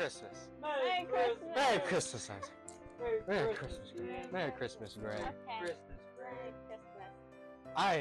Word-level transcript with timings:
Christmas. 0.00 0.48
Merry 0.62 1.04
Christmas. 1.04 1.54
Merry 1.54 1.78
Christmas, 1.80 2.30
Isaac. 2.30 2.50
Merry, 2.98 3.20
Merry 3.28 3.54
Christmas. 3.54 3.90
Christmas. 3.92 4.32
Merry 4.32 4.50
Christmas, 4.52 4.96
Greg. 4.98 5.20
Okay. 5.20 5.28
Christmas, 5.60 6.00
Merry 6.16 6.36
Greg. 6.40 6.54
Christmas. 6.68 7.12
I 7.76 7.94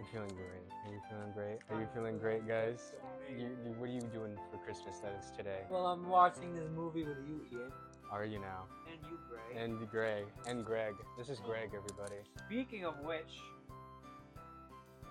am 0.00 0.06
feeling 0.12 0.34
great. 0.34 0.66
Are 0.84 0.92
you 0.92 1.00
feeling 1.08 1.32
great? 1.34 1.58
Are 1.70 1.80
you 1.80 1.88
feeling 1.94 2.18
great, 2.18 2.48
guys? 2.48 2.92
You, 3.30 3.46
you, 3.64 3.70
what 3.78 3.88
are 3.88 3.92
you 3.92 4.00
doing 4.00 4.36
for 4.50 4.58
Christmas 4.64 4.98
that 4.98 5.14
is 5.22 5.30
today? 5.36 5.60
Well, 5.70 5.86
I'm 5.86 6.08
watching 6.08 6.56
this 6.56 6.68
movie 6.74 7.04
with 7.04 7.18
you, 7.28 7.40
Ian, 7.52 7.70
Are 8.10 8.24
you 8.24 8.40
now? 8.40 8.64
and 8.90 8.98
you, 9.08 9.16
Greg. 9.30 9.62
And 9.62 9.90
Greg. 9.90 10.24
And 10.48 10.64
Greg. 10.64 10.94
This 11.16 11.28
is 11.28 11.38
Greg, 11.38 11.70
everybody. 11.72 12.16
Speaking 12.46 12.84
of 12.84 12.98
which, 13.04 13.38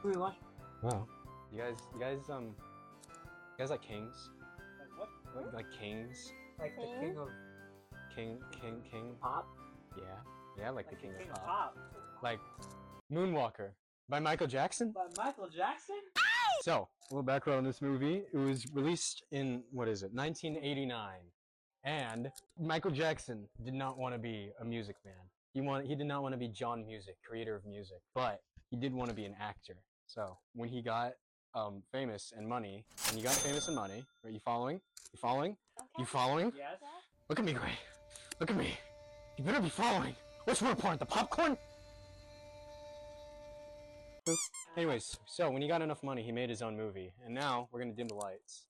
who 0.02 0.10
we 0.10 0.18
watching? 0.18 0.44
Wow. 0.82 1.08
You 1.54 1.60
guys, 1.60 1.78
you 1.94 2.02
guys, 2.02 2.30
um, 2.30 2.48
you 3.14 3.60
guys 3.60 3.70
like 3.70 3.82
kings? 3.82 4.30
Like? 5.38 5.46
Like, 5.46 5.54
like 5.54 5.66
kings? 5.80 6.34
Like 6.60 6.76
the 6.76 6.82
King? 6.84 7.00
king 7.02 7.18
of 7.18 7.30
King, 8.16 8.40
king, 8.62 8.82
king? 8.92 9.16
pop? 9.22 9.48
Yeah. 9.98 10.04
Yeah, 10.58 10.70
like, 10.72 10.88
Like 10.88 10.90
the 10.90 10.96
king, 10.96 11.12
king 11.20 11.30
of 11.30 11.36
pop. 11.36 11.46
pop. 11.46 11.78
Like 12.24 12.40
Moonwalker 13.12 13.70
by 14.10 14.20
Michael 14.20 14.48
Jackson. 14.48 14.92
By 14.92 15.06
Michael 15.24 15.50
Jackson? 15.50 15.96
So, 16.62 16.88
a 17.12 17.14
little 17.14 17.24
background 17.24 17.60
on 17.60 17.64
this 17.64 17.82
movie. 17.82 18.24
It 18.34 18.38
was 18.38 18.66
released 18.74 19.24
in, 19.32 19.64
what 19.72 19.88
is 19.88 20.02
it, 20.02 20.12
1989. 20.14 21.20
And 21.84 22.32
Michael 22.60 22.92
Jackson 22.92 23.48
did 23.64 23.74
not 23.76 23.98
want 24.00 24.16
to 24.16 24.20
be 24.20 24.50
a 24.60 24.66
music 24.66 24.96
man. 25.06 25.14
He, 25.54 25.62
want, 25.62 25.86
he 25.86 25.96
did 25.96 26.08
not 26.08 26.24
want 26.24 26.34
to 26.34 26.38
be 26.38 26.48
John 26.48 26.86
Music, 26.86 27.16
creator 27.28 27.56
of 27.56 27.66
music. 27.66 27.98
But 28.16 28.42
he 28.72 28.76
did 28.76 28.94
want 28.94 29.10
to 29.10 29.16
be 29.16 29.26
an 29.26 29.36
actor. 29.40 29.76
So, 30.08 30.38
when 30.56 30.68
he 30.70 30.82
got 30.82 31.14
um, 31.58 31.82
famous 31.92 32.34
and 32.38 32.48
money, 32.48 32.86
and 33.08 33.18
you 33.18 33.24
got 33.24 33.34
famous 33.34 33.68
and 33.68 33.76
money, 33.76 34.04
are 34.24 34.30
you 34.30 34.40
following? 34.40 34.80
You 35.12 35.20
following? 35.20 35.58
Okay. 35.80 35.88
You 36.00 36.06
following? 36.06 36.52
Yes. 36.56 36.78
Look 37.30 37.40
at 37.40 37.46
me, 37.46 37.54
Gray. 37.54 37.78
Look 38.40 38.52
at 38.52 38.58
me. 38.58 38.78
You 39.38 39.44
better 39.44 39.62
be 39.62 39.70
following. 39.70 40.16
What's 40.46 40.62
more 40.62 40.72
important, 40.72 41.00
the 41.00 41.06
popcorn? 41.06 41.58
Anyways, 44.76 45.18
so 45.26 45.50
when 45.50 45.62
he 45.62 45.68
got 45.68 45.82
enough 45.82 46.04
money, 46.04 46.22
he 46.22 46.32
made 46.32 46.50
his 46.50 46.62
own 46.62 46.76
movie. 46.78 47.14
And 47.26 47.34
now 47.34 47.70
we're 47.72 47.80
going 47.80 47.92
to 47.92 47.96
dim 47.96 48.08
the 48.08 48.16
lights 48.16 48.66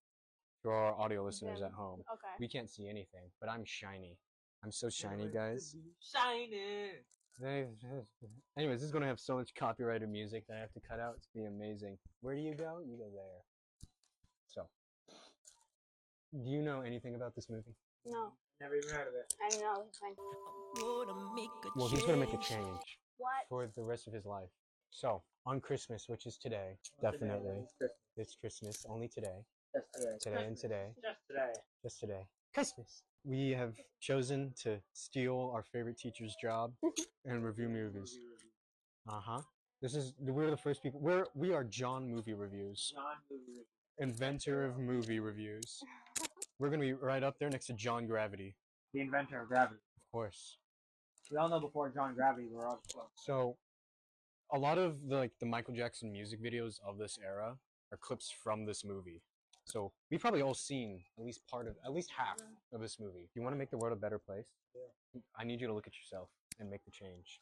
for 0.62 0.74
our 0.74 0.94
audio 0.94 1.24
listeners 1.24 1.60
Dim. 1.60 1.68
at 1.68 1.74
home. 1.74 2.02
Okay. 2.14 2.34
We 2.40 2.48
can't 2.48 2.70
see 2.70 2.88
anything, 2.88 3.32
but 3.42 3.50
I'm 3.50 3.64
shiny. 3.66 4.18
I'm 4.64 4.72
so 4.72 4.90
shiny, 4.90 5.28
guys. 5.34 5.76
Shining. 6.14 7.04
Anyways, 7.44 8.80
this 8.80 8.84
is 8.84 8.92
going 8.92 9.04
to 9.04 9.08
have 9.08 9.20
so 9.20 9.36
much 9.38 9.54
copyrighted 9.56 10.10
music 10.10 10.46
that 10.48 10.58
I 10.58 10.60
have 10.60 10.72
to 10.74 10.80
cut 10.80 11.00
out. 11.00 11.16
It's 11.18 11.28
going 11.36 11.46
to 11.46 11.52
be 11.52 11.56
amazing. 11.56 11.98
Where 12.22 12.34
do 12.36 12.42
you 12.42 12.56
go? 12.56 12.80
You 12.84 12.98
go 12.98 13.06
there. 13.14 13.44
So, 14.48 14.64
do 16.44 16.50
you 16.50 16.62
know 16.64 16.82
anything 16.82 17.16
about 17.16 17.36
this 17.36 17.48
movie? 17.50 17.76
No, 18.06 18.32
Never 18.60 18.76
even 18.76 18.90
heard 18.90 19.08
of 19.08 19.14
it. 19.14 19.32
I 19.40 19.50
know. 19.62 19.84
It's 19.88 20.00
like, 20.02 20.16
Well, 21.76 21.88
he's 21.90 22.02
going 22.02 22.20
to 22.20 22.26
make 22.26 22.34
a 22.34 22.38
change. 22.44 22.98
what? 23.18 23.30
for 23.50 23.68
the 23.76 23.84
rest 23.84 24.08
of 24.08 24.14
his 24.14 24.26
life. 24.26 24.50
So, 24.90 25.22
on 25.46 25.62
Christmas, 25.62 26.06
which 26.08 26.26
is 26.26 26.38
today, 26.38 26.72
definitely, 27.02 27.66
it's 28.16 28.36
Christmas, 28.36 28.84
only 28.90 29.08
today, 29.08 29.44
Just 29.76 29.94
today. 29.94 30.18
today 30.20 30.46
and 30.46 30.58
today, 30.58 30.86
Just 31.04 31.20
today. 31.28 31.54
just 31.84 32.00
today. 32.00 32.22
Christmas! 32.58 33.04
We 33.24 33.52
have 33.52 33.76
chosen 34.02 34.52
to 34.64 34.80
steal 34.94 35.52
our 35.54 35.62
favorite 35.62 36.00
teacher's 36.00 36.36
job 36.42 36.74
and 37.26 37.46
review 37.46 37.70
movies. 37.70 38.18
Uh 39.08 39.20
huh. 39.24 39.42
This 39.80 39.94
is, 39.94 40.16
we're 40.20 40.50
the 40.50 40.58
first 40.58 40.82
people, 40.82 41.00
we're, 41.00 41.28
we 41.36 41.54
are 41.54 41.64
John 41.64 42.10
Movie 42.10 42.34
Reviews, 42.34 42.94
John 42.96 43.04
movie. 43.30 43.62
inventor 44.00 44.66
of 44.66 44.80
movie 44.80 45.20
reviews. 45.20 45.84
We're 46.60 46.72
gonna 46.72 46.82
be 46.82 46.94
right 46.94 47.22
up 47.22 47.38
there 47.38 47.52
next 47.52 47.68
to 47.68 47.74
John 47.74 48.08
Gravity, 48.08 48.56
The 48.92 49.02
inventor 49.02 49.44
of 49.44 49.50
gravity. 49.50 49.76
of 49.96 50.12
course. 50.12 50.58
We 51.30 51.38
all 51.38 51.50
know 51.50 51.60
before 51.60 51.90
John 51.90 52.16
Gravity, 52.16 52.48
we're 52.52 52.66
all 52.66 52.82
close. 52.92 53.06
So, 53.24 53.58
a 54.52 54.58
lot 54.58 54.80
of 54.80 55.08
the 55.08 55.18
like 55.18 55.34
the 55.40 55.46
Michael 55.46 55.76
Jackson 55.76 56.12
music 56.12 56.42
videos 56.44 56.80
of 56.84 56.98
this 56.98 57.20
era 57.24 57.58
are 57.92 57.98
clips 57.98 58.34
from 58.44 58.66
this 58.66 58.84
movie. 58.84 59.22
So 59.68 59.92
we've 60.10 60.22
probably 60.22 60.42
all 60.42 60.54
seen 60.54 61.02
at 61.18 61.26
least 61.26 61.42
part 61.48 61.68
of, 61.68 61.76
at 61.86 61.94
least 61.94 62.10
half 62.18 62.38
of 62.74 62.80
this 62.80 63.00
movie. 63.00 63.30
You 63.36 63.42
want 63.42 63.54
to 63.54 63.58
make 63.60 63.70
the 63.70 63.78
world 63.78 63.94
a 63.96 64.00
better 64.00 64.18
place? 64.18 64.48
yeah. 64.74 65.22
I 65.38 65.44
need 65.44 65.60
you 65.62 65.68
to 65.68 65.74
look 65.74 65.88
at 65.88 65.94
yourself 65.98 66.30
and 66.60 66.70
make 66.70 66.84
the 66.86 66.92
change. 66.92 67.42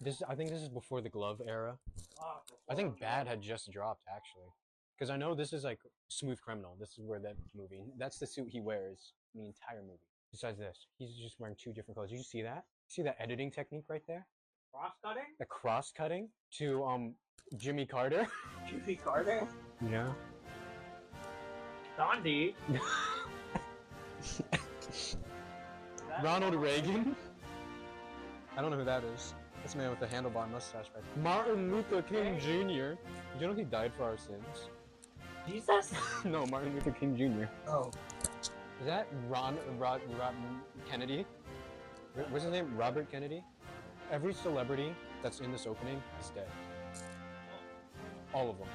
This, 0.00 0.22
I 0.28 0.34
think, 0.34 0.50
this 0.50 0.62
is 0.62 0.68
before 0.68 1.00
the 1.00 1.08
glove 1.08 1.40
era. 1.46 1.78
Oh, 2.20 2.40
I 2.68 2.74
think 2.74 2.98
Bad 2.98 3.26
had 3.26 3.40
just 3.40 3.70
dropped 3.70 4.02
actually, 4.08 4.48
because 4.96 5.10
I 5.10 5.16
know 5.16 5.34
this 5.34 5.52
is 5.52 5.62
like 5.64 5.78
Smooth 6.08 6.40
Criminal. 6.40 6.76
This 6.80 6.98
is 6.98 7.04
where 7.04 7.20
that 7.20 7.36
movie. 7.54 7.84
That's 7.98 8.18
the 8.18 8.26
suit 8.26 8.48
he 8.48 8.60
wears 8.60 9.12
in 9.34 9.42
the 9.42 9.46
entire 9.46 9.82
movie. 9.82 9.98
Besides 10.32 10.58
this, 10.58 10.86
he's 10.98 11.14
just 11.16 11.38
wearing 11.38 11.56
two 11.58 11.72
different 11.72 11.96
colors. 11.96 12.10
Did 12.10 12.18
you 12.18 12.24
see 12.24 12.42
that? 12.42 12.64
See 12.88 13.02
that 13.02 13.16
editing 13.20 13.50
technique 13.50 13.84
right 13.88 14.02
there? 14.08 14.26
cross 14.72 14.92
cutting. 15.04 15.22
the 15.38 15.44
cross 15.44 15.92
cutting 15.92 16.28
to 16.52 16.84
um 16.84 17.14
Jimmy 17.56 17.84
Carter. 17.86 18.26
Jimmy 18.68 18.94
Carter. 18.94 19.46
Yeah. 19.90 20.12
Gandhi. 22.00 22.56
Ronald 26.22 26.54
Reagan. 26.54 27.14
I 28.56 28.62
don't 28.62 28.70
know 28.70 28.78
who 28.78 28.84
that 28.84 29.04
is. 29.04 29.34
That's 29.58 29.74
the 29.74 29.80
man 29.80 29.90
with 29.90 30.00
the 30.00 30.06
handlebar 30.06 30.50
mustache 30.50 30.86
right 30.94 31.04
there. 31.14 31.22
Martin 31.22 31.70
Luther 31.70 32.00
King 32.00 32.38
Jr. 32.40 32.96
You 33.38 33.46
know 33.46 33.52
he 33.52 33.64
died 33.64 33.92
for 33.98 34.04
our 34.04 34.16
sins? 34.16 34.70
Jesus. 35.46 35.92
no, 36.24 36.46
Martin 36.46 36.72
Luther 36.74 36.92
King 36.92 37.14
Jr. 37.18 37.44
Oh. 37.70 37.90
Is 38.80 38.86
that 38.86 39.06
Ron, 39.28 39.58
Rod, 39.78 40.00
Rod 40.18 40.34
Kennedy? 40.90 41.26
What's 42.30 42.44
his 42.44 42.52
name? 42.52 42.74
Robert 42.78 43.12
Kennedy? 43.12 43.44
Every 44.10 44.32
celebrity 44.32 44.94
that's 45.22 45.40
in 45.40 45.52
this 45.52 45.66
opening 45.66 46.02
is 46.18 46.30
dead. 46.30 46.48
All 48.32 48.48
of 48.48 48.56
them. 48.56 48.68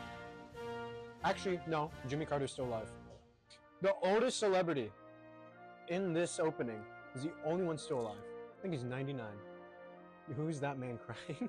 Actually, 1.24 1.60
no. 1.66 1.90
Jimmy 2.08 2.28
Carter's 2.28 2.52
still 2.52 2.66
alive. 2.66 2.88
The 3.86 3.94
oldest 4.02 4.40
celebrity 4.40 4.90
in 5.90 6.12
this 6.12 6.40
opening 6.40 6.82
is 7.14 7.22
the 7.22 7.30
only 7.46 7.66
one 7.66 7.78
still 7.78 8.00
alive. 8.00 8.18
I 8.58 8.62
think 8.64 8.74
he's 8.74 8.84
99. 8.84 9.24
Who's 10.36 10.60
that 10.62 10.80
man 10.80 10.98
crying? 11.06 11.48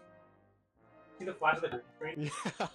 See 1.18 1.24
the 1.24 1.32
flash 1.32 1.56
of 1.64 1.70
the 1.70 1.80
screen? 1.96 2.30
yeah. 2.60 2.66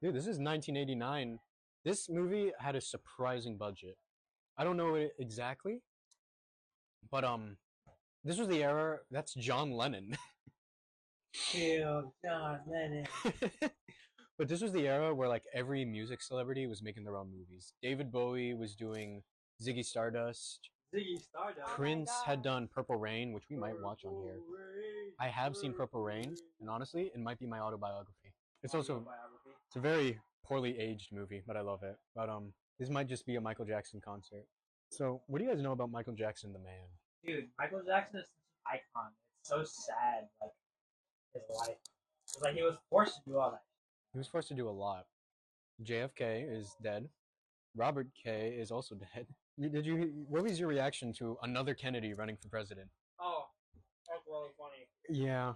Dude, 0.00 0.14
this 0.14 0.28
is 0.28 0.38
1989. 0.38 1.40
This 1.84 2.08
movie 2.08 2.52
had 2.60 2.76
a 2.76 2.80
surprising 2.80 3.56
budget. 3.56 3.96
I 4.56 4.62
don't 4.62 4.76
know 4.76 4.94
it 4.94 5.14
exactly, 5.18 5.80
but 7.10 7.24
um, 7.24 7.56
this 8.22 8.38
was 8.38 8.46
the 8.46 8.62
era. 8.62 8.98
That's 9.10 9.34
John 9.34 9.72
Lennon. 9.72 10.16
Kill 11.32 12.14
John 12.24 12.60
Lennon. 12.70 13.08
but 14.40 14.48
this 14.48 14.62
was 14.62 14.72
the 14.72 14.88
era 14.88 15.14
where 15.14 15.28
like 15.28 15.44
every 15.52 15.84
music 15.84 16.22
celebrity 16.22 16.66
was 16.66 16.82
making 16.82 17.04
their 17.04 17.18
own 17.18 17.30
movies. 17.30 17.74
David 17.82 18.10
Bowie 18.10 18.54
was 18.54 18.74
doing 18.74 19.22
Ziggy 19.62 19.84
Stardust. 19.84 20.70
Ziggy 20.96 21.20
Stardust. 21.20 21.68
my 21.68 21.74
Prince 21.76 22.10
had 22.24 22.42
done 22.42 22.66
Purple 22.74 22.96
Rain, 22.96 23.34
which 23.34 23.44
we 23.50 23.56
might 23.56 23.78
watch 23.82 24.06
on 24.06 24.14
here. 24.24 24.38
I 25.20 25.28
have 25.28 25.54
seen 25.54 25.74
Purple 25.74 26.00
Rain, 26.00 26.34
and 26.58 26.70
honestly, 26.70 27.10
it 27.14 27.20
might 27.20 27.38
be 27.38 27.44
my 27.44 27.58
autobiography. 27.58 28.32
It's 28.62 28.74
also 28.74 29.06
it's 29.66 29.76
a 29.76 29.80
very 29.80 30.18
poorly 30.46 30.78
aged 30.78 31.12
movie, 31.12 31.42
but 31.46 31.58
I 31.58 31.60
love 31.60 31.82
it. 31.82 31.98
But 32.16 32.30
um, 32.30 32.54
this 32.78 32.88
might 32.88 33.08
just 33.08 33.26
be 33.26 33.36
a 33.36 33.42
Michael 33.42 33.66
Jackson 33.66 34.00
concert. 34.02 34.46
So, 34.90 35.20
what 35.26 35.40
do 35.40 35.44
you 35.44 35.50
guys 35.50 35.60
know 35.60 35.72
about 35.72 35.90
Michael 35.90 36.14
Jackson, 36.14 36.54
the 36.54 36.60
man? 36.60 36.88
Dude, 37.26 37.48
Michael 37.58 37.82
Jackson 37.86 38.20
is 38.20 38.24
such 38.24 38.72
an 38.72 38.80
icon. 38.96 39.10
It's 39.42 39.50
so 39.50 39.64
sad, 39.64 40.28
like 40.40 40.52
his 41.34 41.42
life. 41.54 41.76
It's 42.24 42.40
like 42.40 42.54
he 42.54 42.62
was 42.62 42.76
forced 42.88 43.16
to 43.16 43.30
do 43.30 43.36
all 43.36 43.50
that. 43.50 43.60
He 44.12 44.18
was 44.18 44.26
forced 44.26 44.48
to 44.48 44.54
do 44.54 44.68
a 44.68 44.70
lot. 44.70 45.06
JFK 45.84 46.44
is 46.50 46.74
dead. 46.82 47.08
Robert 47.76 48.08
K 48.22 48.56
is 48.58 48.70
also 48.70 48.94
dead. 49.14 49.26
Did 49.58 49.86
you? 49.86 50.24
What 50.28 50.42
was 50.42 50.58
your 50.58 50.68
reaction 50.68 51.12
to 51.14 51.36
another 51.42 51.74
Kennedy 51.74 52.14
running 52.14 52.36
for 52.36 52.48
president? 52.48 52.88
Oh, 53.20 53.44
that's 54.08 54.26
really 54.26 54.50
funny. 54.58 55.22
Yeah, 55.26 55.54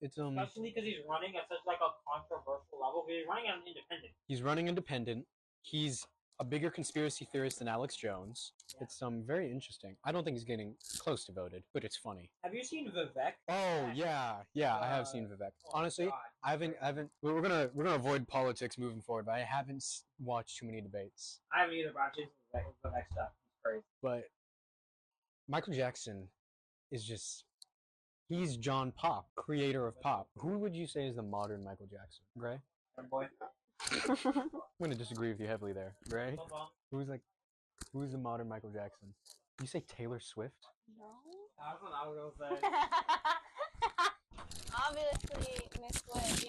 it's 0.00 0.18
um. 0.18 0.38
Especially 0.38 0.70
because 0.70 0.84
he's 0.84 1.04
running 1.08 1.36
at 1.36 1.48
such 1.48 1.58
like 1.66 1.78
a 1.78 1.92
controversial 2.08 2.80
level. 2.80 3.04
He's 3.06 3.26
running 3.28 3.44
an 3.46 3.60
independent. 3.66 4.12
He's 4.26 4.42
running 4.42 4.68
independent. 4.68 5.26
He's 5.62 6.06
a 6.40 6.44
bigger 6.44 6.70
conspiracy 6.70 7.26
theorist 7.30 7.58
than 7.58 7.68
Alex 7.68 7.94
Jones. 7.96 8.52
Yeah. 8.74 8.84
It's 8.84 9.00
um 9.02 9.22
very 9.26 9.50
interesting. 9.50 9.96
I 10.04 10.12
don't 10.12 10.24
think 10.24 10.36
he's 10.36 10.44
getting 10.44 10.74
close 10.98 11.24
to 11.26 11.32
voted, 11.32 11.62
but 11.74 11.84
it's 11.84 11.96
funny. 11.96 12.30
Have 12.42 12.54
you 12.54 12.64
seen 12.64 12.90
Vivek? 12.90 13.32
Oh 13.48 13.90
yeah, 13.94 14.36
yeah, 14.54 14.76
I 14.78 14.86
have 14.86 15.06
seen 15.06 15.26
Uh, 15.26 15.28
Vivek. 15.36 15.50
Oh 15.66 15.70
Honestly, 15.74 16.08
I 16.42 16.50
haven't, 16.50 16.76
I 16.82 16.86
haven't. 16.86 17.10
We're 17.22 17.40
gonna 17.40 17.70
we're 17.74 17.84
gonna 17.84 17.96
avoid 17.96 18.26
politics 18.26 18.78
moving 18.78 19.00
forward, 19.00 19.26
but 19.26 19.34
I 19.34 19.40
haven't 19.40 19.84
watched 20.20 20.58
too 20.58 20.66
many 20.66 20.80
debates. 20.80 21.40
I 21.54 21.60
haven't 21.60 21.76
either, 21.76 21.92
but 21.92 22.02
I've 22.02 22.60
Vivek, 22.60 22.64
Vivek 22.84 23.04
stuff. 23.12 23.28
It's 23.50 23.60
crazy. 23.64 23.84
But 24.02 24.24
Michael 25.48 25.74
Jackson 25.74 26.28
is 26.90 27.04
just 27.04 27.44
he's 28.28 28.56
John 28.56 28.90
Pop, 28.92 29.28
creator 29.36 29.86
of 29.86 30.00
pop. 30.00 30.28
Who 30.38 30.58
would 30.58 30.74
you 30.74 30.86
say 30.86 31.06
is 31.06 31.16
the 31.16 31.22
modern 31.22 31.62
Michael 31.62 31.86
Jackson? 31.86 32.24
Gray? 32.38 32.58
Boy, 33.10 33.26
I'm 34.34 34.50
gonna 34.80 34.94
disagree 34.94 35.28
with 35.28 35.40
you 35.40 35.46
heavily 35.46 35.72
there. 35.72 35.94
Gray? 36.08 36.34
Bum 36.36 36.46
bum. 36.50 36.66
Who's 36.90 37.08
like 37.08 37.20
who's 37.92 38.12
the 38.12 38.18
modern 38.18 38.48
Michael 38.48 38.70
Jackson? 38.70 39.08
You 39.60 39.66
say 39.66 39.82
Taylor 39.88 40.20
Swift? 40.20 40.54
No. 40.98 41.06
That's 41.58 41.82
what 41.82 41.92
I 41.94 42.08
was 42.08 42.32
gonna 42.38 42.56
say. 42.60 42.66
obviously, 44.88 45.68
Miss 45.80 46.02
Swift. 46.06 46.44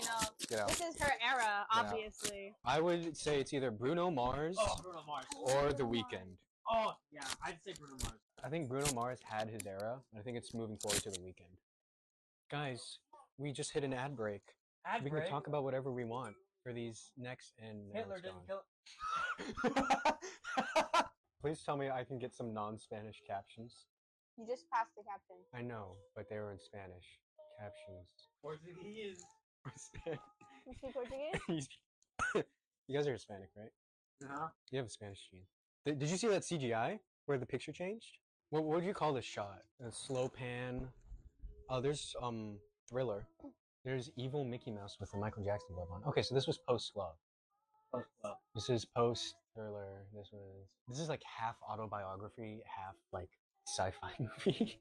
You 0.50 0.57
know, 0.57 0.68
this 0.68 0.81
is 0.81 1.00
her 1.01 1.13
era. 1.28 1.66
Obviously. 1.74 2.54
I 2.66 2.80
would 2.80 3.16
say 3.18 3.40
it's 3.40 3.54
either 3.54 3.72
Bruno 3.72 4.10
Mars 4.12 4.56
Oh, 4.60 4.75
Bruno 4.81 5.01
Mars. 5.07 5.25
or 5.42 5.74
The 5.74 5.84
Weeknd. 5.84 6.38
Oh, 6.72 6.94
yeah, 7.12 7.22
I'd 7.45 7.57
say 7.66 7.74
Bruno 7.78 7.95
Mars. 8.04 8.19
I 8.44 8.50
think 8.50 8.68
Bruno 8.69 8.92
Mars 8.94 9.19
had 9.24 9.50
his 9.50 9.66
era. 9.66 10.00
and 10.12 10.19
I 10.19 10.24
think 10.24 10.38
it's 10.38 10.54
moving 10.54 10.78
forward 10.78 11.01
to 11.04 11.12
The 11.12 11.19
Weeknd. 11.19 11.56
Guys, 12.51 13.00
we 13.38 13.51
just 13.51 13.72
hit 13.74 13.84
an 13.84 13.94
ad 13.94 14.16
break. 14.16 14.42
Ad 14.86 15.04
we 15.04 15.10
break. 15.10 15.24
can 15.24 15.31
talk 15.31 15.48
about 15.48 15.63
whatever 15.63 15.92
we 15.92 16.04
want 16.06 16.36
for 16.63 16.74
these 16.74 17.12
next 17.18 17.54
and 17.62 17.89
now 17.94 18.00
Hitler 18.00 18.15
it's 18.15 18.24
didn't 18.24 18.48
gone. 18.48 18.63
kill. 19.74 20.94
Please 21.42 21.62
tell 21.63 21.75
me 21.75 21.89
I 21.89 22.04
can 22.06 22.18
get 22.19 22.33
some 22.33 22.54
non-Spanish 22.54 23.21
captions. 23.27 23.86
You 24.38 24.48
just 24.48 24.69
passed 24.71 24.92
the 24.95 25.04
captain. 25.04 25.36
I 25.54 25.62
know, 25.62 25.98
but 26.15 26.30
they 26.30 26.38
were 26.38 26.51
in 26.51 26.60
Spanish. 26.60 27.19
Captions. 27.60 28.07
Portuguese. 28.42 29.24
You 30.65 30.74
speak 30.75 30.94
Portuguese? 30.94 31.68
You 32.88 32.98
guys 32.98 33.07
are 33.07 33.13
Hispanic, 33.13 33.50
right? 33.56 33.71
Uh-huh. 34.25 34.48
You 34.71 34.77
have 34.77 34.88
a 34.88 34.89
Spanish 34.89 35.19
gene. 35.31 35.42
Did, 35.86 36.00
did 36.00 36.09
you 36.09 36.18
see 36.18 36.27
that 36.27 36.42
CGI 36.42 37.00
where 37.27 37.38
the 37.38 37.45
picture 37.45 37.71
changed? 37.71 38.18
What, 38.50 38.63
what 38.66 38.75
would 38.75 38.83
you 38.86 38.94
call 38.94 39.13
this 39.13 39.24
shot? 39.25 39.62
A 39.86 39.92
slow 39.92 40.27
pan. 40.27 40.88
Oh, 41.69 41.80
there's 41.81 42.13
um 42.21 42.57
Thriller. 42.89 43.25
There's 43.85 44.09
evil 44.15 44.45
Mickey 44.45 44.71
Mouse 44.71 44.97
with 45.00 45.12
the 45.12 45.18
Michael 45.18 45.44
Jackson 45.44 45.75
glove 45.75 45.89
on. 45.91 46.03
Okay, 46.07 46.21
so 46.21 46.33
this 46.33 46.47
was 46.47 46.57
post 46.57 46.94
glove. 46.94 47.15
Close 47.91 48.06
club. 48.21 48.38
This 48.56 48.69
is 48.69 48.85
post 48.85 49.35
Thriller. 49.53 50.06
This 50.15 50.30
was 50.31 50.68
this 50.88 51.00
is 51.00 51.09
like 51.09 51.21
half 51.24 51.56
autobiography, 51.69 52.62
half 52.65 52.95
like 53.12 53.30
sci-fi 53.68 54.12
movie. 54.19 54.80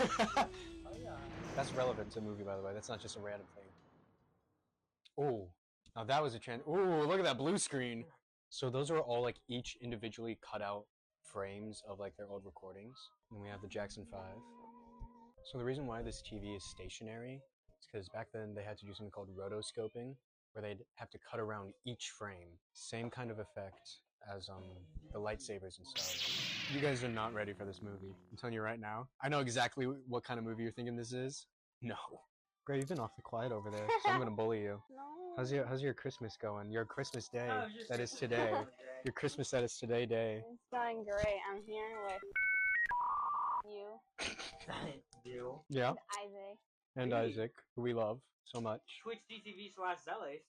Oh, 0.00 0.46
yeah. 1.02 1.10
That's 1.56 1.72
relevant 1.72 2.10
to 2.12 2.20
the 2.20 2.26
movie, 2.26 2.42
by 2.42 2.56
the 2.56 2.62
way. 2.62 2.72
That's 2.74 2.88
not 2.88 3.00
just 3.00 3.16
a 3.16 3.20
random 3.20 3.46
thing. 3.54 3.64
Oh, 5.18 5.48
now 5.94 6.04
that 6.04 6.22
was 6.22 6.34
a 6.34 6.38
trend. 6.38 6.62
Oh, 6.66 7.04
look 7.06 7.18
at 7.18 7.24
that 7.24 7.38
blue 7.38 7.58
screen. 7.58 8.04
So 8.48 8.70
those 8.70 8.90
are 8.90 8.98
all 8.98 9.22
like 9.22 9.36
each 9.48 9.76
individually 9.80 10.38
cut 10.40 10.62
out 10.62 10.84
frames 11.22 11.82
of 11.88 12.00
like 12.00 12.16
their 12.16 12.26
old 12.28 12.44
recordings. 12.44 12.96
And 13.30 13.40
we 13.40 13.48
have 13.48 13.60
the 13.60 13.68
Jackson 13.68 14.06
5. 14.10 14.20
So 15.44 15.58
the 15.58 15.64
reason 15.64 15.86
why 15.86 16.02
this 16.02 16.22
TV 16.22 16.56
is 16.56 16.64
stationary 16.64 17.40
is 17.80 17.86
because 17.90 18.08
back 18.08 18.28
then 18.32 18.54
they 18.54 18.62
had 18.62 18.78
to 18.78 18.86
do 18.86 18.92
something 18.94 19.10
called 19.10 19.28
rotoscoping, 19.36 20.14
where 20.52 20.62
they'd 20.62 20.84
have 20.96 21.10
to 21.10 21.18
cut 21.18 21.40
around 21.40 21.72
each 21.86 22.10
frame. 22.16 22.48
Same 22.72 23.10
kind 23.10 23.30
of 23.30 23.38
effect 23.38 23.98
as 24.34 24.48
um 24.48 24.62
the 25.12 25.18
lightsabers 25.18 25.78
and 25.78 25.86
stuff. 25.86 26.70
You 26.72 26.80
guys 26.80 27.02
are 27.02 27.08
not 27.08 27.34
ready 27.34 27.52
for 27.52 27.64
this 27.64 27.80
movie. 27.82 28.14
I'm 28.30 28.36
telling 28.36 28.54
you 28.54 28.62
right 28.62 28.78
now. 28.80 29.08
I 29.22 29.28
know 29.28 29.40
exactly 29.40 29.86
what 30.06 30.22
kind 30.24 30.38
of 30.38 30.44
movie 30.44 30.62
you're 30.62 30.72
thinking 30.72 30.96
this 30.96 31.12
is. 31.12 31.46
No. 31.82 31.96
Gray, 32.66 32.76
you've 32.76 32.88
been 32.88 32.98
awfully 32.98 33.22
quiet 33.22 33.52
over 33.52 33.70
there, 33.70 33.86
so 34.04 34.10
I'm 34.10 34.18
gonna 34.18 34.30
bully 34.30 34.60
you. 34.60 34.82
No. 34.94 35.02
How's 35.38 35.50
your 35.50 35.64
How's 35.64 35.80
your 35.82 35.94
Christmas 35.94 36.36
going? 36.36 36.70
Your 36.70 36.84
Christmas 36.84 37.28
day 37.28 37.48
Oh, 37.50 37.64
just 37.74 37.88
that 37.88 38.00
is 38.00 38.10
today. 38.22 38.52
Your 39.04 39.12
Christmas 39.14 39.50
that 39.52 39.64
is 39.64 39.78
today 39.78 40.04
day. 40.04 40.42
It's 40.52 40.66
going 40.70 41.02
great. 41.04 41.40
I'm 41.50 41.62
here 41.64 41.96
with 42.04 42.20
you 43.72 45.09
you. 45.24 45.60
Yeah. 45.68 45.90
and 45.90 45.98
Isaac. 46.24 46.58
And 46.96 47.10
Me. 47.10 47.16
Isaac, 47.16 47.52
who 47.76 47.82
we 47.82 47.92
love 47.94 48.20
so 48.44 48.60
much. 48.60 48.80
Twitch.tv 49.02 49.72
slash 49.76 49.98
Zealous. 50.04 50.42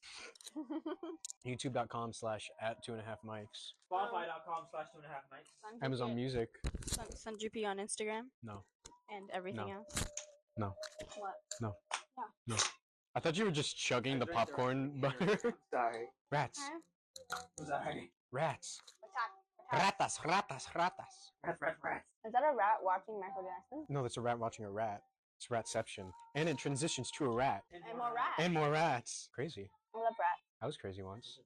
YouTube.com 1.48 2.14
slash 2.14 2.50
at 2.62 2.84
two 2.84 2.94
and 2.94 3.02
a 3.02 3.04
half 3.06 3.20
mics. 3.26 3.74
Spotify.com 3.92 4.66
slash 4.72 4.88
two 4.92 4.98
and 4.98 5.06
a 5.06 5.10
half 5.10 5.24
nights. 5.32 5.52
Sun 5.62 5.80
Amazon 5.84 6.16
Music. 6.16 6.50
Sun, 6.88 7.06
Sun 7.16 7.38
on 7.66 7.78
Instagram 7.78 8.24
No. 8.44 8.64
and 9.16 9.30
everything 9.34 9.68
No. 9.68 9.74
else. 9.74 10.06
No. 10.58 10.74
What? 11.18 11.34
No. 11.62 11.76
Yeah. 12.18 12.24
No. 12.48 12.56
I 13.16 13.20
thought 13.20 13.38
you 13.38 13.46
were 13.46 13.52
just 13.52 13.78
chugging 13.78 14.20
the 14.20 14.26
I 14.26 14.34
drank 14.34 14.48
popcorn 14.50 15.02
their- 15.02 15.12
butter. 15.20 15.54
Sorry. 15.70 16.06
Rats. 16.32 16.60
Huh? 17.30 17.38
Sorry. 17.68 18.12
Rats. 18.32 18.80
Attack. 19.72 20.00
Ratas, 20.00 20.20
ratas, 20.22 20.66
ratas. 20.76 21.16
Rats, 21.46 21.62
rats, 21.62 21.80
rats. 21.84 22.06
Is 22.26 22.34
that 22.34 22.44
a 22.44 22.56
rat 22.56 22.78
watching 22.84 23.20
Michael 23.20 23.44
Jackson? 23.44 23.86
No, 23.90 24.02
that's 24.04 24.18
a 24.18 24.22
rat 24.22 24.38
watching 24.40 24.66
a 24.66 24.72
rat. 24.72 25.02
It's 25.38 25.48
ratception. 25.48 26.12
And 26.36 26.48
it 26.50 26.58
transitions 26.58 27.10
to 27.18 27.26
a 27.26 27.30
rat. 27.30 27.64
And 27.74 27.98
more 27.98 28.14
rats. 28.14 28.36
And 28.40 28.54
more 28.54 28.70
rats. 28.72 29.30
Crazy. 29.34 29.70
I 29.96 29.98
love 29.98 30.14
rats. 30.20 30.42
I 30.62 30.66
was 30.68 30.78
crazy 30.78 31.02
once. 31.02 31.40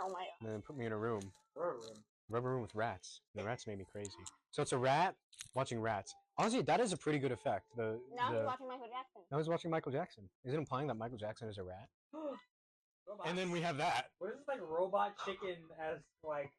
Oh 0.00 0.08
my 0.08 0.10
god. 0.10 0.26
And 0.42 0.52
then 0.52 0.60
put 0.62 0.76
me 0.76 0.86
in 0.86 0.92
a 0.92 0.98
room. 0.98 1.22
Rubber 1.56 1.76
room. 1.76 1.96
Rubber 2.28 2.50
room 2.50 2.62
with 2.62 2.74
rats. 2.74 3.20
The 3.34 3.42
rats 3.44 3.66
made 3.66 3.78
me 3.78 3.86
crazy. 3.90 4.10
So 4.50 4.62
it's 4.62 4.72
a 4.72 4.78
rat 4.78 5.14
watching 5.54 5.80
rats. 5.80 6.14
Honestly, 6.38 6.62
that 6.62 6.80
is 6.80 6.92
a 6.92 6.96
pretty 6.96 7.18
good 7.18 7.32
effect. 7.32 7.66
The, 7.76 7.98
Now 8.16 8.30
the 8.32 8.38
he's 8.38 8.46
watching 8.46 8.68
Michael 8.68 8.86
Jackson. 8.88 9.22
now 9.30 9.38
he's 9.38 9.48
watching 9.48 9.70
Michael 9.70 9.92
Jackson. 9.92 10.24
Is 10.44 10.54
it 10.54 10.58
implying 10.58 10.86
that 10.88 10.96
Michael 10.96 11.18
Jackson 11.18 11.48
is 11.48 11.58
a 11.58 11.62
rat? 11.62 11.88
Robot. 12.14 13.26
And 13.26 13.36
then 13.36 13.50
we 13.50 13.60
have 13.60 13.76
that. 13.78 14.06
What 14.18 14.28
is 14.30 14.36
this 14.38 14.48
like 14.48 14.60
robot 14.62 15.14
chicken 15.24 15.56
as 15.80 15.98
like 16.24 16.50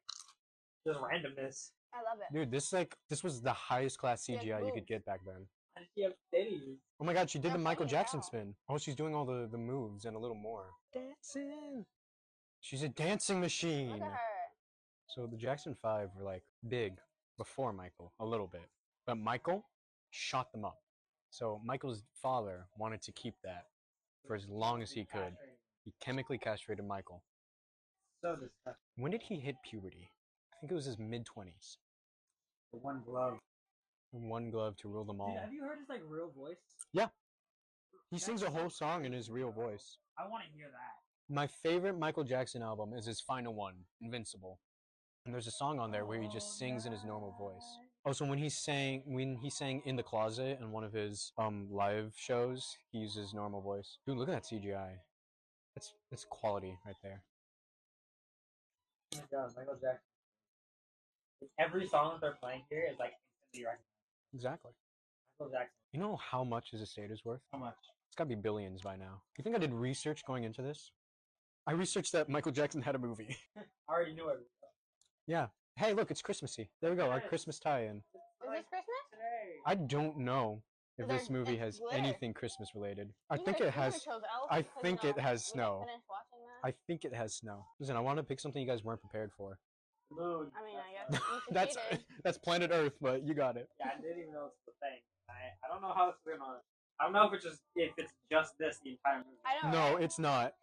just 0.86 1.00
randomness? 1.00 1.70
I 1.92 1.98
love 1.98 2.18
it. 2.20 2.34
Dude, 2.34 2.50
this 2.50 2.72
like 2.72 2.96
this 3.08 3.22
was 3.22 3.40
the 3.40 3.52
highest 3.52 3.98
class 3.98 4.24
She 4.24 4.32
has 4.32 4.42
CGI 4.42 4.66
you 4.66 4.72
could 4.72 4.86
get 4.86 5.04
back 5.04 5.20
then. 5.24 5.46
How 5.74 5.80
does 5.82 5.88
she 5.94 6.02
have 6.02 6.12
titties? 6.34 6.76
Oh 7.00 7.04
my 7.04 7.12
god, 7.12 7.30
she 7.30 7.38
did 7.38 7.50
the 7.50 7.54
They're 7.54 7.58
Michael 7.58 7.86
Jackson 7.86 8.18
now. 8.18 8.26
spin. 8.26 8.54
Oh, 8.68 8.78
she's 8.78 8.94
doing 8.96 9.14
all 9.14 9.24
the, 9.24 9.48
the 9.50 9.58
moves 9.58 10.04
and 10.04 10.16
a 10.16 10.18
little 10.18 10.36
more. 10.36 10.66
Dancing. 10.92 11.84
She's 12.60 12.82
a 12.82 12.88
dancing 12.88 13.40
machine. 13.40 13.90
Look 13.90 14.00
at 14.00 14.06
her. 14.06 14.18
So 15.06 15.26
the 15.26 15.36
Jackson 15.36 15.76
5 15.80 16.10
were 16.16 16.24
like 16.24 16.42
big 16.68 16.94
before 17.36 17.72
Michael, 17.72 18.12
a 18.20 18.24
little 18.24 18.46
bit. 18.46 18.68
But 19.06 19.16
Michael 19.16 19.64
shot 20.10 20.50
them 20.52 20.64
up. 20.64 20.78
So 21.30 21.60
Michael's 21.64 22.02
father 22.14 22.66
wanted 22.78 23.02
to 23.02 23.12
keep 23.12 23.34
that 23.44 23.66
for 24.26 24.34
as 24.34 24.48
long 24.48 24.82
as 24.82 24.90
he 24.90 25.04
could. 25.04 25.34
He 25.84 25.92
chemically 26.00 26.38
castrated 26.38 26.86
Michael. 26.86 27.22
So 28.22 28.32
disgusting. 28.36 28.74
When 28.96 29.12
did 29.12 29.22
he 29.22 29.36
hit 29.40 29.56
puberty? 29.68 30.10
I 30.56 30.60
think 30.60 30.72
it 30.72 30.74
was 30.74 30.86
his 30.86 30.98
mid 30.98 31.26
20s. 31.26 31.76
One 32.70 33.02
glove. 33.04 33.38
One 34.12 34.50
glove 34.50 34.76
to 34.78 34.88
rule 34.88 35.04
them 35.04 35.20
all. 35.20 35.28
Dude, 35.32 35.38
have 35.38 35.52
you 35.52 35.62
heard 35.62 35.78
his 35.78 35.88
like 35.88 36.02
real 36.08 36.30
voice? 36.36 36.56
Yeah. 36.92 37.08
He 38.10 38.18
sings 38.18 38.42
a 38.42 38.50
whole 38.50 38.70
song 38.70 39.04
in 39.04 39.12
his 39.12 39.30
real 39.30 39.50
voice. 39.50 39.98
I 40.18 40.28
want 40.28 40.44
to 40.44 40.50
hear 40.56 40.68
that. 40.70 41.34
My 41.34 41.46
favorite 41.46 41.98
Michael 41.98 42.24
Jackson 42.24 42.62
album 42.62 42.92
is 42.94 43.06
his 43.06 43.20
final 43.20 43.54
one, 43.54 43.74
Invincible. 44.00 44.60
And 45.24 45.34
there's 45.34 45.46
a 45.46 45.52
song 45.52 45.78
on 45.78 45.90
there 45.90 46.04
where 46.04 46.20
he 46.20 46.28
just 46.28 46.58
sings 46.58 46.84
in 46.84 46.92
his 46.92 47.02
normal 47.02 47.34
voice. 47.38 47.64
Also, 48.04 48.26
when 48.26 48.38
he 48.38 48.50
sang 48.50 49.02
when 49.06 49.36
he 49.36 49.48
sang 49.48 49.80
in 49.86 49.96
the 49.96 50.02
closet 50.02 50.58
in 50.60 50.70
one 50.70 50.84
of 50.84 50.92
his 50.92 51.32
um 51.38 51.66
live 51.70 52.12
shows, 52.14 52.76
he 52.92 52.98
uses 52.98 53.16
his 53.16 53.34
normal 53.34 53.62
voice. 53.62 53.98
Dude, 54.06 54.18
look 54.18 54.28
at 54.28 54.34
that 54.34 54.44
CGI. 54.44 54.98
That's 55.74 55.94
that's 56.10 56.26
quality 56.28 56.78
right 56.84 56.96
there. 57.02 57.22
Oh 59.14 59.18
my 59.18 59.38
god, 59.38 59.52
Michael 59.56 59.74
Jackson. 59.74 60.13
Like, 61.44 61.66
every 61.66 61.86
song 61.86 62.12
that 62.14 62.20
they're 62.20 62.36
playing 62.40 62.62
here 62.70 62.84
is 62.90 62.98
like 62.98 63.12
instantly 63.52 63.66
recognized. 63.66 64.34
Exactly. 64.34 64.72
Michael 65.38 65.52
Jackson. 65.52 65.74
You 65.92 66.00
know 66.00 66.16
how 66.16 66.44
much 66.44 66.70
his 66.70 66.80
estate 66.80 67.10
is 67.10 67.24
worth? 67.24 67.40
How 67.52 67.58
much? 67.58 67.76
It's 68.08 68.16
gotta 68.16 68.28
be 68.28 68.34
billions 68.36 68.82
by 68.82 68.96
now. 68.96 69.22
You 69.38 69.42
think 69.44 69.56
I 69.56 69.58
did 69.58 69.72
research 69.72 70.22
going 70.26 70.44
into 70.44 70.62
this? 70.62 70.92
I 71.66 71.72
researched 71.72 72.12
that 72.12 72.28
Michael 72.28 72.52
Jackson 72.52 72.82
had 72.82 72.94
a 72.94 72.98
movie. 72.98 73.36
I 73.88 73.92
already 73.92 74.14
knew 74.14 74.28
it. 74.28 74.38
yeah. 75.26 75.46
Hey, 75.76 75.92
look, 75.92 76.10
it's 76.12 76.22
Christmassy. 76.22 76.70
There 76.80 76.90
we 76.90 76.96
go, 76.96 77.10
our 77.10 77.20
Christmas 77.20 77.58
tie-in. 77.58 77.96
Is 77.96 78.02
this 78.12 78.22
Christmas? 78.40 79.60
I 79.66 79.74
don't 79.74 80.18
know 80.18 80.62
if 80.98 81.08
There's- 81.08 81.22
this 81.22 81.30
movie 81.30 81.54
it's 81.54 81.60
has 81.62 81.78
glitter. 81.80 81.96
anything 81.96 82.32
Christmas 82.34 82.74
related. 82.76 83.12
I 83.30 83.34
You 83.36 83.44
think 83.44 83.56
could've- 83.56 83.68
it 83.74 83.76
you 83.76 83.82
has. 83.82 83.94
chose 84.04 84.22
Elf 84.22 84.48
I 84.50 84.58
because, 84.62 84.82
think 84.82 85.04
it 85.04 85.16
know, 85.16 85.22
has 85.22 85.40
we 85.52 85.58
didn't 85.58 85.66
snow. 85.66 85.84
finish 85.88 86.02
watching 86.08 86.38
that. 86.46 86.68
I 86.68 86.74
think 86.86 87.04
it 87.04 87.12
has 87.14 87.34
snow. 87.34 87.66
Listen, 87.80 87.96
I 87.96 88.00
want 88.00 88.18
to 88.18 88.22
pick 88.22 88.38
something 88.38 88.62
you 88.62 88.68
guys 88.68 88.84
weren't 88.84 89.00
prepared 89.00 89.32
for. 89.36 89.58
Moon. 90.12 90.52
I 90.54 90.62
mean, 90.64 90.76
I 90.76 90.82
guess 90.82 90.92
you 90.92 90.93
that's 91.50 91.76
that's 92.24 92.38
planet 92.38 92.70
Earth, 92.72 92.94
but 93.00 93.26
you 93.26 93.34
got 93.34 93.56
it. 93.56 93.68
Yeah, 93.80 93.86
I 93.96 94.00
didn't 94.00 94.20
even 94.20 94.32
know 94.32 94.46
it's 94.46 94.60
the 94.66 94.72
thing. 94.80 95.00
I, 95.28 95.54
I 95.64 95.72
don't 95.72 95.82
know 95.82 95.92
how 95.94 96.06
this 96.06 96.16
is 96.16 96.38
gonna. 96.38 96.60
I 97.00 97.04
don't 97.04 97.12
know 97.12 97.26
if 97.26 97.34
it's 97.34 97.44
just 97.44 97.60
if 97.76 97.92
it's 97.96 98.12
just 98.30 98.58
this 98.58 98.78
the 98.84 98.90
entire 98.90 99.18
movie. 99.18 99.38
I 99.44 99.70
know. 99.70 99.72
No, 99.72 99.94
right? 99.94 100.04
it's 100.04 100.18
not. 100.18 100.54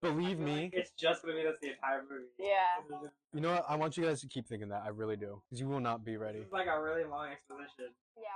Believe 0.00 0.38
me. 0.38 0.64
like 0.64 0.74
it's 0.74 0.92
just 0.92 1.22
gonna 1.22 1.34
be 1.34 1.42
this 1.42 1.56
the 1.60 1.70
entire 1.70 2.02
movie. 2.08 2.30
Yeah. 2.38 3.08
You 3.32 3.40
know 3.40 3.50
what? 3.54 3.64
I 3.68 3.74
want 3.74 3.96
you 3.96 4.04
guys 4.04 4.20
to 4.20 4.28
keep 4.28 4.46
thinking 4.46 4.68
that. 4.68 4.82
I 4.84 4.90
really 4.90 5.16
do, 5.16 5.42
because 5.48 5.60
you 5.60 5.66
will 5.66 5.80
not 5.80 6.04
be 6.04 6.16
ready. 6.16 6.38
It's 6.38 6.52
like 6.52 6.68
a 6.68 6.80
really 6.80 7.04
long 7.04 7.28
exposition. 7.30 7.92
Yeah. 8.16 8.28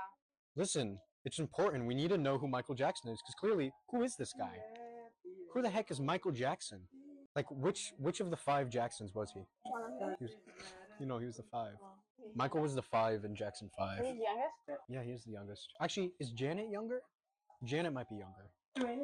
Listen, 0.57 0.99
it's 1.25 1.39
important. 1.39 1.87
We 1.87 1.95
need 1.95 2.09
to 2.11 2.19
know 2.19 2.37
who 2.37 2.49
Michael 2.49 2.75
Jackson 2.75 3.11
is, 3.11 3.21
because 3.23 3.35
clearly, 3.39 3.73
who 3.91 4.03
is 4.03 4.17
this 4.17 4.33
guy? 4.37 4.59
Who 5.55 5.63
the 5.63 5.71
heck 5.71 5.91
is 5.91 6.01
Michael 6.01 6.33
Jackson? 6.33 6.81
Like, 7.37 7.47
which 7.51 7.93
which 7.99 8.21
of 8.21 8.31
the 8.31 8.37
five 8.37 8.69
Jacksons 8.69 9.15
was 9.15 9.31
he? 9.33 9.41
One 9.63 9.83
of 9.85 10.01
them. 10.01 10.17
He 10.19 10.25
was, 10.25 10.35
you 11.03 11.09
know, 11.09 11.19
he 11.19 11.27
was 11.27 11.37
the 11.37 11.43
five. 11.51 11.75
Michael 12.37 12.61
was 12.61 12.77
the 12.77 12.83
five 12.83 13.25
in 13.25 13.35
Jackson 13.35 13.69
Five. 13.77 13.99
He's 13.99 14.15
youngest. 14.15 14.83
Yeah, 14.89 15.03
he 15.03 15.11
is 15.11 15.25
the 15.25 15.33
youngest. 15.33 15.69
Actually, 15.83 16.13
is 16.21 16.31
Janet 16.31 16.71
younger? 16.71 17.03
Janet 17.65 17.93
might 17.93 18.09
be 18.09 18.15
younger. 18.17 18.47
I 18.79 18.95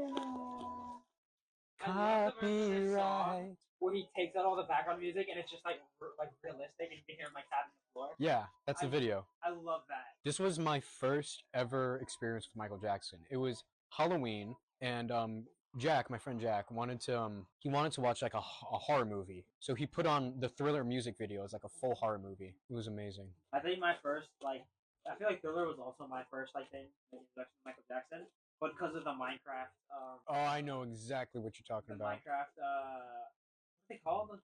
love 1.90 2.32
the 2.40 2.46
version 2.46 2.76
of 2.76 2.82
this 2.82 2.94
song 2.94 3.00
Copyright. 3.00 3.56
where 3.80 3.94
he 3.94 4.08
takes 4.16 4.36
out 4.36 4.44
all 4.44 4.56
the 4.56 4.62
background 4.62 5.00
music 5.00 5.26
and 5.30 5.38
it's 5.38 5.50
just 5.50 5.64
like 5.64 5.76
like 6.18 6.30
realistic 6.42 6.88
and 6.90 6.98
you 6.98 7.04
can 7.06 7.16
hear 7.16 7.26
him 7.26 7.34
like 7.34 7.44
tapping 7.50 7.74
the 7.74 7.92
floor. 7.92 8.08
Yeah, 8.18 8.44
that's 8.66 8.80
the 8.80 8.88
video. 8.88 9.26
I 9.44 9.50
love 9.50 9.82
that. 9.88 10.14
This 10.24 10.38
was 10.38 10.58
my 10.60 10.80
first 10.80 11.42
ever 11.54 11.98
experience 11.98 12.46
with 12.46 12.56
Michael 12.56 12.78
Jackson. 12.78 13.18
It 13.30 13.36
was 13.38 13.64
Halloween, 13.90 14.54
and 14.80 15.10
um, 15.10 15.44
Jack, 15.76 16.10
my 16.10 16.18
friend 16.18 16.40
Jack, 16.40 16.70
wanted 16.70 17.00
to 17.02 17.20
um, 17.20 17.46
he 17.58 17.68
wanted 17.68 17.92
to 17.92 18.00
watch 18.00 18.22
like 18.22 18.34
a, 18.34 18.38
a, 18.38 18.78
horror 18.78 19.04
movie. 19.04 19.44
So 19.60 19.74
he 19.74 19.86
put 19.86 20.06
on 20.06 20.34
the 20.40 20.48
Thriller 20.48 20.82
music 20.82 21.16
video 21.18 21.44
as 21.44 21.52
like 21.52 21.64
a 21.64 21.68
full 21.68 21.94
horror 21.94 22.18
movie. 22.18 22.54
It 22.70 22.74
was 22.74 22.86
amazing. 22.86 23.28
I 23.52 23.60
think 23.60 23.78
my 23.78 23.94
first 24.02 24.28
like 24.42 24.64
I 25.10 25.16
feel 25.18 25.28
like 25.28 25.40
Thriller 25.42 25.66
was 25.66 25.78
also 25.78 26.08
my 26.08 26.22
first 26.30 26.54
like 26.54 26.70
thing 26.70 26.86
like, 27.12 27.20
introduction 27.20 27.52
to 27.52 27.64
Michael 27.66 27.84
Jackson, 27.88 28.26
but 28.60 28.72
because 28.72 28.96
of 28.96 29.04
the 29.04 29.10
Minecraft, 29.10 29.72
um, 29.92 30.18
Oh, 30.28 30.34
I 30.34 30.60
know 30.60 30.82
exactly 30.82 31.40
what 31.40 31.54
you're 31.58 31.64
the 31.68 31.74
talking 31.74 31.94
about. 31.94 32.16
Minecraft, 32.16 32.54
uh, 32.58 33.28
what 33.28 33.88
they 33.88 34.00
call 34.02 34.28
the 34.30 34.38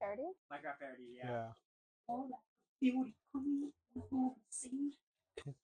Parody? 0.00 0.22
Minecraft 0.52 0.78
parody, 0.78 1.02
yeah. 1.16 1.30
Yeah. 1.30 1.46
All 2.08 2.28
that 2.28 2.38
beauty 2.80 3.14
coming 3.32 3.72
over 3.96 4.34
the 4.34 4.42
sea. 4.50 4.92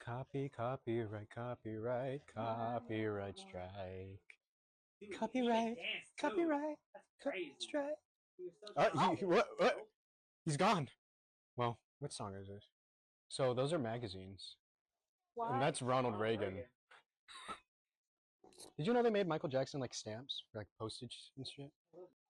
Copy, 0.00 0.50
copyright, 0.54 1.28
copyright, 1.34 2.22
copyright 2.34 3.38
strike. 3.38 4.41
Dude, 5.08 5.18
Copyright. 5.18 5.76
Copyright, 5.76 5.76
That's 6.16 6.34
copyright 6.34 6.76
crazy. 7.22 7.54
strike. 7.58 7.84
So 8.66 8.72
uh, 8.76 9.14
he, 9.16 9.24
what, 9.24 9.46
what? 9.58 9.76
He's 10.44 10.56
gone. 10.56 10.88
Well, 11.56 11.78
what 12.00 12.12
song 12.12 12.34
is 12.40 12.48
this? 12.48 12.64
So 13.28 13.54
those 13.54 13.72
are 13.72 13.78
magazines. 13.78 14.56
What? 15.34 15.52
And 15.52 15.62
that's 15.62 15.82
Ronald 15.82 16.14
Ronald 16.14 16.22
Reagan. 16.22 16.54
Did 18.76 18.86
you 18.86 18.92
know 18.92 19.02
they 19.02 19.10
made 19.10 19.26
Michael 19.26 19.48
Jackson 19.48 19.80
like 19.80 19.94
stamps, 19.94 20.44
for, 20.52 20.58
like 20.58 20.68
postage 20.78 21.16
and 21.36 21.46
shit? 21.46 21.70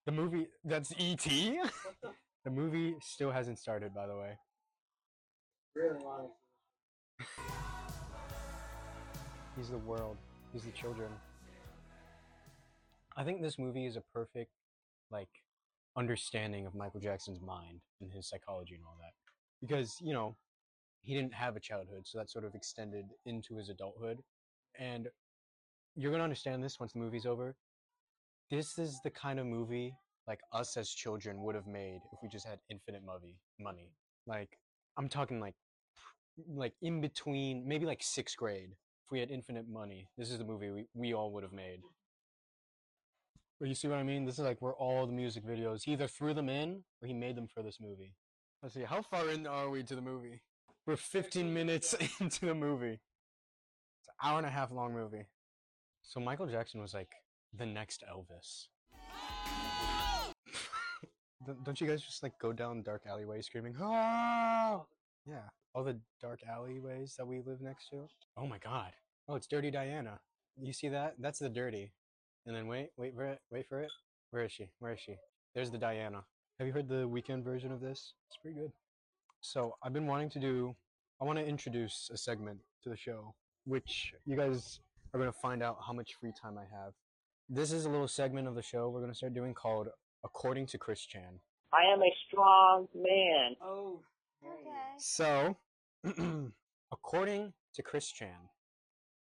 The 0.07 0.13
movie 0.13 0.49
that's 0.65 0.93
E.T. 0.99 1.61
The 2.03 2.11
the 2.45 2.51
movie 2.51 2.97
still 3.01 3.31
hasn't 3.31 3.59
started, 3.59 3.95
by 3.95 4.07
the 4.07 4.17
way. 4.17 4.39
really? 5.75 5.99
He's 9.57 9.69
the 9.69 9.79
world. 9.79 10.17
He's 10.53 10.63
the 10.63 10.73
children. 10.73 11.09
I 13.17 13.25
think 13.25 13.43
this 13.43 13.59
movie 13.59 13.87
is 13.87 13.97
a 13.97 14.03
perfect, 14.13 14.51
like, 15.11 15.29
understanding 15.97 16.67
of 16.67 16.75
Michael 16.75 17.01
Jackson's 17.01 17.41
mind 17.41 17.81
and 18.01 18.11
his 18.13 18.29
psychology 18.29 18.75
and 18.75 18.85
all 18.85 18.97
that. 19.01 19.13
Because, 19.61 19.97
you 20.01 20.13
know, 20.13 20.37
he 21.03 21.15
didn't 21.15 21.35
have 21.35 21.57
a 21.57 21.61
childhood, 21.61 22.03
so 22.05 22.19
that 22.19 22.31
sort 22.31 22.45
of 22.45 22.55
extended 22.55 23.05
into 23.27 23.57
his 23.57 23.69
adulthood. 23.69 24.19
And 24.79 25.09
you're 25.95 26.11
going 26.11 26.21
to 26.21 26.25
understand 26.25 26.65
this 26.65 26.81
once 26.81 26.93
the 26.93 27.01
movie's 27.01 27.27
over. 27.27 27.55
This 28.51 28.79
is 28.79 29.01
the 29.05 29.11
kind 29.11 29.39
of 29.39 29.47
movie, 29.47 29.95
like, 30.27 30.41
us 30.53 30.77
as 30.77 30.89
children 30.91 31.43
would 31.43 31.55
have 31.55 31.67
made 31.67 32.01
if 32.13 32.19
we 32.23 32.29
just 32.29 32.47
had 32.47 32.59
infinite 32.71 33.03
movie, 33.05 33.37
money. 33.61 33.93
Like, 34.27 34.59
I'm 34.97 35.09
talking, 35.09 35.41
like, 35.41 35.55
like 36.49 36.73
in 36.81 37.01
between, 37.01 37.67
maybe 37.67 37.87
like 37.87 38.03
sixth 38.03 38.37
grade 38.37 38.71
if 38.71 39.11
we 39.11 39.21
had 39.21 39.31
infinite 39.31 39.69
money, 39.69 40.09
this 40.17 40.31
is 40.31 40.39
the 40.39 40.45
movie 40.45 40.71
we, 40.71 40.87
we 40.95 41.13
all 41.13 41.33
would 41.33 41.43
have 41.43 41.53
made. 41.53 41.81
But 43.63 43.69
you 43.69 43.77
see 43.77 43.87
what 43.87 43.99
I 43.99 44.03
mean? 44.03 44.25
This 44.25 44.41
is 44.41 44.45
like 44.45 44.61
where 44.61 44.73
all 44.73 45.07
the 45.07 45.13
music 45.13 45.47
videos, 45.47 45.85
he 45.85 45.93
either 45.93 46.09
threw 46.09 46.35
them 46.35 46.49
in 46.49 46.83
or 47.01 47.07
he 47.07 47.15
made 47.15 47.37
them 47.37 47.47
for 47.47 47.63
this 47.63 47.79
movie. 47.81 48.17
Let's 48.61 48.75
see, 48.75 48.83
how 48.83 49.03
far 49.03 49.31
in 49.31 49.47
are 49.47 49.71
we 49.71 49.85
to 49.85 49.95
the 49.95 50.03
movie? 50.03 50.43
We're 50.85 50.97
15 50.97 51.55
minutes 51.55 51.95
into 52.21 52.47
the 52.47 52.57
movie. 52.57 52.99
It's 54.01 54.09
an 54.09 54.15
hour 54.29 54.39
and 54.39 54.47
a 54.49 54.51
half 54.51 54.73
long 54.73 54.93
movie. 54.93 55.27
So 56.03 56.19
Michael 56.19 56.49
Jackson 56.49 56.81
was 56.81 56.93
like 56.93 57.13
the 57.57 57.65
next 57.65 58.03
Elvis. 58.13 58.67
Don't- 61.47 61.63
Don't 61.63 61.81
you 61.81 61.87
guys 61.87 62.03
just 62.03 62.25
like 62.25 62.37
go 62.41 62.53
down 62.53 62.83
dark 62.83 63.03
alleyways 63.09 63.47
screaming, 63.47 63.77
oh! 63.81 64.87
Yeah, 65.25 65.43
all 65.73 65.85
the 65.85 66.01
dark 66.21 66.41
alleyways 66.51 67.15
that 67.17 67.29
we 67.29 67.43
live 67.47 67.61
next 67.61 67.91
to. 67.91 68.09
Oh 68.37 68.49
my 68.49 68.59
god. 68.59 68.91
Oh, 69.29 69.37
it's 69.37 69.47
Dirty 69.47 69.71
Diana. 69.71 70.19
You 70.61 70.73
see 70.73 70.89
that? 70.89 71.15
That's 71.21 71.39
the 71.39 71.49
dirty. 71.49 71.93
And 72.47 72.57
then 72.57 72.67
wait, 72.67 72.89
wait 72.97 73.15
for 73.15 73.25
it, 73.25 73.39
wait 73.51 73.69
for 73.69 73.81
it. 73.81 73.91
Where 74.31 74.45
is 74.45 74.53
she? 74.53 74.69
Where 74.81 74.93
is 74.93 75.01
she? 75.01 75.17
There's 75.55 75.71
the 75.71 75.79
Diana. 75.79 76.25
Have 76.59 76.67
you 76.67 76.73
heard 76.73 76.89
the 76.89 77.09
Weeknd 77.09 77.45
version 77.45 77.71
of 77.71 77.81
this? 77.81 78.15
It's 78.29 78.37
pretty 78.41 78.59
good. 78.59 78.73
So 79.41 79.77
I've 79.83 79.93
been 79.93 80.07
wanting 80.07 80.31
to 80.31 80.41
do. 80.41 80.75
I 81.21 81.25
want 81.25 81.39
to 81.39 81.45
introduce 81.45 82.11
a 82.13 82.17
segment 82.17 82.59
to 82.83 82.89
the 82.89 82.97
show, 82.97 83.35
which 83.65 84.13
you 84.25 84.37
guys 84.37 84.81
are 85.15 85.21
going 85.21 85.33
to 85.33 85.39
find 85.39 85.63
out 85.63 85.79
how 85.87 85.93
much 85.93 86.15
free 86.21 86.33
time 86.41 86.59
I 86.59 86.63
have. 86.63 86.95
This 87.49 87.71
is 87.71 87.85
a 87.85 87.89
little 87.89 88.09
segment 88.09 88.49
of 88.49 88.55
the 88.55 88.63
show 88.63 88.89
we're 88.89 89.01
going 89.01 89.13
to 89.13 89.17
start 89.17 89.35
doing 89.35 89.55
called 89.55 89.89
"According 90.25 90.67
to 90.69 90.79
Chris 90.79 91.05
Chan." 91.05 91.41
I 91.73 91.93
am 91.93 92.01
a 92.03 92.13
strong 92.27 92.89
man. 92.95 93.57
Oh. 93.63 94.01
Okay. 94.45 94.97
So, 94.99 95.57
according 96.93 97.53
to 97.75 97.83
Chris 97.83 98.11
Chan, 98.11 98.49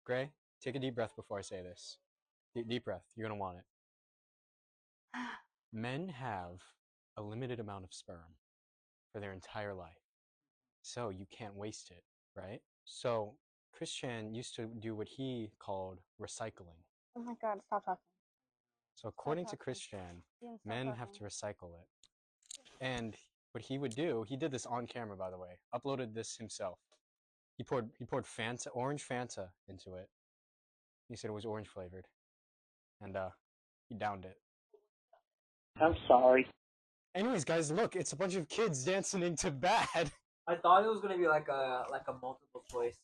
Gray, 0.06 0.30
take 0.62 0.76
a 0.76 0.80
deep 0.80 0.96
breath 0.96 1.16
before 1.16 1.40
I 1.40 1.42
say 1.42 1.62
this. 1.62 1.98
Deep, 2.56 2.68
deep 2.68 2.86
breath. 2.86 3.04
You're 3.16 3.28
going 3.28 3.38
to 3.38 3.42
want 3.42 3.58
it. 3.58 5.20
Men 5.74 6.10
have 6.10 6.62
a 7.18 7.22
limited 7.22 7.60
amount 7.60 7.84
of 7.84 7.94
sperm 7.94 8.36
for 9.12 9.20
their 9.20 9.34
entire 9.34 9.74
life. 9.74 9.90
So, 10.82 11.10
you 11.10 11.26
can't 11.32 11.56
waste 11.56 11.92
it, 11.92 12.04
right? 12.36 12.62
So, 12.86 13.36
Chris 13.72 13.92
Chan 13.92 14.34
used 14.34 14.56
to 14.56 14.68
do 14.80 14.96
what 14.96 15.08
he 15.08 15.52
called 15.60 16.00
recycling. 16.22 16.80
Oh 17.16 17.22
my 17.22 17.34
god, 17.42 17.60
stop 17.66 17.86
talking. 17.86 18.02
So, 18.96 19.10
according 19.10 19.46
to 19.46 19.52
talking. 19.52 19.60
Chris 19.64 19.80
Chan, 19.80 20.24
You 20.42 20.60
can 20.64 20.86
men 20.86 20.96
have 20.96 21.12
to 21.14 21.24
recycle 21.24 21.74
it. 21.76 21.88
And 22.82 23.16
what 23.52 23.64
he 23.64 23.78
would 23.78 23.96
do, 23.96 24.26
he 24.28 24.38
did 24.38 24.52
this 24.52 24.66
on 24.66 24.88
camera, 24.88 25.18
by 25.18 25.30
the 25.30 25.38
way. 25.38 25.60
Uploaded 25.74 26.14
this 26.14 26.36
himself. 26.38 26.80
He 27.58 27.64
poured 27.64 27.90
he 27.98 28.06
poured 28.06 28.26
Fanta, 28.26 28.68
orange 28.74 29.06
Fanta 29.08 29.50
into 29.68 29.96
it. 29.96 30.10
He 31.10 31.16
said 31.16 31.30
it 31.30 31.34
was 31.34 31.46
orange 31.46 31.68
flavored, 31.68 32.06
and 33.02 33.16
uh, 33.16 33.30
he 33.90 33.96
downed 33.96 34.26
it. 34.26 34.38
I'm 35.82 35.96
sorry. 36.08 36.48
Anyways, 37.16 37.44
guys, 37.44 37.72
look, 37.72 37.96
it's 37.96 38.14
a 38.14 38.16
bunch 38.16 38.36
of 38.36 38.48
kids 38.50 38.84
dancing 38.84 39.24
into 39.24 39.50
bad. 39.52 40.12
I 40.48 40.56
thought 40.56 40.84
it 40.84 40.88
was 40.88 41.00
gonna 41.02 41.18
be 41.18 41.28
like 41.28 41.48
a 41.48 41.84
like 41.92 42.04
a 42.08 42.14
multiple 42.14 42.64
choice. 42.72 42.96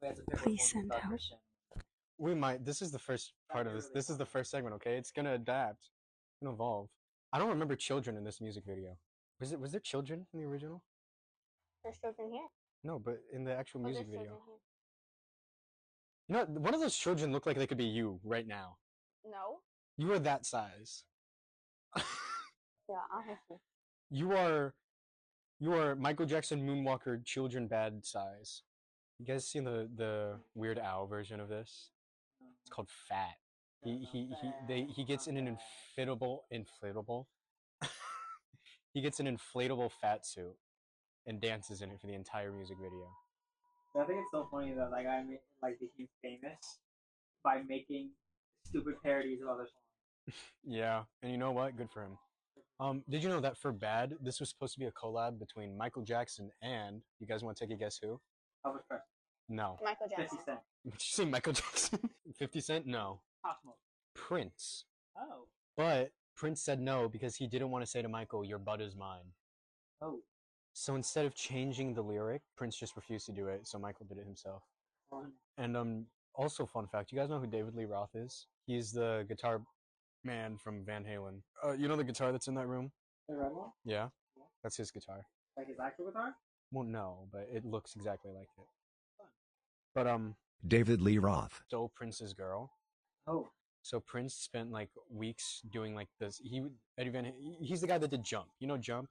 We 0.00 0.08
had 0.08 0.16
to 0.16 0.22
pick 0.30 0.38
Please 0.42 0.70
send 0.70 0.84
we 0.84 0.88
thought 0.90 1.00
help. 1.00 1.10
Christian. 1.10 1.38
We 2.18 2.34
might. 2.34 2.64
This 2.64 2.80
is 2.82 2.90
the 2.90 2.98
first 2.98 3.32
part 3.52 3.66
of 3.66 3.72
this. 3.74 3.84
really 3.84 3.94
This 3.94 4.10
is 4.10 4.18
the 4.18 4.26
first 4.26 4.50
segment. 4.50 4.74
Okay, 4.76 4.96
it's 4.96 5.10
gonna 5.10 5.34
adapt, 5.34 5.78
it's 5.80 6.42
gonna 6.42 6.54
evolve. 6.54 6.88
I 7.32 7.38
don't 7.38 7.48
remember 7.48 7.76
children 7.76 8.16
in 8.16 8.24
this 8.24 8.40
music 8.40 8.64
video. 8.66 8.96
Was 9.40 9.52
it? 9.52 9.60
Was 9.60 9.72
there 9.72 9.80
children 9.80 10.26
in 10.32 10.40
the 10.40 10.46
original? 10.46 10.82
There's 11.84 11.98
children 11.98 12.30
here. 12.32 12.46
No, 12.84 12.98
but 12.98 13.18
in 13.32 13.44
the 13.44 13.52
actual 13.54 13.80
Oh, 13.80 13.84
music 13.84 14.06
video. 14.06 14.24
children 14.24 14.58
You 16.28 16.34
know, 16.36 16.44
one 16.60 16.74
of 16.74 16.80
those 16.80 16.96
children 16.96 17.32
look 17.32 17.46
like 17.46 17.56
they 17.56 17.66
could 17.66 17.78
be 17.78 17.84
you 17.84 18.20
right 18.22 18.46
now. 18.46 18.76
Here. 19.22 19.32
No. 19.32 19.58
You 19.96 20.12
are 20.12 20.18
that 20.18 20.46
size. 20.46 21.04
Yeah, 21.96 22.02
obviously. 23.14 23.56
you 24.10 24.32
are, 24.32 24.74
you 25.58 25.74
are 25.74 25.94
Michael 25.94 26.26
Jackson 26.26 26.66
Moonwalker 26.66 27.24
children 27.24 27.66
bad 27.66 28.04
size. 28.04 28.62
You 29.18 29.26
guys 29.26 29.46
seen 29.46 29.64
the 29.64 29.88
the 29.94 30.38
Weird 30.54 30.78
Al 30.78 31.06
version 31.06 31.40
of 31.40 31.48
this? 31.48 31.90
It's 32.62 32.70
called 32.70 32.88
Fat. 33.08 33.36
He 33.82 34.06
he 34.10 34.30
he 34.40 34.50
they 34.66 34.86
he 34.94 35.04
gets 35.04 35.26
in 35.26 35.36
an 35.36 35.56
inflatable 35.98 36.38
inflatable. 36.52 37.26
he 38.94 39.02
gets 39.02 39.20
an 39.20 39.26
inflatable 39.26 39.90
fat 39.90 40.26
suit 40.26 40.56
and 41.26 41.40
dances 41.40 41.82
in 41.82 41.90
it 41.90 42.00
for 42.00 42.06
the 42.06 42.14
entire 42.14 42.52
music 42.52 42.76
video. 42.82 43.08
I 43.94 44.04
think 44.04 44.20
it's 44.20 44.30
so 44.32 44.48
funny 44.50 44.72
that 44.74 44.90
like 44.90 45.06
I 45.06 45.22
made, 45.22 45.40
like 45.62 45.78
became 45.80 46.08
famous 46.22 46.78
by 47.42 47.62
making 47.66 48.10
stupid 48.70 48.94
parodies 49.02 49.40
of 49.42 49.48
other 49.48 49.66
songs. 49.66 50.36
Yeah, 50.64 51.02
and 51.22 51.30
you 51.32 51.38
know 51.38 51.50
what? 51.50 51.76
Good 51.76 51.90
for 51.90 52.02
him. 52.02 52.18
Um, 52.78 53.02
did 53.10 53.22
you 53.22 53.28
know 53.28 53.40
that 53.40 53.58
for 53.58 53.72
Bad, 53.72 54.14
this 54.22 54.40
was 54.40 54.48
supposed 54.48 54.72
to 54.74 54.80
be 54.80 54.86
a 54.86 54.92
collab 54.92 55.38
between 55.38 55.76
Michael 55.76 56.02
Jackson 56.02 56.50
and 56.62 57.02
you 57.18 57.26
guys 57.26 57.42
want 57.42 57.56
to 57.56 57.66
take 57.66 57.74
a 57.74 57.78
guess 57.78 57.98
who? 58.00 58.18
Elvis 58.66 58.80
Presley, 58.88 59.04
No. 59.48 59.76
Michael 59.84 60.06
Fifty 60.08 60.22
Jackson. 60.22 60.38
Cent, 60.46 60.58
Did 60.84 60.92
you 60.94 60.98
say 60.98 61.24
Michael 61.26 61.52
Jackson? 61.52 61.98
50 62.38 62.60
Cent? 62.60 62.86
No. 62.86 63.20
Pop 63.44 63.58
Prince. 64.14 64.84
Oh, 65.18 65.46
But 65.76 66.12
Prince 66.36 66.62
said 66.62 66.80
no 66.80 67.08
because 67.08 67.36
he 67.36 67.46
didn't 67.46 67.70
want 67.70 67.84
to 67.84 67.90
say 67.90 68.00
to 68.00 68.08
Michael, 68.08 68.44
Your 68.44 68.58
butt 68.58 68.80
is 68.80 68.94
mine. 68.96 69.24
oh, 70.00 70.20
So 70.72 70.94
instead 70.94 71.26
of 71.26 71.34
changing 71.34 71.92
the 71.94 72.02
lyric, 72.02 72.40
Prince 72.56 72.76
just 72.78 72.96
refused 72.96 73.26
to 73.26 73.32
do 73.32 73.48
it, 73.48 73.66
so 73.66 73.78
Michael 73.78 74.06
did 74.06 74.16
it 74.18 74.24
himself. 74.24 74.62
fun. 75.10 75.32
And 75.58 75.76
um, 75.76 76.06
also, 76.34 76.66
fun 76.66 76.86
fact: 76.86 77.12
you 77.12 77.18
guys 77.18 77.28
know 77.28 77.38
who 77.38 77.46
David 77.46 77.74
Lee 77.74 77.84
Roth 77.84 78.14
is? 78.14 78.46
He's 78.66 78.92
the 78.92 79.24
guitar 79.28 79.60
man 80.24 80.56
from 80.58 80.84
Van 80.84 81.04
Halen. 81.04 81.40
Uh, 81.64 81.72
you 81.72 81.88
know 81.88 81.96
the 81.96 82.04
guitar 82.04 82.32
that's 82.32 82.48
in 82.48 82.54
that 82.54 82.66
room? 82.66 82.92
The 83.28 83.36
red 83.36 83.52
one? 83.52 83.70
Yeah, 83.84 84.08
that's 84.62 84.76
his 84.76 84.90
guitar. 84.90 85.26
Like 85.56 85.68
his 85.68 85.78
actual 85.78 86.06
guitar? 86.06 86.34
Well, 86.72 86.84
no, 86.84 87.26
but 87.32 87.48
it 87.52 87.64
looks 87.64 87.96
exactly 87.96 88.30
like 88.32 88.48
it. 88.56 88.66
Fun. 89.18 89.26
But 89.94 90.06
um, 90.06 90.36
David 90.66 91.00
Lee 91.00 91.18
Roth 91.18 91.62
stole 91.66 91.90
Prince's 91.94 92.32
girl. 92.32 92.70
Oh. 93.26 93.48
So 93.82 93.98
Prince 93.98 94.34
spent 94.34 94.70
like 94.70 94.90
weeks 95.10 95.62
doing 95.72 95.94
like 95.94 96.08
this. 96.20 96.40
He 96.42 96.62
Eddie 96.98 97.10
Van. 97.10 97.32
He's 97.60 97.80
the 97.80 97.86
guy 97.86 97.98
that 97.98 98.10
did 98.10 98.22
Jump. 98.22 98.48
You 98.58 98.68
know 98.68 98.76
Jump. 98.76 99.08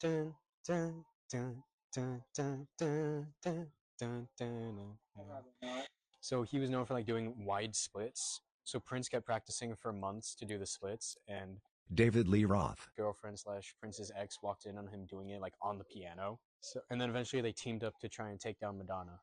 Dun 0.00 0.34
dun 0.66 1.04
dun 1.30 1.62
dun 1.92 2.22
dun 2.36 2.66
dun 2.78 3.26
dun 3.42 3.66
dun. 3.98 3.98
dun, 3.98 4.28
dun. 4.38 5.84
Probably 6.28 6.40
not. 6.40 6.46
So 6.46 6.50
he 6.50 6.58
was 6.58 6.70
known 6.70 6.84
for 6.86 6.94
like 6.94 7.06
doing 7.06 7.34
wide 7.44 7.74
splits. 7.74 8.40
So 8.64 8.78
Prince 8.78 9.08
kept 9.08 9.26
practicing 9.26 9.74
for 9.74 9.92
months 9.92 10.34
to 10.36 10.44
do 10.44 10.58
the 10.58 10.66
splits, 10.66 11.16
and 11.26 11.58
David 11.92 12.28
Lee 12.28 12.44
Roth. 12.44 12.88
girlfriend 12.96 13.38
slash 13.38 13.74
Prince's 13.80 14.12
ex 14.16 14.38
walked 14.42 14.66
in 14.66 14.78
on 14.78 14.86
him 14.86 15.06
doing 15.06 15.30
it 15.30 15.40
like 15.40 15.54
on 15.62 15.78
the 15.78 15.84
piano. 15.84 16.38
So 16.60 16.80
and 16.90 17.00
then 17.00 17.10
eventually 17.10 17.42
they 17.42 17.52
teamed 17.52 17.82
up 17.84 17.98
to 18.00 18.08
try 18.08 18.30
and 18.30 18.38
take 18.38 18.58
down 18.60 18.78
Madonna. 18.78 19.20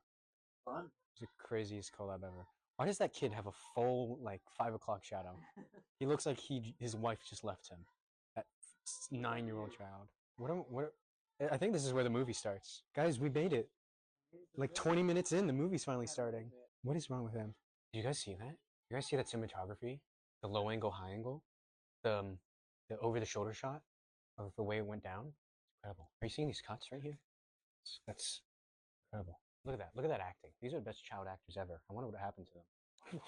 Fun. 0.64 0.90
It's 1.12 1.20
the 1.20 1.26
craziest 1.38 1.92
collab 1.96 2.24
ever. 2.24 2.46
Why 2.76 2.86
does 2.86 2.98
that 2.98 3.12
kid 3.12 3.32
have 3.32 3.46
a 3.46 3.52
full 3.74 4.18
like 4.22 4.42
five 4.56 4.74
o'clock 4.74 5.04
shadow? 5.04 5.38
He 5.98 6.06
looks 6.06 6.26
like 6.26 6.38
he 6.38 6.74
his 6.78 6.94
wife 6.94 7.18
just 7.28 7.42
left 7.42 7.68
him. 7.68 7.78
That 8.36 8.44
nine 9.10 9.46
year 9.46 9.58
old 9.58 9.72
child. 9.76 10.08
What? 10.36 10.50
am- 10.52 10.64
What? 10.68 10.92
I 11.50 11.56
think 11.56 11.72
this 11.72 11.84
is 11.84 11.92
where 11.92 12.04
the 12.04 12.10
movie 12.10 12.32
starts. 12.32 12.82
Guys, 12.94 13.18
we 13.18 13.28
made 13.30 13.52
it. 13.52 13.68
Like 14.56 14.74
20 14.74 15.02
minutes 15.02 15.32
in, 15.32 15.46
the 15.48 15.52
movie's 15.52 15.82
finally 15.84 16.06
starting. 16.06 16.52
What 16.82 16.96
is 16.96 17.10
wrong 17.10 17.24
with 17.24 17.34
him? 17.34 17.54
Do 17.92 17.98
you 17.98 18.04
guys 18.04 18.18
see 18.18 18.34
that? 18.34 18.54
You 18.90 18.96
guys 18.96 19.06
see 19.06 19.16
that 19.16 19.26
cinematography? 19.26 20.00
The 20.42 20.48
low 20.48 20.70
angle, 20.70 20.90
high 20.90 21.10
angle, 21.10 21.42
the 22.04 22.18
um, 22.18 22.38
the 22.88 22.98
over 22.98 23.18
the 23.18 23.26
shoulder 23.26 23.52
shot 23.52 23.82
of 24.38 24.52
the 24.56 24.62
way 24.62 24.78
it 24.78 24.86
went 24.86 25.02
down? 25.02 25.26
It's 25.26 25.34
Incredible. 25.82 26.10
Are 26.22 26.26
you 26.26 26.30
seeing 26.30 26.48
these 26.48 26.62
cuts 26.66 26.86
right 26.92 27.02
here? 27.02 27.18
That's 28.06 28.42
incredible. 29.12 29.40
Look 29.64 29.74
at 29.74 29.78
that. 29.80 29.90
Look 29.94 30.04
at 30.04 30.10
that 30.10 30.20
acting. 30.20 30.50
These 30.62 30.74
are 30.74 30.78
the 30.78 30.84
best 30.84 31.04
child 31.04 31.26
actors 31.30 31.56
ever. 31.60 31.80
I 31.90 31.92
wonder 31.92 32.08
what 32.08 32.18
happened 32.18 32.46
to 32.46 32.52
them. 32.54 33.20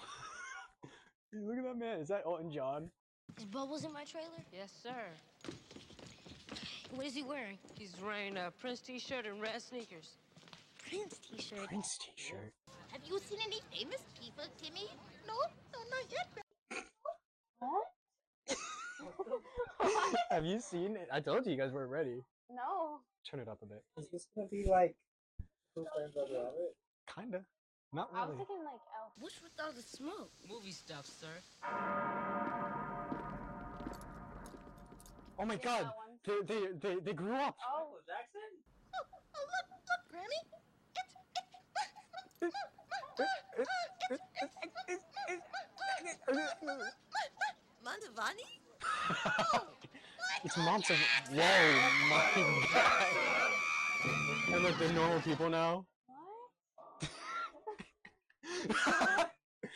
Look 1.47 1.57
at 1.57 1.63
that 1.63 1.77
man. 1.77 1.99
Is 1.99 2.07
that 2.07 2.23
Elton 2.25 2.51
John? 2.51 2.89
Is 3.37 3.45
Bubbles 3.45 3.83
in 3.83 3.93
my 3.93 4.03
trailer? 4.03 4.27
Yes, 4.51 4.71
sir. 4.83 5.51
What 6.93 7.05
is 7.05 7.13
he 7.15 7.23
wearing? 7.23 7.57
He's 7.77 7.93
wearing 8.03 8.37
a 8.37 8.51
Prince 8.51 8.81
t-shirt 8.81 9.25
and 9.25 9.41
red 9.41 9.61
sneakers. 9.61 10.17
Prince 10.89 11.19
t-shirt. 11.19 11.67
Prince 11.67 11.97
t-shirt. 11.97 12.53
Have 13.11 13.19
you 13.19 13.27
seen 13.27 13.39
any 13.45 13.59
famous 13.75 13.99
people, 14.17 14.45
Timmy? 14.63 14.87
No, 15.27 15.33
no, 15.73 15.79
not 15.91 16.05
yet. 16.09 16.27
What? 17.59 17.83
Have 20.31 20.45
you 20.45 20.61
seen 20.61 20.95
it? 20.95 21.09
I 21.11 21.19
told 21.19 21.45
you 21.45 21.51
you 21.51 21.57
guys 21.57 21.73
weren't 21.73 21.91
ready. 21.91 22.23
no. 22.49 23.01
Turn 23.29 23.41
it 23.41 23.49
up 23.49 23.59
a 23.61 23.65
bit. 23.65 23.83
Is 23.97 24.07
this 24.13 24.27
gonna 24.33 24.47
be 24.47 24.63
like 24.65 24.95
Who 25.75 25.85
Framed 25.93 26.13
Roger 26.15 26.35
Rabbit? 26.35 26.75
Kinda. 27.13 27.43
Not 27.91 28.13
really. 28.13 28.23
I 28.23 28.27
was 28.29 28.37
thinking 28.37 28.63
like 28.63 28.79
elf. 28.95 29.11
What's 29.19 29.41
with 29.43 29.51
all 29.61 29.73
the 29.73 29.81
smoke? 29.81 30.31
Movie 30.49 30.71
stuff, 30.71 31.05
sir. 31.05 31.27
Oh 35.37 35.45
my 35.45 35.55
Yeah, 35.55 35.59
god. 35.63 35.91
They, 36.25 36.41
they, 36.47 36.61
they, 36.79 36.95
they 37.01 37.13
grew 37.13 37.35
up. 37.35 37.57
Oh, 37.59 37.89
Michael 37.91 37.99
Jackson? 38.07 38.51
Oh, 38.95 39.03
oh 39.35 39.43
look, 39.51 39.67
look, 39.83 40.03
Granny. 40.09 40.41
Montavani? 47.85 48.47
it's 50.43 50.57
months. 50.57 50.89
Whoa, 50.89 51.35
my 52.09 52.23
god. 52.73 53.51
And 54.53 54.63
look, 54.63 54.77
they're 54.77 54.93
normal 54.93 55.21
people 55.21 55.49
now. 55.49 55.85
what? 58.67 59.31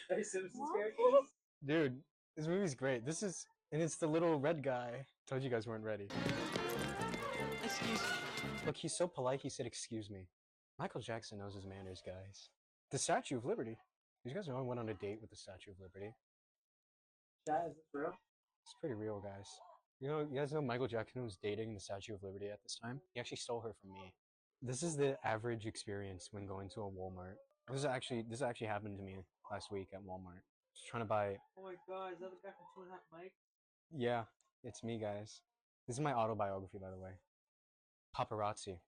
Are 0.11 0.23
Simpsons 0.23 0.51
What? 0.55 0.75
characters? 0.75 1.29
Dude, 1.65 1.99
this 2.37 2.47
movie's 2.47 2.75
great. 2.75 3.05
This 3.05 3.23
is. 3.23 3.45
And 3.71 3.81
it's 3.81 3.97
the 3.97 4.07
little 4.07 4.39
red 4.39 4.63
guy. 4.63 5.05
Told 5.27 5.43
you 5.43 5.49
guys 5.49 5.67
weren't 5.67 5.83
ready. 5.83 6.07
Excuse 7.63 7.99
me. 7.99 8.07
Look, 8.65 8.77
he's 8.77 8.95
so 8.95 9.07
polite, 9.07 9.41
he 9.41 9.49
said, 9.49 9.65
Excuse 9.65 10.09
me. 10.09 10.27
Michael 10.77 11.01
Jackson 11.01 11.39
knows 11.39 11.55
his 11.55 11.65
manners, 11.65 12.01
guys. 12.05 12.49
The 12.95 12.99
Statue 12.99 13.35
of 13.35 13.43
Liberty. 13.43 13.77
Did 14.23 14.29
you 14.29 14.35
guys 14.37 14.47
know 14.47 14.57
I 14.57 14.61
went 14.61 14.79
on 14.79 14.87
a 14.87 14.93
date 14.93 15.17
with 15.19 15.29
the 15.29 15.35
Statue 15.35 15.71
of 15.71 15.75
Liberty? 15.81 16.15
Chat, 17.45 17.65
is 17.67 17.75
this 17.75 17.83
real? 17.93 18.13
It's 18.63 18.73
pretty 18.79 18.95
real, 18.95 19.19
guys. 19.19 19.49
You 19.99 20.07
know, 20.07 20.19
you 20.31 20.39
guys 20.39 20.53
know 20.53 20.61
Michael 20.61 20.87
Jackson 20.87 21.21
was 21.21 21.35
dating 21.43 21.73
the 21.73 21.81
Statue 21.81 22.13
of 22.13 22.23
Liberty 22.23 22.47
at 22.47 22.63
this 22.63 22.79
time? 22.81 23.01
He 23.13 23.19
actually 23.19 23.35
stole 23.35 23.59
her 23.59 23.73
from 23.81 23.91
me. 23.91 24.13
This 24.61 24.81
is 24.81 24.95
the 24.95 25.17
average 25.25 25.65
experience 25.65 26.29
when 26.31 26.47
going 26.47 26.69
to 26.69 26.83
a 26.83 26.89
Walmart. 26.89 27.35
This 27.67 27.79
is 27.79 27.85
actually 27.85 28.23
this 28.29 28.41
actually 28.41 28.67
happened 28.67 28.97
to 28.97 29.03
me 29.03 29.17
last 29.51 29.73
week 29.73 29.89
at 29.93 29.99
Walmart. 29.99 30.39
Just 30.73 30.87
trying 30.87 31.03
to 31.03 31.09
buy 31.09 31.35
Oh 31.57 31.63
my 31.63 31.75
god, 31.89 32.13
is 32.13 32.19
that 32.21 32.29
the 32.31 32.37
guy 32.47 32.53
from 32.55 32.65
Two 32.73 32.83
and 32.83 32.91
a 32.91 32.93
Half 32.93 33.01
Mike? 33.11 33.33
Yeah, 33.91 34.23
it's 34.63 34.85
me, 34.85 34.99
guys. 34.99 35.41
This 35.85 35.97
is 35.97 36.01
my 36.01 36.13
autobiography, 36.13 36.77
by 36.81 36.91
the 36.91 36.97
way. 36.97 37.11
Paparazzi. 38.17 38.79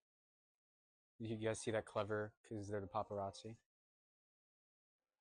You 1.20 1.36
guys 1.36 1.60
see 1.60 1.72
that 1.72 1.86
clever 1.86 2.32
because 2.42 2.70
they're 2.70 2.80
the 2.80 2.88
paparazzi? 2.88 3.58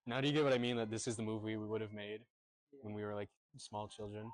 Now 0.07 0.21
do 0.21 0.29
you 0.29 0.33
get 0.33 0.45
what 0.45 0.53
I 0.53 0.59
mean? 0.59 0.77
That 0.77 0.89
this 0.91 1.09
is 1.09 1.17
the 1.17 1.23
movie 1.23 1.57
we 1.57 1.67
would 1.67 1.81
have 1.81 1.93
made 1.93 2.21
when 2.83 2.95
we 2.95 3.05
were 3.05 3.15
like 3.15 3.29
small 3.59 3.89
children. 3.89 4.31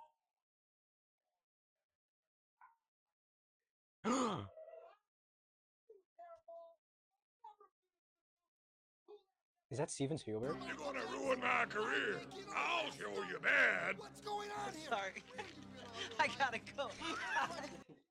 is 9.70 9.78
that 9.78 9.90
Steven 9.90 10.18
Spielberg? 10.18 10.56
You're 10.66 10.76
gonna 10.76 11.00
ruin 11.10 11.40
my 11.40 11.64
career. 11.70 12.20
I'll 12.54 12.90
show 12.90 13.08
you 13.30 13.38
that. 13.42 13.94
Sorry. 14.90 15.22
I 16.20 16.28
gotta 16.38 16.58
go. 16.76 16.90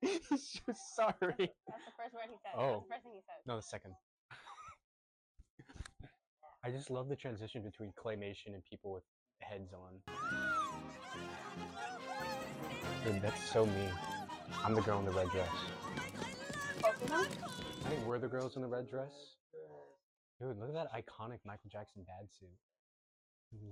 He's 0.00 0.60
so 0.66 0.72
sorry. 0.96 1.20
That's 1.20 1.84
the 1.86 1.92
first 1.96 2.12
word 2.12 2.28
he 2.28 2.36
said. 2.42 2.54
Oh. 2.56 2.60
That's 2.60 2.82
the 2.82 2.88
first 2.88 3.02
thing 3.04 3.12
he 3.14 3.20
said. 3.20 3.36
No, 3.46 3.54
the 3.56 3.62
second. 3.62 3.94
I 6.64 6.70
just 6.70 6.90
love 6.90 7.08
the 7.08 7.16
transition 7.16 7.62
between 7.62 7.92
claymation 7.92 8.54
and 8.54 8.64
people 8.64 8.92
with 8.92 9.02
heads 9.40 9.72
on. 9.72 9.98
Dude, 13.04 13.20
that's 13.20 13.50
so 13.50 13.66
me. 13.66 13.88
I'm 14.64 14.74
the 14.74 14.80
girl 14.82 15.00
in 15.00 15.04
the 15.04 15.10
red 15.10 15.28
dress. 15.30 15.48
Both 16.80 17.02
of 17.02 17.08
them? 17.08 17.26
I 17.84 17.88
think 17.88 18.06
we're 18.06 18.20
the 18.20 18.28
girls 18.28 18.54
in 18.54 18.62
the 18.62 18.68
red 18.68 18.88
dress. 18.88 19.10
Dude, 20.40 20.56
look 20.58 20.68
at 20.68 20.74
that 20.74 20.92
iconic 20.92 21.38
Michael 21.44 21.68
Jackson 21.68 22.04
dad 22.04 22.28
suit. 22.30 22.48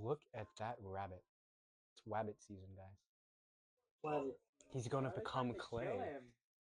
Look 0.02 0.20
at 0.34 0.46
that 0.58 0.74
rabbit. 0.82 1.22
It's 1.94 2.02
rabbit 2.06 2.36
season, 2.40 2.68
guys. 2.76 2.98
What 4.02 4.22
is 4.22 4.28
it? 4.30 4.38
He's 4.72 4.88
gonna 4.88 5.08
Why 5.08 5.12
are 5.12 5.16
they 5.16 5.22
become 5.22 5.54
clay. 5.60 5.98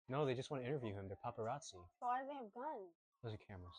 No, 0.08 0.24
they 0.24 0.34
just 0.34 0.50
want 0.50 0.62
to 0.62 0.68
interview 0.68 0.94
him. 0.94 1.08
They're 1.08 1.18
paparazzi. 1.24 1.84
Why 2.00 2.20
do 2.20 2.28
they 2.28 2.34
have 2.34 2.52
guns? 2.54 2.92
Those 3.22 3.34
are 3.34 3.44
cameras. 3.46 3.76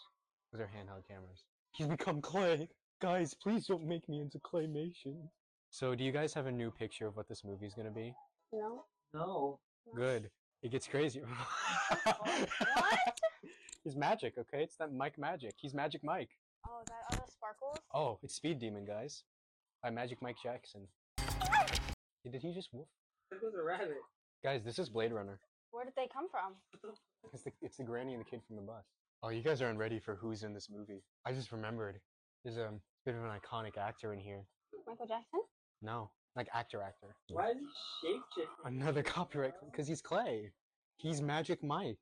Those 0.51 0.61
are 0.61 0.69
handheld 0.69 1.07
cameras. 1.07 1.43
He's 1.75 1.87
become 1.87 2.21
clay. 2.21 2.69
Guys, 3.01 3.33
please 3.33 3.67
don't 3.67 3.85
make 3.85 4.07
me 4.07 4.21
into 4.21 4.39
claymation. 4.39 5.15
So, 5.69 5.93
do 5.93 6.03
you 6.03 6.11
guys 6.11 6.33
have 6.33 6.45
a 6.45 6.51
new 6.51 6.71
picture 6.71 7.07
of 7.07 7.17
what 7.17 7.27
this 7.27 7.43
movie's 7.43 7.73
gonna 7.73 7.91
be? 7.91 8.13
No. 8.53 8.85
No. 9.13 9.59
Good. 9.95 10.29
It 10.63 10.71
gets 10.71 10.87
crazy. 10.87 11.21
What? 12.05 13.19
He's 13.83 13.95
magic, 13.95 14.33
okay? 14.39 14.63
It's 14.63 14.75
that 14.77 14.91
Mike 14.91 15.17
Magic. 15.19 15.53
He's 15.57 15.75
Magic 15.75 16.03
Mike. 16.03 16.29
Oh, 16.67 16.79
is 16.81 16.87
that 16.87 17.15
are 17.15 17.19
those 17.19 17.33
sparkles? 17.33 17.77
Oh, 17.93 18.17
it's 18.23 18.33
Speed 18.35 18.57
Demon, 18.59 18.85
guys. 18.85 19.23
By 19.83 19.91
Magic 19.91 20.19
Mike 20.21 20.37
Jackson. 20.41 20.87
Did 22.23 22.41
he 22.41 22.51
just 22.53 22.69
woof? 22.73 22.87
There 23.29 23.39
goes 23.39 23.53
a 23.53 23.63
rabbit. 23.63 23.97
Guys, 24.43 24.63
this 24.63 24.79
is 24.79 24.89
Blade 24.89 25.13
Runner. 25.13 25.39
Where 25.69 25.85
did 25.85 25.93
they 25.95 26.07
come 26.11 26.27
from? 26.29 26.53
It's 27.33 27.43
the, 27.43 27.51
it's 27.61 27.77
the 27.77 27.83
granny 27.83 28.13
and 28.13 28.21
the 28.21 28.29
kid 28.29 28.41
from 28.47 28.55
the 28.55 28.61
bus. 28.61 28.85
Oh, 29.23 29.29
you 29.29 29.41
guys 29.41 29.61
aren't 29.61 29.79
ready 29.79 29.99
for 29.99 30.15
who's 30.15 30.43
in 30.43 30.53
this 30.53 30.69
movie. 30.69 31.03
I 31.25 31.31
just 31.31 31.51
remembered. 31.51 31.99
There's 32.43 32.57
um, 32.57 32.75
a 32.75 32.79
bit 33.05 33.15
of 33.15 33.23
an 33.23 33.31
iconic 33.31 33.77
actor 33.77 34.13
in 34.13 34.19
here. 34.19 34.45
Michael 34.87 35.07
Jackson? 35.07 35.41
No, 35.81 36.11
like 36.35 36.47
actor, 36.53 36.81
actor. 36.81 37.15
Why 37.29 37.51
is 37.51 37.57
he 38.01 38.07
shapeshifting? 38.07 38.65
Another 38.65 39.03
copyright 39.17 39.53
because 39.71 39.87
he's 39.87 40.01
Clay. 40.01 40.51
He's 40.97 41.21
Magic 41.21 41.63
Mike. 41.63 41.97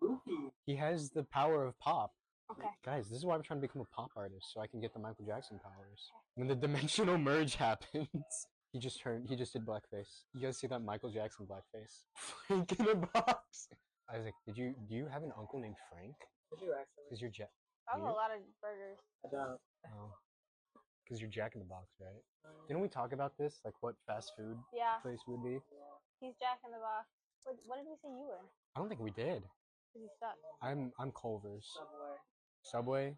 Goofy. 0.00 0.52
He 0.66 0.74
has 0.76 1.10
the 1.10 1.24
power 1.24 1.64
of 1.64 1.78
pop. 1.78 2.12
Okay. 2.50 2.68
Guys, 2.84 3.08
this 3.08 3.18
is 3.18 3.24
why 3.24 3.34
I'm 3.34 3.42
trying 3.42 3.60
to 3.60 3.66
become 3.66 3.82
a 3.82 3.94
pop 3.94 4.10
artist 4.16 4.52
so 4.52 4.60
I 4.60 4.66
can 4.66 4.80
get 4.80 4.92
the 4.92 5.00
Michael 5.00 5.24
Jackson 5.26 5.58
powers. 5.62 6.10
When 6.34 6.48
the 6.48 6.54
dimensional 6.66 7.18
merge 7.18 7.56
happens, 7.56 8.08
he 8.72 8.78
just 8.78 9.00
turned. 9.00 9.26
He 9.28 9.36
just 9.36 9.52
did 9.52 9.64
blackface. 9.66 10.22
You 10.34 10.40
guys 10.40 10.58
see 10.58 10.66
that 10.68 10.82
Michael 10.82 11.10
Jackson 11.10 11.46
blackface? 11.46 12.04
Frank 12.46 12.72
in 12.78 12.88
a 12.88 12.94
box. 12.94 13.68
Isaac, 14.14 14.34
did 14.46 14.58
you 14.58 14.74
do 14.88 14.94
you 14.94 15.06
have 15.06 15.22
an 15.22 15.32
uncle 15.38 15.58
named 15.58 15.76
Frank? 15.90 16.14
Did 16.54 16.62
you 16.62 16.72
actually? 16.78 17.04
Because 17.10 17.20
you're 17.20 17.30
Jack. 17.34 17.50
That 17.90 17.98
was 17.98 18.06
You? 18.06 18.14
a 18.14 18.16
lot 18.16 18.30
of 18.30 18.38
burgers. 18.62 18.98
I 19.26 19.28
don't. 19.28 19.58
Oh. 19.90 20.14
Because 21.04 21.20
you're 21.20 21.30
Jack 21.30 21.54
in 21.54 21.60
the 21.60 21.66
Box, 21.66 21.90
right? 22.00 22.22
Mm. 22.46 22.68
Didn't 22.68 22.82
we 22.82 22.88
talk 22.88 23.12
about 23.12 23.36
this? 23.36 23.60
Like 23.64 23.74
what 23.80 23.94
fast 24.06 24.32
food 24.36 24.56
Yeah, 24.72 24.96
place 25.02 25.18
would 25.26 25.42
be? 25.42 25.58
he's 26.20 26.34
Jack 26.40 26.60
in 26.64 26.70
the 26.70 26.78
Box. 26.78 27.06
What, 27.44 27.56
what 27.66 27.76
did 27.76 27.86
we 27.86 27.96
say 28.00 28.08
you 28.08 28.24
were? 28.24 28.40
I 28.76 28.80
don't 28.80 28.88
think 28.88 29.00
we 29.00 29.10
did. 29.10 29.42
Because 29.92 30.02
he 30.02 30.08
stuck. 30.16 30.36
I'm 30.62 30.92
I'm 30.98 31.10
Culver's. 31.12 31.66
Subway. 31.74 32.16
Subway? 32.62 33.16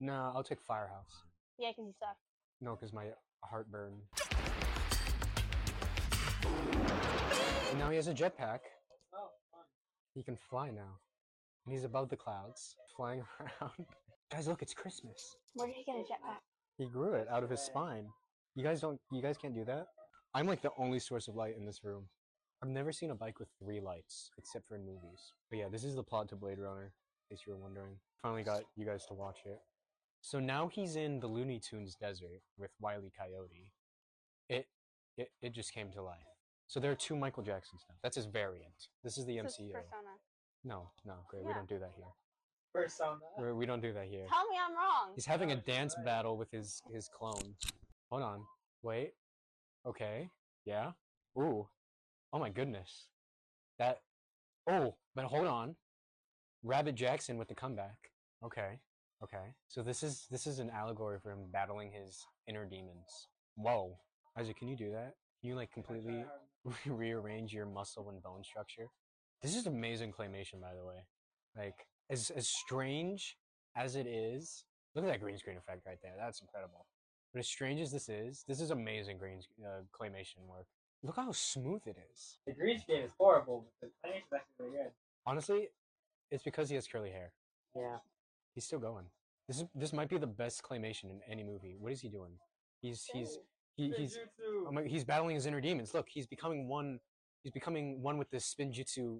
Nah, 0.00 0.32
I'll 0.34 0.44
take 0.44 0.60
Firehouse. 0.60 1.22
Yeah, 1.58 1.70
because 1.70 1.86
he 1.86 1.92
stuck. 1.92 2.16
No, 2.60 2.74
because 2.74 2.92
my 2.92 3.06
heartburn. 3.44 3.94
And 7.70 7.78
now 7.78 7.88
he 7.90 7.96
has 7.96 8.08
a 8.08 8.14
jetpack. 8.14 8.60
Oh, 9.14 9.30
fun. 9.50 9.64
He 10.14 10.22
can 10.22 10.36
fly 10.36 10.70
now. 10.70 10.98
And 11.66 11.74
he's 11.74 11.84
above 11.84 12.08
the 12.08 12.16
clouds, 12.16 12.76
flying 12.96 13.22
around. 13.40 13.86
Guys, 14.32 14.48
look, 14.48 14.62
it's 14.62 14.74
Christmas. 14.74 15.36
Where 15.54 15.68
did 15.68 15.76
he 15.76 15.84
get 15.84 15.96
a 15.96 16.00
jetpack? 16.00 16.38
He 16.78 16.86
grew 16.86 17.14
it 17.14 17.28
out 17.30 17.42
of 17.42 17.50
his 17.50 17.60
spine. 17.60 18.06
You 18.54 18.64
guys 18.64 18.80
don't. 18.80 18.98
You 19.12 19.22
guys 19.22 19.36
can't 19.38 19.54
do 19.54 19.64
that. 19.66 19.86
I'm 20.34 20.46
like 20.46 20.62
the 20.62 20.72
only 20.78 20.98
source 20.98 21.28
of 21.28 21.36
light 21.36 21.56
in 21.56 21.64
this 21.64 21.84
room. 21.84 22.08
I've 22.62 22.68
never 22.70 22.90
seen 22.90 23.10
a 23.10 23.14
bike 23.14 23.38
with 23.38 23.48
three 23.62 23.80
lights, 23.80 24.30
except 24.36 24.66
for 24.66 24.76
in 24.76 24.84
movies. 24.84 25.32
But 25.50 25.58
yeah, 25.58 25.68
this 25.70 25.84
is 25.84 25.94
the 25.94 26.02
plot 26.02 26.28
to 26.30 26.36
Blade 26.36 26.58
Runner, 26.58 26.92
in 27.30 27.36
case 27.36 27.44
you 27.46 27.52
were 27.52 27.58
wondering. 27.58 27.96
Finally 28.22 28.42
got 28.42 28.62
you 28.76 28.84
guys 28.84 29.04
to 29.06 29.14
watch 29.14 29.38
it. 29.44 29.58
So 30.22 30.40
now 30.40 30.68
he's 30.68 30.96
in 30.96 31.20
the 31.20 31.26
Looney 31.26 31.60
Tunes 31.60 31.94
desert 31.94 32.42
with 32.58 32.70
Wile 32.80 33.02
E. 33.04 33.12
Coyote. 33.16 33.72
It, 34.48 34.66
it, 35.16 35.28
it 35.40 35.54
just 35.54 35.72
came 35.72 35.90
to 35.92 36.02
life. 36.02 36.16
So 36.66 36.80
there 36.80 36.90
are 36.90 36.96
two 36.96 37.14
Michael 37.14 37.42
Jacksons 37.42 37.82
now. 37.88 37.94
That's 38.02 38.16
his 38.16 38.26
variant. 38.26 38.88
This 39.04 39.18
is 39.18 39.24
the 39.26 39.36
This 39.36 39.52
is 39.52 39.58
MCU. 39.60 39.72
Persona. 39.72 40.16
No, 40.66 40.90
no, 41.04 41.14
great. 41.28 41.44
We 41.44 41.50
Yeah. 41.50 41.54
don't 41.54 41.68
do 41.68 41.78
that 41.78 41.92
here. 41.94 42.12
Persona. 42.72 43.20
We're, 43.38 43.54
we 43.54 43.66
don't 43.66 43.80
do 43.80 43.92
that 43.92 44.06
here. 44.06 44.26
Tell 44.26 44.48
me 44.48 44.58
I'm 44.58 44.74
wrong. 44.74 45.14
He's 45.14 45.24
having 45.24 45.52
a 45.52 45.54
oh, 45.54 45.60
dance 45.60 45.94
battle 46.04 46.36
with 46.36 46.50
his 46.50 46.82
his 46.92 47.08
clone. 47.08 47.56
Hold 48.10 48.22
on. 48.22 48.44
Wait. 48.82 49.14
Okay. 49.86 50.28
Yeah. 50.64 50.92
Ooh. 51.38 51.68
Oh 52.32 52.38
my 52.40 52.50
goodness. 52.50 53.06
That. 53.78 54.02
Oh, 54.68 54.96
but 55.14 55.24
hold 55.26 55.46
on. 55.46 55.76
Rabbit 56.64 56.96
Jackson 56.96 57.38
with 57.38 57.46
the 57.48 57.54
comeback. 57.54 58.10
Okay. 58.44 58.80
Okay. 59.22 59.54
So 59.68 59.82
this 59.82 60.02
is 60.02 60.26
this 60.30 60.46
is 60.48 60.58
an 60.58 60.70
allegory 60.70 61.20
for 61.20 61.30
him 61.30 61.46
battling 61.52 61.92
his 61.92 62.26
inner 62.48 62.66
demons. 62.66 63.28
Whoa. 63.54 63.96
Isaac, 64.36 64.58
can 64.58 64.68
you 64.68 64.76
do 64.76 64.90
that? 64.90 65.14
Can 65.40 65.48
you 65.48 65.54
like 65.54 65.70
completely 65.70 66.24
rearrange 66.86 67.54
your 67.54 67.66
muscle 67.66 68.10
and 68.10 68.20
bone 68.20 68.42
structure? 68.42 68.88
This 69.42 69.54
is 69.54 69.66
amazing 69.66 70.12
claymation, 70.12 70.60
by 70.60 70.74
the 70.74 70.84
way. 70.84 71.06
Like 71.56 71.86
as 72.10 72.30
as 72.30 72.48
strange 72.48 73.36
as 73.76 73.96
it 73.96 74.06
is, 74.06 74.64
look 74.94 75.04
at 75.04 75.10
that 75.10 75.20
green 75.20 75.38
screen 75.38 75.56
effect 75.56 75.86
right 75.86 75.98
there. 76.02 76.14
That's 76.18 76.40
incredible. 76.40 76.86
But 77.32 77.40
as 77.40 77.48
strange 77.48 77.80
as 77.80 77.90
this 77.92 78.08
is, 78.08 78.44
this 78.48 78.60
is 78.60 78.70
amazing 78.70 79.18
green 79.18 79.40
uh, 79.62 79.82
claymation 79.92 80.46
work. 80.48 80.66
Look 81.02 81.16
how 81.16 81.32
smooth 81.32 81.82
it 81.86 81.96
is. 82.10 82.38
The 82.46 82.52
green 82.52 82.80
screen 82.80 83.02
is 83.02 83.10
horrible, 83.18 83.66
but 83.80 83.90
the 84.02 84.08
animation's 84.08 84.32
actually 84.34 84.66
really 84.66 84.84
good. 84.84 84.92
Honestly, 85.26 85.68
it's 86.30 86.42
because 86.42 86.68
he 86.68 86.74
has 86.76 86.86
curly 86.86 87.10
hair. 87.10 87.32
Yeah. 87.74 87.98
He's 88.54 88.64
still 88.64 88.78
going. 88.78 89.04
This 89.48 89.58
is 89.58 89.64
this 89.74 89.92
might 89.92 90.08
be 90.08 90.18
the 90.18 90.26
best 90.26 90.62
claymation 90.62 91.04
in 91.04 91.20
any 91.30 91.44
movie. 91.44 91.76
What 91.78 91.92
is 91.92 92.00
he 92.00 92.08
doing? 92.08 92.32
He's 92.80 93.06
he's 93.12 93.38
he, 93.76 93.92
he's 93.96 94.18
oh 94.66 94.72
my, 94.72 94.84
he's 94.84 95.04
battling 95.04 95.34
his 95.34 95.46
inner 95.46 95.60
demons. 95.60 95.94
Look, 95.94 96.06
he's 96.08 96.26
becoming 96.26 96.68
one. 96.68 96.98
He's 97.42 97.52
becoming 97.52 98.02
one 98.02 98.18
with 98.18 98.30
this 98.30 98.52
Spinjitzu. 98.52 99.18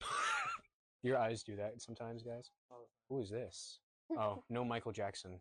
Your 1.02 1.18
eyes 1.18 1.42
do 1.42 1.56
that 1.56 1.80
sometimes, 1.80 2.22
guys. 2.22 2.50
Oh, 2.72 2.86
Who 3.08 3.20
is 3.20 3.30
this? 3.30 3.80
Oh, 4.16 4.42
no, 4.48 4.64
Michael 4.64 4.92
Jackson. 4.92 5.40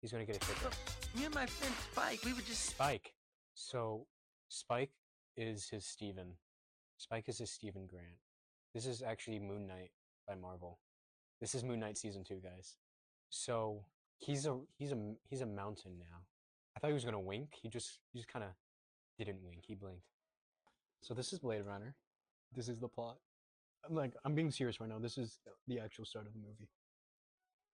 He's 0.00 0.12
gonna 0.12 0.24
get 0.24 0.36
a 0.36 0.40
kick. 0.40 0.56
Me 1.16 1.24
and 1.24 1.34
my 1.34 1.46
friend 1.46 1.74
Spike, 1.92 2.24
we 2.24 2.32
were 2.32 2.42
just. 2.42 2.66
Spike. 2.66 3.12
So, 3.54 4.06
Spike 4.48 4.92
is 5.36 5.68
his 5.68 5.84
Steven. 5.84 6.34
Spike 6.98 7.28
is 7.28 7.38
his 7.38 7.50
Steven 7.50 7.86
Grant. 7.86 8.06
This 8.74 8.86
is 8.86 9.02
actually 9.02 9.38
Moon 9.38 9.66
Knight 9.66 9.90
by 10.26 10.34
Marvel. 10.34 10.78
This 11.40 11.54
is 11.54 11.64
Moon 11.64 11.80
Knight 11.80 11.96
season 11.96 12.22
two, 12.22 12.40
guys. 12.42 12.76
So 13.30 13.84
he's 14.18 14.46
a 14.46 14.58
he's 14.78 14.92
a 14.92 14.98
he's 15.28 15.40
a 15.40 15.46
mountain 15.46 15.92
now. 15.98 16.18
I 16.76 16.80
thought 16.80 16.88
he 16.88 16.94
was 16.94 17.04
gonna 17.04 17.20
wink. 17.20 17.54
He 17.60 17.68
just 17.68 17.98
he 18.12 18.18
just 18.18 18.28
kind 18.28 18.44
of 18.44 18.50
didn't 19.18 19.42
wink. 19.42 19.64
He 19.66 19.74
blinked. 19.74 20.02
So 21.02 21.14
this 21.14 21.32
is 21.32 21.38
Blade 21.38 21.64
Runner. 21.66 21.94
This 22.54 22.68
is 22.68 22.78
the 22.78 22.88
plot. 22.88 23.16
I'm 23.88 23.94
like 23.94 24.14
I'm 24.24 24.34
being 24.34 24.50
serious 24.50 24.80
right 24.80 24.88
now. 24.88 24.98
This 24.98 25.18
is 25.18 25.38
the 25.66 25.78
actual 25.78 26.04
start 26.04 26.26
of 26.26 26.32
the 26.32 26.38
movie. 26.40 26.68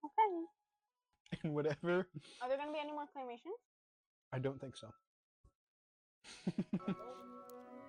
Okay. 0.04 0.44
And 1.42 1.52
whatever. 1.52 2.06
Are 2.40 2.48
there 2.48 2.56
gonna 2.56 2.70
be 2.70 2.78
any 2.80 2.92
more 2.92 3.04
claymations? 3.04 3.58
I 4.32 4.38
don't 4.38 4.60
think 4.60 4.76
so. 4.76 4.86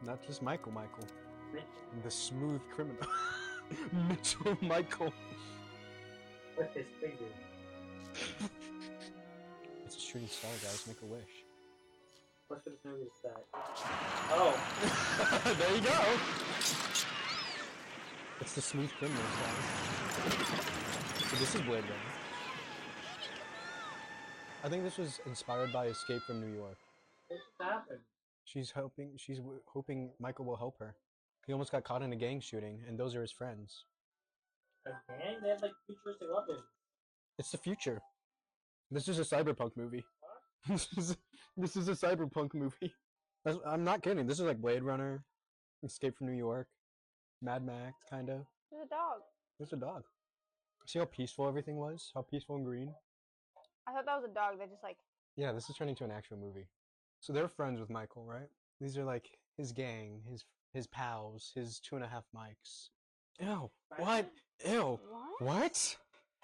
Not 0.03 0.25
just 0.25 0.41
Michael 0.41 0.71
Michael. 0.71 1.05
The 2.03 2.09
smooth 2.09 2.61
criminal. 2.73 3.05
Mitchell 4.09 4.57
Michael. 4.61 5.13
With 6.57 6.73
his 6.73 6.87
finger. 6.99 7.31
It's 9.85 9.95
a 9.95 9.99
shooting 9.99 10.27
star, 10.27 10.51
guys. 10.63 10.85
Make 10.87 11.01
a 11.03 11.05
wish. 11.05 11.44
What's 12.47 12.65
this 12.65 12.75
movie 12.85 13.09
set? 13.21 13.43
Oh, 14.31 14.53
there 15.57 15.75
you 15.75 15.81
go. 15.81 15.99
It's 18.41 18.53
the 18.53 18.61
smooth 18.61 18.91
criminal 18.99 19.21
guys. 19.23 20.47
So 21.29 21.35
this 21.37 21.55
is 21.55 21.61
Blade 21.61 21.83
Runner. 21.83 22.13
I 24.63 24.69
think 24.69 24.83
this 24.83 24.97
was 24.97 25.19
inspired 25.25 25.73
by 25.73 25.87
Escape 25.87 26.21
from 26.23 26.39
New 26.41 26.55
York. 26.55 26.77
it 27.29 27.39
happened. 27.59 27.99
She's 28.43 28.69
hoping 28.71 29.13
she's 29.17 29.37
w- 29.37 29.59
hoping 29.65 30.11
Michael 30.19 30.45
will 30.45 30.57
help 30.57 30.77
her. 30.79 30.95
He 31.47 31.53
almost 31.53 31.71
got 31.71 31.83
caught 31.83 32.03
in 32.03 32.13
a 32.13 32.15
gang 32.15 32.39
shooting, 32.41 32.79
and 32.87 32.97
those 32.99 33.15
are 33.15 33.21
his 33.21 33.31
friends. 33.31 33.85
A 34.85 34.91
gang? 35.11 35.37
They 35.41 35.49
have 35.49 35.61
like 35.63 35.71
futuristic 35.87 36.27
weapons. 36.31 36.63
It's 37.39 37.49
the 37.51 37.57
future. 37.57 38.01
This 38.91 39.07
is 39.07 39.17
a 39.17 39.23
cyberpunk 39.23 39.71
movie. 39.75 40.05
This 40.67 40.87
is 40.97 41.17
this 41.57 41.75
is 41.75 41.87
a 41.87 41.93
cyberpunk 41.93 42.53
movie. 42.53 42.93
That's, 43.43 43.57
I'm 43.65 43.83
not 43.83 44.01
kidding. 44.01 44.25
This 44.25 44.39
is 44.39 44.45
like 44.45 44.59
Blade 44.61 44.83
Runner, 44.83 45.23
Escape 45.83 46.17
from 46.17 46.27
New 46.27 46.37
York, 46.37 46.67
Mad 47.41 47.63
Max, 47.65 47.93
kind 48.09 48.29
of. 48.29 48.41
There's 48.71 48.85
a 48.85 48.89
dog. 48.89 49.19
There's 49.59 49.73
a 49.73 49.77
dog. 49.77 50.03
See 50.87 50.99
how 50.99 51.05
peaceful 51.05 51.47
everything 51.47 51.77
was? 51.77 52.11
How 52.13 52.21
peaceful 52.23 52.55
and 52.55 52.65
green? 52.65 52.93
I 53.87 53.93
thought 53.93 54.05
that 54.05 54.15
was 54.15 54.25
a 54.29 54.33
dog 54.33 54.59
that 54.59 54.69
just 54.69 54.83
like 54.83 54.97
Yeah, 55.37 55.51
this 55.51 55.69
is 55.69 55.75
turning 55.75 55.91
into 55.93 56.03
an 56.03 56.11
actual 56.11 56.37
movie. 56.37 56.67
So 57.21 57.33
they're 57.33 57.47
friends 57.47 57.79
with 57.79 57.89
Michael, 57.89 58.25
right? 58.25 58.49
These 58.81 58.97
are 58.97 59.03
like 59.05 59.25
his 59.57 59.71
gang, 59.71 60.21
his 60.29 60.43
his 60.73 60.87
pals, 60.87 61.51
his 61.55 61.79
two 61.79 61.95
and 61.95 62.03
a 62.03 62.07
half 62.07 62.23
mics. 62.35 62.89
Ew. 63.39 63.69
What? 63.97 64.29
Ew. 64.67 64.99
what? 65.09 65.41
What? 65.41 65.97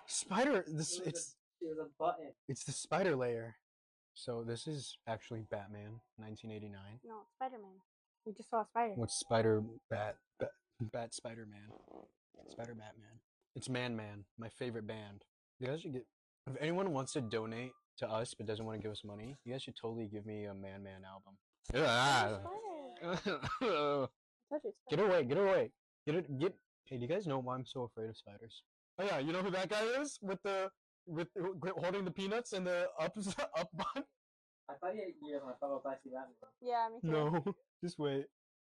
Spider. 0.08 0.64
This 0.68 0.98
It 0.98 1.00
was 1.00 1.06
a- 1.06 1.10
it's 1.10 1.36
It 1.62 1.68
was 1.68 1.78
a 1.80 1.90
button. 2.00 2.32
it's 2.48 2.64
the 2.64 2.72
spider 2.72 3.16
layer. 3.16 3.56
So 4.22 4.44
this 4.46 4.68
is 4.68 5.00
actually 5.08 5.46
Batman, 5.50 5.98
1989. 6.18 6.80
No, 7.04 7.22
it's 7.24 7.34
Spider 7.34 7.58
Man. 7.60 7.72
We 8.24 8.34
just 8.34 8.52
saw 8.52 8.62
a 8.62 8.66
spider. 8.68 8.94
What's 8.96 9.16
Spider 9.20 9.64
Bat 9.90 10.18
Bat, 10.40 10.52
Bat 10.80 11.14
Spider 11.16 11.48
Man? 11.50 11.76
Spider 12.52 12.76
Batman. 12.76 13.18
It's 13.56 13.68
Man 13.68 13.96
Man, 13.96 14.26
my 14.38 14.50
favorite 14.50 14.86
band. 14.86 15.24
You 15.60 15.70
guys 15.70 15.82
should 15.82 15.94
get. 15.94 16.06
If 16.46 16.56
anyone 16.62 16.94
wants 16.94 17.14
to 17.14 17.22
donate 17.22 17.72
to 17.98 18.08
us 18.08 18.36
but 18.38 18.46
doesn't 18.46 18.64
want 18.64 18.78
to 18.78 18.84
give 18.84 18.92
us 18.92 19.02
money, 19.04 19.38
you 19.44 19.54
guys 19.54 19.64
should 19.64 19.76
totally 19.76 20.06
give 20.06 20.28
me 20.28 20.46
a 20.46 20.54
Man 20.54 20.84
Man 20.84 21.02
album. 21.04 21.34
There's 21.72 21.84
a 21.84 21.88
Yeah. 21.88 22.38
spider. 22.38 24.08
I 24.54 24.60
told 24.60 24.64
you 24.66 24.70
it's 24.70 24.78
get 24.88 25.00
away! 25.00 25.24
Get 25.24 25.38
away! 25.40 25.72
Get 26.06 26.16
it! 26.16 26.40
Get. 26.40 26.54
Hey, 26.86 26.98
do 26.98 27.02
you 27.02 27.08
guys 27.08 27.26
know 27.26 27.40
why 27.40 27.56
I'm 27.56 27.66
so 27.66 27.84
afraid 27.84 28.08
of 28.10 28.18
spiders? 28.18 28.62
Oh 29.00 29.04
yeah, 29.04 29.18
you 29.18 29.34
know 29.34 29.42
who 29.42 29.50
that 29.50 29.70
guy 29.70 29.82
is 30.00 30.20
with 30.22 30.44
the 30.44 30.70
with 31.08 31.28
holding 31.78 32.06
the 32.06 32.12
peanuts 32.12 32.54
and 32.54 32.66
the 32.66 32.88
up 33.00 33.16
up 33.58 33.70
bun? 33.74 34.04
I 34.70 34.74
thought 34.76 34.96
you 34.96 35.14
you 35.22 35.34
were 35.34 35.40
talking 35.40 35.56
about 35.62 35.84
Black 35.84 36.00
Batman. 36.04 36.28
Yeah, 36.62 36.88
me 36.94 37.02
too. 37.02 37.12
No, 37.12 37.56
just 37.84 38.00
wait. 38.00 38.26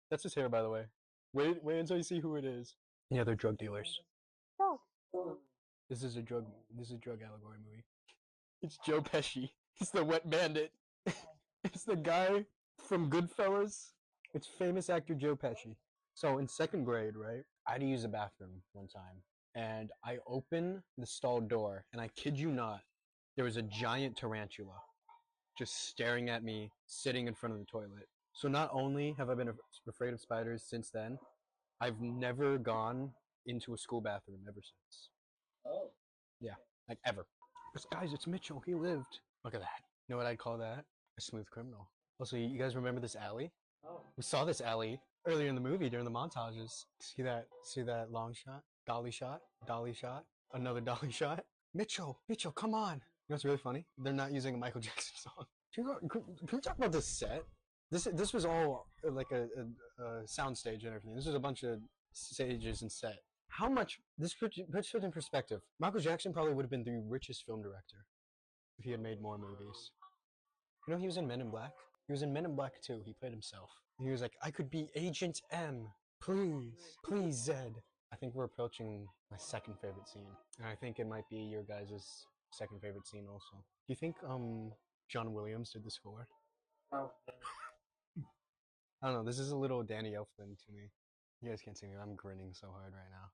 That's 0.09 0.23
his 0.23 0.33
hair, 0.35 0.49
by 0.49 0.61
the 0.61 0.69
way. 0.69 0.85
Wait, 1.33 1.63
wait 1.63 1.79
until 1.79 1.97
you 1.97 2.03
see 2.03 2.19
who 2.19 2.35
it 2.35 2.45
is. 2.45 2.75
Yeah, 3.09 3.23
they're 3.23 3.35
drug 3.35 3.57
dealers. 3.57 3.99
Dog. 4.59 4.79
This 5.89 6.03
is 6.03 6.17
a 6.17 6.21
drug. 6.21 6.45
This 6.75 6.87
is 6.87 6.93
a 6.93 6.99
drug 6.99 7.19
allegory 7.21 7.57
movie. 7.63 7.83
It's 8.61 8.77
Joe 8.85 9.01
Pesci. 9.01 9.49
It's 9.81 9.91
the 9.91 10.03
wet 10.03 10.29
bandit. 10.29 10.73
it's 11.63 11.85
the 11.85 11.95
guy 11.95 12.45
from 12.85 13.09
Goodfellas. 13.09 13.91
It's 14.33 14.45
famous 14.45 14.89
actor 14.89 15.13
Joe 15.13 15.37
Pesci. 15.37 15.77
So 16.15 16.37
in 16.37 16.49
second 16.49 16.83
grade, 16.83 17.15
right, 17.15 17.45
I 17.65 17.71
had 17.71 17.81
to 17.81 17.87
use 17.87 18.01
the 18.01 18.09
bathroom 18.09 18.61
one 18.73 18.87
time, 18.89 19.23
and 19.55 19.91
I 20.03 20.17
open 20.27 20.83
the 20.97 21.05
stall 21.05 21.41
door, 21.41 21.85
and 21.91 22.01
I 22.01 22.09
kid 22.15 22.37
you 22.37 22.51
not, 22.51 22.81
there 23.35 23.45
was 23.45 23.57
a 23.57 23.61
giant 23.61 24.17
tarantula 24.17 24.75
just 25.57 25.89
staring 25.89 26.29
at 26.29 26.43
me, 26.43 26.71
sitting 26.87 27.27
in 27.27 27.33
front 27.33 27.53
of 27.53 27.59
the 27.59 27.65
toilet. 27.65 28.07
So 28.33 28.47
not 28.47 28.69
only 28.71 29.13
have 29.17 29.29
I 29.29 29.35
been 29.35 29.51
afraid 29.87 30.13
of 30.13 30.21
spiders 30.21 30.63
since 30.65 30.89
then, 30.89 31.19
I've 31.81 31.99
never 31.99 32.57
gone 32.57 33.11
into 33.45 33.73
a 33.73 33.77
school 33.77 33.99
bathroom 33.99 34.39
ever 34.47 34.61
since. 34.61 35.09
Oh. 35.67 35.89
Yeah, 36.39 36.55
like 36.87 36.99
ever. 37.05 37.25
Because 37.73 37.87
guys, 37.91 38.13
it's 38.13 38.27
Mitchell. 38.27 38.63
He 38.65 38.73
lived. 38.73 39.19
Look 39.43 39.53
at 39.53 39.59
that. 39.59 39.81
You 40.07 40.13
know 40.13 40.17
what 40.17 40.27
I'd 40.27 40.37
call 40.37 40.57
that? 40.59 40.85
A 41.17 41.21
smooth 41.21 41.49
criminal. 41.49 41.89
Also, 42.19 42.37
you 42.37 42.57
guys 42.57 42.75
remember 42.75 43.01
this 43.01 43.15
alley? 43.17 43.51
Oh. 43.85 44.01
We 44.15 44.23
saw 44.23 44.45
this 44.45 44.61
alley 44.61 44.99
earlier 45.27 45.49
in 45.49 45.55
the 45.55 45.61
movie 45.61 45.89
during 45.89 46.05
the 46.05 46.11
montages. 46.11 46.85
See 47.01 47.23
that? 47.23 47.47
See 47.63 47.81
that 47.81 48.11
long 48.11 48.33
shot? 48.33 48.63
Dolly 48.89 49.11
shot? 49.11 49.41
Dolly 49.67 49.93
shot? 49.93 50.25
Another 50.51 50.81
dolly 50.91 51.11
shot? 51.11 51.45
Mitchell! 51.75 52.21
Mitchell, 52.27 52.51
come 52.51 52.73
on! 52.73 52.95
You 52.95 52.97
know 53.29 53.35
what's 53.35 53.45
really 53.45 53.57
funny? 53.59 53.85
They're 53.99 54.11
not 54.11 54.31
using 54.31 54.55
a 54.55 54.57
Michael 54.57 54.81
Jackson 54.87 55.15
song. 55.15 55.45
Can 55.75 55.85
we, 55.85 56.09
can 56.09 56.23
can 56.47 56.57
we 56.57 56.59
talk 56.59 56.75
about 56.75 56.91
this 56.91 57.05
set? 57.05 57.43
This 57.91 58.05
this 58.15 58.33
was 58.33 58.45
all 58.45 58.87
uh, 59.07 59.11
like 59.11 59.31
a, 59.31 59.43
a, 59.43 60.03
a 60.03 60.27
sound 60.27 60.57
stage 60.57 60.85
and 60.85 60.95
everything. 60.95 61.15
This 61.15 61.27
was 61.27 61.35
a 61.35 61.39
bunch 61.39 61.61
of 61.61 61.77
stages 62.13 62.81
and 62.81 62.91
set. 62.91 63.19
How 63.49 63.69
much 63.69 63.99
this 64.17 64.33
puts 64.33 64.57
it 64.57 65.03
in 65.03 65.11
perspective. 65.11 65.61
Michael 65.79 65.99
Jackson 65.99 66.33
probably 66.33 66.53
would 66.53 66.63
have 66.63 66.71
been 66.71 66.83
the 66.83 67.03
richest 67.07 67.45
film 67.45 67.61
director 67.61 67.97
if 68.79 68.85
he 68.85 68.91
had 68.91 69.01
made 69.01 69.21
more 69.21 69.37
movies. 69.37 69.91
You 70.87 70.95
know, 70.95 70.99
he 70.99 71.05
was 71.05 71.17
in 71.17 71.27
Men 71.27 71.41
in 71.41 71.51
Black. 71.51 71.73
He 72.07 72.11
was 72.11 72.23
in 72.23 72.33
Men 72.33 72.45
in 72.45 72.55
Black 72.55 72.81
too. 72.81 73.01
He 73.05 73.13
played 73.13 73.33
himself. 73.33 73.69
He 73.99 74.09
was 74.09 74.23
like, 74.23 74.33
I 74.41 74.49
could 74.49 74.71
be 74.71 74.89
Agent 74.95 75.41
M. 75.51 75.89
Please, 76.21 76.97
please, 77.05 77.35
Zed. 77.35 77.75
I 78.11 78.15
think 78.15 78.33
we're 78.33 78.45
approaching 78.45 79.07
my 79.31 79.37
second 79.37 79.75
favorite 79.81 80.07
scene, 80.07 80.31
and 80.57 80.67
I 80.67 80.75
think 80.75 80.99
it 80.99 81.07
might 81.07 81.29
be 81.29 81.37
your 81.37 81.63
guys' 81.63 82.25
second 82.51 82.81
favorite 82.81 83.07
scene 83.07 83.25
also. 83.31 83.55
Do 83.55 83.93
you 83.93 83.95
think 83.95 84.15
um 84.27 84.71
John 85.09 85.33
Williams 85.33 85.71
did 85.71 85.83
the 85.83 85.91
score? 85.91 86.27
Oh, 86.91 87.11
I 89.01 89.07
don't 89.07 89.13
know. 89.15 89.23
This 89.23 89.39
is 89.39 89.51
a 89.51 89.55
little 89.55 89.83
Danny 89.83 90.11
Elfman 90.11 90.57
to 90.65 90.71
me. 90.73 90.89
You 91.41 91.49
guys 91.49 91.61
can't 91.61 91.77
see 91.77 91.87
me. 91.87 91.93
I'm 92.01 92.15
grinning 92.15 92.51
so 92.53 92.67
hard 92.67 92.93
right 92.93 93.11
now. 93.11 93.29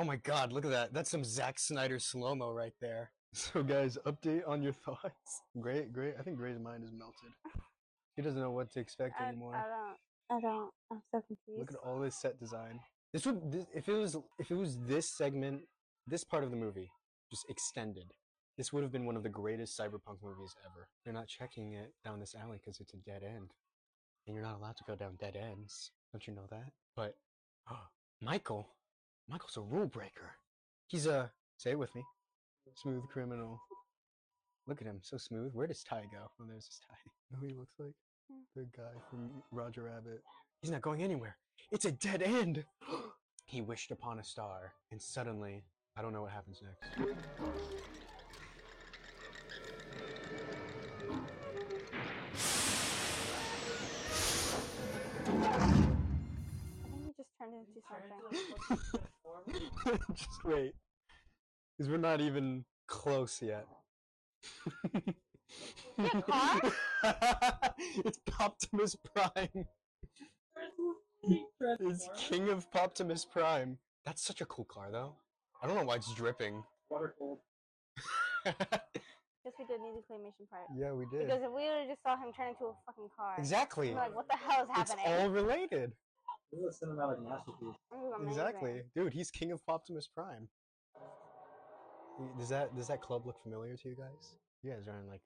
Oh 0.00 0.04
my 0.04 0.16
god, 0.16 0.52
look 0.52 0.64
at 0.64 0.70
that. 0.70 0.92
That's 0.92 1.10
some 1.10 1.24
Zack 1.24 1.58
Snyder 1.58 1.98
slow 1.98 2.34
mo 2.34 2.50
right 2.50 2.74
there. 2.80 3.10
So, 3.34 3.62
guys, 3.62 3.98
update 4.06 4.40
on 4.48 4.62
your 4.62 4.72
thoughts. 4.86 5.42
Great, 5.60 5.92
great. 5.92 6.14
I 6.18 6.22
think 6.22 6.38
Gray's 6.38 6.58
mind 6.58 6.82
is 6.82 6.92
melted. 6.92 7.30
He 8.16 8.22
doesn't 8.22 8.40
know 8.40 8.52
what 8.52 8.72
to 8.72 8.80
expect 8.80 9.20
I, 9.20 9.28
anymore. 9.28 9.54
I 9.54 9.68
don't. 9.68 10.38
I 10.38 10.40
don't. 10.40 10.70
I'm 10.90 11.02
so 11.10 11.20
confused. 11.20 11.58
Look 11.58 11.70
at 11.70 11.76
all 11.86 12.00
this 12.00 12.18
set 12.18 12.40
design. 12.40 12.80
This 13.12 13.24
would, 13.26 13.50
this, 13.50 13.66
if 13.74 13.88
it 13.88 13.94
was, 13.94 14.16
if 14.38 14.50
it 14.50 14.56
was 14.56 14.78
this 14.86 15.08
segment, 15.08 15.62
this 16.06 16.24
part 16.24 16.44
of 16.44 16.50
the 16.50 16.56
movie, 16.56 16.90
just 17.30 17.48
extended, 17.48 18.12
this 18.58 18.72
would 18.72 18.82
have 18.82 18.92
been 18.92 19.06
one 19.06 19.16
of 19.16 19.22
the 19.22 19.28
greatest 19.28 19.78
cyberpunk 19.78 20.18
movies 20.22 20.54
ever. 20.66 20.88
They're 21.04 21.14
not 21.14 21.28
checking 21.28 21.74
it 21.74 21.94
down 22.04 22.20
this 22.20 22.34
alley 22.34 22.58
because 22.58 22.80
it's 22.80 22.92
a 22.92 22.98
dead 22.98 23.22
end, 23.22 23.52
and 24.26 24.34
you're 24.34 24.44
not 24.44 24.56
allowed 24.56 24.76
to 24.78 24.84
go 24.86 24.96
down 24.96 25.16
dead 25.20 25.36
ends. 25.36 25.92
Don't 26.12 26.26
you 26.26 26.34
know 26.34 26.46
that? 26.50 26.72
But 26.96 27.14
oh, 27.70 27.86
Michael, 28.20 28.68
Michael's 29.28 29.56
a 29.56 29.60
rule 29.60 29.86
breaker. 29.86 30.34
He's 30.88 31.06
a 31.06 31.30
say 31.56 31.70
it 31.70 31.78
with 31.78 31.94
me, 31.94 32.02
smooth 32.74 33.04
criminal. 33.12 33.60
Look 34.66 34.82
at 34.82 34.86
him, 34.86 34.98
so 35.02 35.16
smooth. 35.16 35.54
Where 35.54 35.66
does 35.66 35.82
Ty 35.82 36.02
go? 36.12 36.28
Oh, 36.40 36.44
there's 36.46 36.66
his 36.66 36.80
Ty. 36.86 36.94
You 37.30 37.36
know 37.36 37.40
who 37.40 37.46
he 37.46 37.54
looks 37.54 37.74
like? 37.78 37.94
Hmm. 38.30 38.42
The 38.54 38.66
guy 38.76 38.90
from 39.08 39.30
Roger 39.50 39.84
Rabbit. 39.84 40.22
He's 40.60 40.70
not 40.70 40.82
going 40.82 41.02
anywhere. 41.02 41.36
It's 41.70 41.84
a 41.84 41.92
dead 41.92 42.22
end. 42.22 42.64
he 43.44 43.60
wished 43.60 43.90
upon 43.90 44.18
a 44.18 44.24
star, 44.24 44.72
and 44.90 45.00
suddenly, 45.00 45.64
I 45.96 46.02
don't 46.02 46.12
know 46.12 46.22
what 46.22 46.32
happens 46.32 46.62
next. 46.62 47.18
I 55.28 56.90
think 56.90 57.04
he 57.04 57.12
just 57.16 57.30
turned 57.38 57.54
into 57.54 57.80
something. 57.88 58.12
into 58.30 58.98
a 58.98 59.08
fucking 59.36 59.70
transformer. 59.84 59.98
Just 60.14 60.44
wait. 60.44 60.72
Because 61.76 61.90
we're 61.90 61.98
not 61.98 62.20
even 62.20 62.64
close 62.86 63.40
yet. 63.42 63.66
a 65.98 66.22
car? 66.22 66.60
it's 68.04 68.20
Optimus 68.40 68.96
Prime. 68.96 69.66
It's 71.22 72.08
King 72.16 72.48
of 72.48 72.66
Optimus 72.74 73.24
Prime. 73.24 73.78
That's 74.04 74.22
such 74.22 74.40
a 74.40 74.46
cool 74.46 74.64
car, 74.64 74.88
though. 74.90 75.14
I 75.62 75.66
don't 75.66 75.76
know 75.76 75.84
why 75.84 75.96
it's 75.96 76.12
dripping. 76.14 76.62
Water 76.90 77.14
cooled. 77.18 77.38
Guess 78.44 78.54
we 79.58 79.64
did 79.66 79.80
need 79.80 79.94
the 79.96 80.02
claymation 80.12 80.48
part. 80.50 80.62
yeah, 80.76 80.92
we 80.92 81.04
did. 81.06 81.26
Because 81.26 81.42
if 81.42 81.48
we 81.50 81.64
would 81.68 81.78
have 81.80 81.88
just 81.88 82.02
saw 82.02 82.16
him 82.16 82.32
turn 82.36 82.48
into 82.50 82.66
a 82.66 82.74
fucking 82.86 83.08
car, 83.16 83.34
Exactly. 83.38 83.88
we'd 83.88 83.96
like, 83.96 84.14
what 84.14 84.28
the 84.28 84.36
hell 84.36 84.62
is 84.64 84.68
happening? 84.72 85.04
It's 85.06 85.22
all 85.22 85.30
related. 85.30 85.92
This 86.52 86.60
is 86.60 86.82
a 86.82 86.86
cinematic 86.86 87.22
masterpiece. 87.22 87.76
Ooh. 87.94 88.26
Exactly, 88.26 88.82
dude. 88.94 89.12
He's 89.12 89.30
King 89.30 89.52
of 89.52 89.60
Optimus 89.68 90.08
Prime. 90.08 90.48
Does 92.38 92.48
that 92.48 92.74
does 92.74 92.88
that 92.88 93.00
club 93.00 93.26
look 93.26 93.40
familiar 93.42 93.76
to 93.76 93.88
you 93.88 93.94
guys? 93.94 94.34
You 94.62 94.72
guys 94.72 94.88
are 94.88 94.98
in 94.98 95.06
like 95.08 95.20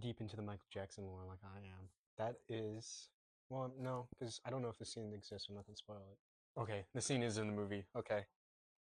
deep 0.00 0.20
into 0.20 0.34
the 0.34 0.42
Michael 0.42 0.66
Jackson 0.72 1.04
lore, 1.04 1.24
like 1.28 1.38
I 1.44 1.58
am. 1.58 1.88
That 2.18 2.36
is, 2.48 3.08
well, 3.50 3.72
no, 3.80 4.06
because 4.18 4.40
I 4.46 4.50
don't 4.50 4.62
know 4.62 4.68
if 4.68 4.78
the 4.78 4.84
scene 4.84 5.12
exists. 5.14 5.48
I'm 5.48 5.56
not 5.56 5.66
gonna 5.66 5.76
spoil 5.76 6.02
it. 6.10 6.60
Okay, 6.60 6.84
the 6.94 7.00
scene 7.00 7.22
is 7.22 7.38
in 7.38 7.46
the 7.46 7.52
movie. 7.52 7.84
Okay, 7.96 8.26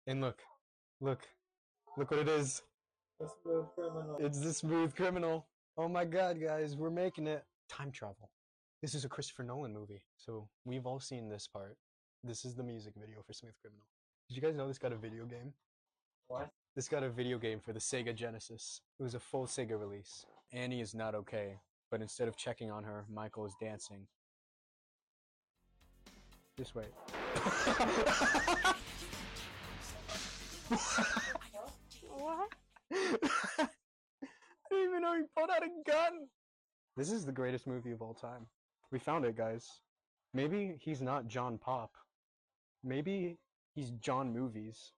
and 0.08 0.22
look, 0.22 0.40
look, 1.02 1.22
look 1.98 2.12
what 2.12 2.20
it 2.20 2.30
is. 2.30 2.62
A 3.22 3.26
smooth 3.42 3.66
criminal. 3.76 4.18
It's 4.20 4.40
the 4.40 4.54
smooth 4.54 4.96
criminal. 4.96 5.48
Oh 5.78 5.88
my 5.88 6.06
god, 6.06 6.40
guys, 6.42 6.76
we're 6.76 6.90
making 6.90 7.28
it. 7.28 7.44
Time 7.70 7.92
travel. 7.92 8.30
This 8.82 8.94
is 8.94 9.06
a 9.06 9.10
Christopher 9.10 9.44
Nolan 9.44 9.74
movie. 9.74 10.04
So 10.18 10.50
we've 10.66 10.86
all 10.86 11.00
seen 11.00 11.30
this 11.30 11.48
part. 11.48 11.78
This 12.24 12.44
is 12.46 12.56
the 12.56 12.64
music 12.64 12.94
video 13.00 13.22
for 13.26 13.34
Smooth 13.34 13.54
Criminal. 13.62 13.86
Did 14.30 14.36
you 14.36 14.42
guys 14.42 14.56
know 14.56 14.68
this 14.68 14.78
got 14.78 14.92
a 14.92 14.98
video 14.98 15.26
game? 15.26 15.54
What? 16.28 16.50
This 16.76 16.88
got 16.88 17.04
a 17.04 17.10
video 17.10 17.38
game 17.38 17.60
for 17.60 17.74
the 17.74 17.80
Sega 17.80 18.16
Genesis. 18.16 18.82
It 19.00 19.04
was 19.04 19.16
a 19.16 19.20
full 19.20 19.46
Sega 19.46 19.80
release. 19.80 20.26
Annie 20.52 20.82
is 20.82 20.94
not 20.94 21.16
okay, 21.16 21.60
but 21.92 22.02
instead 22.02 22.28
of 22.28 22.36
checking 22.36 22.72
on 22.72 22.84
her, 22.84 23.06
Michael 23.10 23.46
is 23.46 23.56
dancing. 23.62 24.08
Just 26.58 26.76
wait. 26.76 26.92
What? 32.10 32.50
I 32.94 33.68
didn't 34.70 34.90
even 34.90 35.02
know 35.02 35.16
he 35.16 35.24
pulled 35.36 35.50
out 35.50 35.64
a 35.64 35.70
gun. 35.90 36.28
This 36.96 37.12
is 37.12 37.26
the 37.26 37.32
greatest 37.32 37.66
movie 37.68 37.92
of 37.92 38.02
all 38.02 38.14
time. 38.14 38.46
We 38.92 39.00
found 39.00 39.26
it, 39.26 39.36
guys. 39.36 39.68
Maybe 40.34 40.76
he's 40.80 41.02
not 41.02 41.28
John 41.28 41.58
Pop. 41.58 41.92
Maybe 42.84 43.38
he's 43.74 43.90
John 43.92 44.32
Movies. 44.34 44.92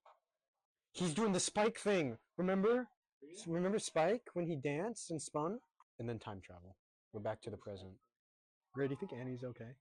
He's 0.91 1.13
doing 1.13 1.31
the 1.33 1.39
Spike 1.39 1.77
thing. 1.79 2.17
Remember? 2.37 2.87
S- 3.33 3.47
Remember 3.47 3.79
Spike 3.79 4.23
when 4.33 4.45
he 4.45 4.55
danced 4.55 5.11
and 5.11 5.21
spun? 5.21 5.59
And 5.99 6.07
then 6.09 6.19
time 6.19 6.41
travel. 6.45 6.75
We're 7.13 7.21
back 7.21 7.41
to 7.43 7.49
the 7.49 7.57
present. 7.57 7.91
Ray, 8.75 8.87
do 8.87 8.93
you 8.93 8.97
think 9.07 9.13
Annie's 9.19 9.43
okay? 9.43 9.71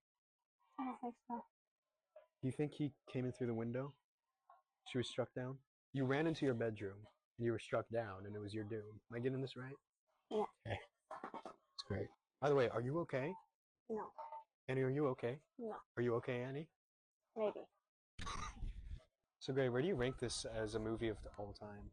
I 0.78 0.84
don't 0.84 1.00
think 1.00 1.14
so. 1.28 1.42
Do 2.44 2.48
you 2.48 2.52
think 2.52 2.74
he 2.74 2.92
came 3.10 3.24
in 3.24 3.32
through 3.32 3.46
the 3.46 3.54
window? 3.54 3.94
She 4.92 4.98
was 4.98 5.08
struck 5.08 5.32
down? 5.34 5.56
You 5.94 6.04
ran 6.04 6.26
into 6.26 6.44
your 6.44 6.52
bedroom 6.52 6.98
and 7.38 7.46
you 7.46 7.52
were 7.52 7.58
struck 7.58 7.86
down 7.90 8.26
and 8.26 8.36
it 8.36 8.38
was 8.38 8.52
your 8.52 8.64
doom. 8.64 9.00
Am 9.10 9.16
I 9.16 9.20
getting 9.20 9.40
this 9.40 9.56
right? 9.56 9.72
Yeah. 10.30 10.44
Okay. 10.66 10.78
That's 11.40 11.82
great. 11.88 12.08
By 12.42 12.50
the 12.50 12.54
way, 12.54 12.68
are 12.68 12.82
you 12.82 12.98
okay? 12.98 13.32
No. 13.88 14.02
Annie, 14.68 14.82
are 14.82 14.90
you 14.90 15.06
okay? 15.06 15.38
No. 15.58 15.72
Are 15.96 16.02
you 16.02 16.16
okay, 16.16 16.42
Annie? 16.42 16.68
Maybe. 17.34 17.60
So, 19.38 19.54
Gray, 19.54 19.70
where 19.70 19.80
do 19.80 19.88
you 19.88 19.94
rank 19.94 20.18
this 20.20 20.44
as 20.54 20.74
a 20.74 20.78
movie 20.78 21.08
of 21.08 21.16
all 21.38 21.54
time? 21.58 21.88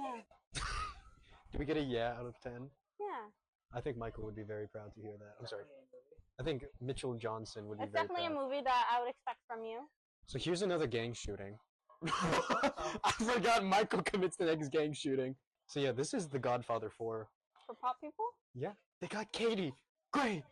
Yeah. 0.00 0.62
Do 1.52 1.58
we 1.58 1.66
get 1.66 1.76
a 1.76 1.82
yeah 1.82 2.14
out 2.18 2.24
of 2.24 2.40
10? 2.40 2.52
Yeah. 2.98 3.06
I 3.74 3.82
think 3.82 3.98
Michael 3.98 4.24
would 4.24 4.36
be 4.36 4.42
very 4.42 4.68
proud 4.68 4.94
to 4.94 5.02
hear 5.02 5.18
that. 5.18 5.34
I'm 5.38 5.46
sorry. 5.46 5.64
I 6.40 6.42
think 6.42 6.64
Mitchell 6.80 7.14
Johnson 7.14 7.68
would 7.68 7.78
be 7.78 7.84
It's 7.84 7.92
very 7.92 8.06
definitely 8.06 8.26
a 8.26 8.30
movie 8.30 8.62
that 8.64 8.84
I 8.90 9.00
would 9.00 9.10
expect 9.10 9.40
from 9.46 9.62
you. 9.62 9.80
So 10.24 10.38
here's 10.38 10.62
another 10.62 10.86
gang 10.86 11.12
shooting. 11.12 11.58
I 12.02 13.12
forgot 13.18 13.62
Michael 13.62 14.02
commits 14.02 14.36
the 14.36 14.46
next 14.46 14.70
gang 14.70 14.94
shooting. 14.94 15.36
So 15.66 15.80
yeah, 15.80 15.92
this 15.92 16.14
is 16.14 16.28
The 16.28 16.38
Godfather 16.38 16.88
4. 16.88 17.28
For 17.66 17.74
pop 17.74 18.00
people? 18.00 18.24
Yeah, 18.54 18.72
they 19.02 19.06
got 19.06 19.30
Katie. 19.32 19.74
Gray, 20.12 20.42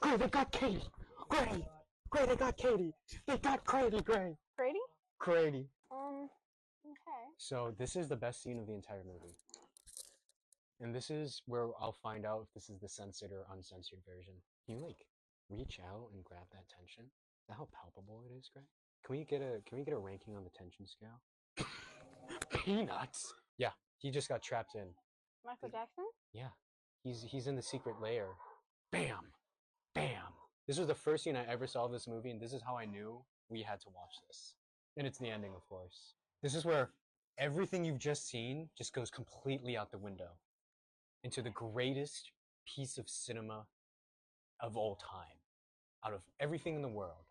Gray, 0.00 0.16
they 0.18 0.28
got 0.28 0.52
Katie. 0.52 0.84
Gray, 1.30 1.66
Gray, 2.10 2.26
they 2.26 2.36
got 2.36 2.56
Katie. 2.58 2.92
They 3.26 3.38
got 3.38 3.64
Grady, 3.64 4.02
Gray, 4.02 4.36
Grady? 4.58 4.78
Grady. 5.18 5.66
Um, 5.90 6.28
okay. 6.84 7.24
So 7.38 7.74
this 7.78 7.96
is 7.96 8.06
the 8.08 8.16
best 8.16 8.42
scene 8.42 8.58
of 8.58 8.66
the 8.66 8.74
entire 8.74 9.02
movie. 9.02 9.34
And 10.80 10.94
this 10.94 11.10
is 11.10 11.42
where 11.46 11.68
I'll 11.80 11.96
find 12.02 12.26
out 12.26 12.44
if 12.46 12.52
this 12.52 12.68
is 12.68 12.80
the 12.80 12.88
censored 12.88 13.32
or 13.32 13.46
uncensored 13.52 14.00
version. 14.06 14.34
You 14.66 14.76
like 14.76 15.06
reach 15.52 15.78
out 15.80 16.08
and 16.14 16.24
grab 16.24 16.46
that 16.52 16.64
tension? 16.68 17.04
Is 17.04 17.48
that 17.48 17.56
how 17.58 17.68
palpable 17.72 18.24
it 18.28 18.34
is, 18.38 18.48
Greg. 18.52 18.64
Can 19.04 19.16
we 19.16 19.24
get 19.24 19.42
a 19.42 19.60
can 19.66 19.78
we 19.78 19.84
get 19.84 19.94
a 19.94 19.98
ranking 19.98 20.36
on 20.36 20.44
the 20.44 20.50
tension 20.50 20.86
scale? 20.86 21.20
Peanuts. 22.50 23.34
Yeah, 23.58 23.72
he 23.98 24.10
just 24.10 24.28
got 24.28 24.42
trapped 24.42 24.74
in. 24.74 24.88
Michael 25.44 25.68
Jackson? 25.68 26.04
Yeah, 26.32 26.54
he's 27.02 27.22
he's 27.22 27.46
in 27.46 27.56
the 27.56 27.62
secret 27.62 27.96
layer. 28.00 28.28
Bam, 28.92 29.32
bam. 29.94 30.32
This 30.68 30.78
was 30.78 30.86
the 30.86 30.94
first 30.94 31.24
scene 31.24 31.36
I 31.36 31.44
ever 31.46 31.66
saw 31.66 31.84
of 31.86 31.92
this 31.92 32.06
movie, 32.06 32.30
and 32.30 32.40
this 32.40 32.52
is 32.52 32.62
how 32.62 32.76
I 32.76 32.84
knew 32.84 33.24
we 33.48 33.62
had 33.62 33.80
to 33.80 33.88
watch 33.88 34.14
this. 34.28 34.54
And 34.96 35.06
it's 35.06 35.18
the 35.18 35.28
ending, 35.28 35.52
of 35.56 35.66
course. 35.68 36.14
This 36.42 36.54
is 36.54 36.64
where 36.64 36.90
everything 37.38 37.84
you've 37.84 37.98
just 37.98 38.28
seen 38.28 38.68
just 38.76 38.92
goes 38.92 39.10
completely 39.10 39.76
out 39.76 39.90
the 39.90 39.98
window 39.98 40.38
into 41.24 41.42
the 41.42 41.50
greatest 41.50 42.30
piece 42.66 42.98
of 42.98 43.08
cinema 43.08 43.66
of 44.60 44.76
all 44.76 44.96
time. 44.96 45.41
Out 46.04 46.12
of 46.12 46.22
everything 46.40 46.74
in 46.74 46.82
the 46.82 46.88
world, 46.88 47.24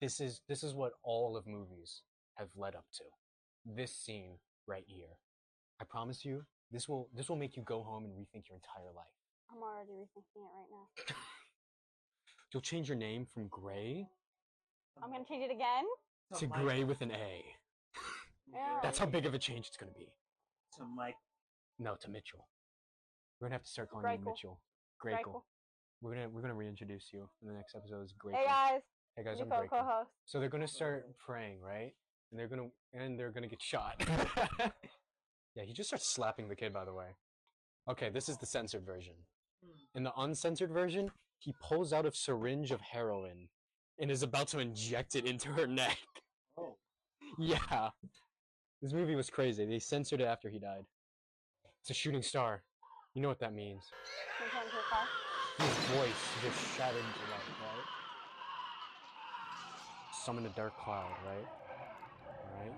this 0.00 0.20
is 0.20 0.40
this 0.48 0.62
is 0.62 0.74
what 0.74 0.92
all 1.02 1.36
of 1.36 1.46
movies 1.46 2.02
have 2.36 2.48
led 2.56 2.74
up 2.74 2.84
to. 2.94 3.04
This 3.66 3.94
scene 3.94 4.38
right 4.66 4.84
here. 4.86 5.16
I 5.80 5.84
promise 5.84 6.24
you, 6.24 6.42
this 6.70 6.88
will 6.88 7.08
this 7.14 7.28
will 7.28 7.36
make 7.36 7.56
you 7.56 7.62
go 7.64 7.82
home 7.82 8.04
and 8.04 8.12
rethink 8.14 8.48
your 8.48 8.56
entire 8.56 8.92
life. 8.94 9.06
I'm 9.50 9.62
already 9.62 9.90
rethinking 9.92 10.36
it 10.36 10.52
right 10.54 10.68
now. 10.70 11.16
You'll 12.52 12.60
change 12.62 12.88
your 12.88 12.96
name 12.96 13.26
from 13.26 13.48
Gray. 13.48 14.06
I'm 15.02 15.10
gonna 15.10 15.24
change 15.28 15.44
it 15.44 15.52
again. 15.52 15.84
to 16.38 16.46
Mike- 16.48 16.60
gray 16.62 16.84
with 16.84 17.00
an 17.02 17.10
A. 17.12 17.44
Yeah. 18.50 18.78
That's 18.82 18.98
how 18.98 19.04
big 19.04 19.26
of 19.26 19.34
a 19.34 19.38
change 19.38 19.66
it's 19.66 19.76
gonna 19.76 19.92
be. 19.92 20.08
To 20.78 20.84
Mike. 20.84 21.16
No, 21.78 21.96
to 22.00 22.08
Mitchell. 22.10 22.48
We're 23.38 23.48
gonna 23.48 23.56
have 23.56 23.62
to 23.64 23.70
start 23.70 23.90
calling 23.90 24.06
Grakel. 24.06 24.18
you 24.20 24.24
Mitchell. 24.24 24.60
Grakel. 25.04 25.42
Grakel. 26.02 26.02
We're 26.02 26.14
gonna 26.14 26.28
we're 26.30 26.40
gonna 26.42 26.54
reintroduce 26.54 27.08
you 27.12 27.28
in 27.42 27.48
the 27.48 27.54
next 27.54 27.74
episode 27.74 28.02
as 28.02 28.12
great. 28.12 28.36
Hey 28.36 28.44
guys, 28.46 28.80
Hey 29.16 29.24
guys, 29.24 29.40
I'm 29.40 29.48
co- 29.50 29.56
Grakel. 29.56 29.68
co-host. 29.70 30.10
So 30.26 30.38
they're 30.40 30.48
gonna 30.48 30.68
start 30.68 31.06
praying, 31.18 31.60
right? 31.60 31.92
And 32.30 32.38
they're 32.38 32.48
gonna 32.48 32.68
and 32.92 33.18
they're 33.18 33.30
gonna 33.30 33.48
get 33.48 33.62
shot. 33.62 33.94
yeah, 35.54 35.64
he 35.64 35.72
just 35.72 35.88
starts 35.90 36.06
slapping 36.08 36.48
the 36.48 36.56
kid. 36.56 36.72
By 36.72 36.84
the 36.84 36.94
way. 36.94 37.06
Okay, 37.90 38.10
this 38.10 38.28
is 38.28 38.36
the 38.36 38.46
censored 38.46 38.84
version. 38.84 39.14
Hmm. 39.64 39.72
In 39.96 40.02
the 40.04 40.12
uncensored 40.18 40.70
version, 40.70 41.10
he 41.38 41.54
pulls 41.60 41.92
out 41.92 42.04
a 42.06 42.12
syringe 42.14 42.70
of 42.70 42.80
heroin 42.80 43.48
and 43.98 44.10
is 44.10 44.22
about 44.22 44.48
to 44.48 44.58
inject 44.58 45.16
it 45.16 45.24
into 45.24 45.48
her 45.48 45.66
neck. 45.66 45.98
Oh. 46.56 46.76
Yeah. 47.38 47.90
This 48.80 48.92
movie 48.92 49.14
was 49.14 49.28
crazy. 49.28 49.64
They 49.66 49.78
censored 49.78 50.20
it 50.20 50.24
after 50.24 50.48
he 50.48 50.58
died. 50.58 50.84
It's 51.82 51.90
a 51.90 51.94
shooting 51.94 52.22
star. 52.22 52.62
You 53.14 53.20
know 53.22 53.28
what 53.28 53.38
that 53.40 53.52
means. 53.54 53.82
Can 55.58 55.66
you 55.66 55.72
turn 55.72 55.82
to 55.84 55.90
the 55.90 55.96
car? 55.96 56.04
His 56.04 56.12
voice 56.12 56.24
just 56.42 56.76
shattered 56.76 56.98
into 56.98 57.30
life, 57.30 57.50
right? 57.60 57.86
Summon 60.24 60.46
a 60.46 60.50
dark 60.50 60.78
cloud, 60.78 61.10
right? 61.26 61.46
Alright? 62.54 62.72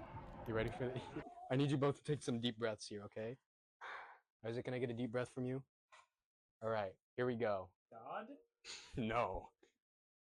You 0.48 0.54
ready 0.54 0.70
for 0.76 0.84
it? 0.84 0.96
I 1.52 1.56
need 1.56 1.70
you 1.70 1.76
both 1.76 2.02
to 2.02 2.12
take 2.12 2.22
some 2.22 2.40
deep 2.40 2.58
breaths 2.58 2.86
here, 2.86 3.02
okay? 3.06 3.36
Isaac, 4.46 4.64
can 4.64 4.74
I 4.74 4.78
get 4.78 4.90
a 4.90 4.94
deep 4.94 5.12
breath 5.12 5.30
from 5.34 5.44
you? 5.44 5.62
Alright, 6.64 6.94
here 7.16 7.26
we 7.26 7.34
go. 7.34 7.68
God? 7.90 8.26
No. 8.96 9.48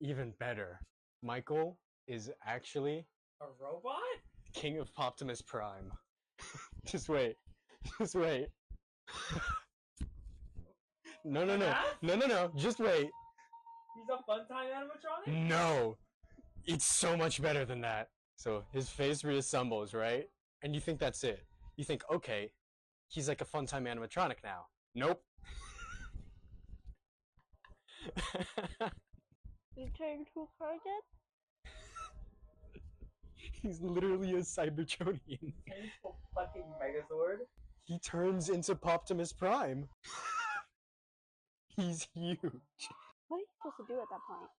Even 0.00 0.32
better. 0.40 0.80
Michael 1.22 1.78
is 2.08 2.30
actually 2.46 3.04
A 3.42 3.46
robot? 3.62 4.00
King 4.54 4.78
of 4.78 4.90
Optimus 4.96 5.42
Prime. 5.42 5.92
Just 6.86 7.08
wait. 7.10 7.36
Just 7.98 8.14
wait. 8.14 8.48
No, 11.24 11.44
no, 11.44 11.56
no. 11.56 11.74
No, 12.02 12.16
no, 12.16 12.26
no. 12.26 12.50
Just 12.56 12.80
wait. 12.80 13.10
He's 13.94 14.08
a 14.08 14.22
fun 14.24 14.46
time 14.48 14.66
animatronic? 14.66 15.48
No. 15.48 15.96
It's 16.66 16.84
so 16.84 17.16
much 17.16 17.40
better 17.42 17.64
than 17.64 17.80
that. 17.82 18.08
So 18.36 18.64
his 18.72 18.88
face 18.88 19.22
reassembles, 19.22 19.94
right? 19.94 20.28
And 20.62 20.74
you 20.74 20.80
think 20.80 20.98
that's 20.98 21.24
it. 21.24 21.44
You 21.76 21.84
think, 21.84 22.02
okay, 22.12 22.50
he's 23.08 23.28
like 23.28 23.40
a 23.40 23.44
fun 23.44 23.66
time 23.66 23.84
animatronic 23.84 24.36
now. 24.44 24.66
Nope. 24.94 25.22
You 29.76 29.86
turn 29.96 30.24
to 30.34 30.40
a 30.40 30.46
car 30.58 30.72
again? 30.74 31.00
he's 33.62 33.80
literally 33.80 34.32
a 34.32 34.40
Cybertronian. 34.40 35.18
Change 35.28 35.92
to 36.02 36.10
fucking 36.34 36.64
Megazord? 36.82 37.38
He 37.84 37.98
turns 37.98 38.48
into 38.48 38.74
Poptimus 38.74 39.36
Prime. 39.36 39.88
he's 41.80 42.06
huge. 42.14 42.40
What 43.28 43.36
are 43.36 43.40
you 43.40 43.46
supposed 43.56 43.76
to 43.78 43.86
do 43.88 44.00
at 44.00 44.08
that 44.10 44.22
point? 44.28 44.50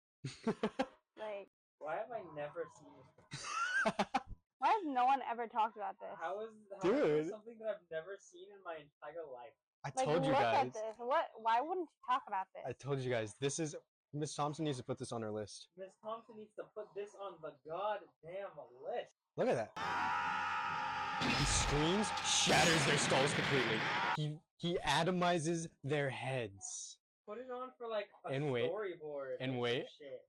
Like, 1.19 1.49
Why 1.77 1.95
have 2.01 2.09
I 2.09 2.21
never 2.35 2.65
seen 2.79 2.89
this? 2.97 3.45
why 4.57 4.69
has 4.73 4.81
no 4.87 5.05
one 5.05 5.19
ever 5.29 5.45
talked 5.45 5.77
about 5.77 5.93
this? 6.01 6.09
How 6.19 6.41
is, 6.41 6.49
how 6.81 6.89
is 6.89 6.97
Dude. 6.97 7.25
this 7.25 7.29
something 7.29 7.53
that 7.59 7.67
I've 7.77 7.85
never 7.91 8.17
seen 8.17 8.47
in 8.49 8.57
my 8.65 8.81
entire 8.81 9.21
life? 9.29 9.53
I 9.85 9.91
Like, 9.95 10.05
told 10.05 10.25
you 10.25 10.31
look 10.31 10.41
guys. 10.41 10.67
at 10.67 10.73
this. 10.73 10.95
What? 10.97 11.25
Why 11.37 11.61
wouldn't 11.61 11.85
you 11.89 11.99
talk 12.09 12.23
about 12.27 12.47
this? 12.55 12.63
I 12.65 12.73
told 12.73 12.99
you 13.01 13.11
guys. 13.11 13.35
This 13.39 13.59
is 13.59 13.75
Miss 14.13 14.33
Thompson 14.33 14.65
needs 14.65 14.77
to 14.77 14.83
put 14.83 14.97
this 14.97 15.11
on 15.11 15.21
her 15.21 15.29
list. 15.31 15.67
Miss 15.77 15.93
Thompson 16.03 16.35
needs 16.37 16.53
to 16.57 16.63
put 16.75 16.87
this 16.95 17.09
on 17.21 17.33
the 17.43 17.53
goddamn 17.69 18.49
list. 18.81 19.13
Look 19.37 19.47
at 19.49 19.55
that. 19.55 19.71
He 21.37 21.45
screams, 21.45 22.07
shatters 22.25 22.83
their 22.85 22.97
skulls 22.97 23.31
completely. 23.33 23.77
He 24.17 24.37
he 24.57 24.77
atomizes 24.87 25.67
their 25.83 26.09
heads. 26.09 26.97
Put 27.31 27.39
it 27.39 27.47
on 27.49 27.69
for 27.77 27.87
like 27.87 28.07
a 28.25 28.33
And 28.33 28.51
wait. 28.51 28.69
storyboard. 28.69 29.35
And 29.39 29.57
wait. 29.57 29.85
Shit. 29.97 30.19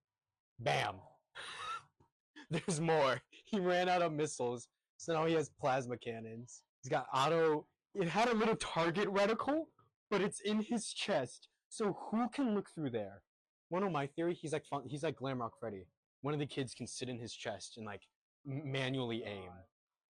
Bam. 0.61 0.95
There's 2.51 2.81
more. 2.81 3.21
He 3.45 3.59
ran 3.59 3.89
out 3.89 4.03
of 4.03 4.13
missiles, 4.13 4.69
so 4.99 5.13
now 5.13 5.27
he 5.27 5.35
has 5.35 5.51
plasma 5.61 5.97
cannons. 5.97 6.63
He's 6.81 6.91
got 6.91 7.07
auto. 7.13 7.67
It 7.97 8.07
had 8.07 8.29
a 8.29 8.35
little 8.35 8.55
target 8.55 9.09
reticle, 9.13 9.65
but 10.13 10.21
it's 10.21 10.39
in 10.43 10.63
his 10.63 10.93
chest. 10.93 11.49
So 11.71 11.99
who 12.11 12.29
can 12.29 12.55
look 12.55 12.69
through 12.73 12.91
there? 12.91 13.23
One 13.71 13.83
of 13.83 13.91
my 13.91 14.07
theory, 14.07 14.35
he's 14.35 14.53
like 14.53 14.65
fun, 14.67 14.83
he's 14.87 15.03
like 15.03 15.17
Glamrock 15.17 15.53
Freddy. 15.59 15.87
One 16.21 16.35
of 16.35 16.39
the 16.41 16.47
kids 16.47 16.73
can 16.73 16.87
sit 16.87 17.09
in 17.09 17.19
his 17.19 17.33
chest 17.35 17.79
and 17.79 17.85
like 17.85 18.03
m- 18.49 18.71
manually 18.71 19.25
aim. 19.27 19.51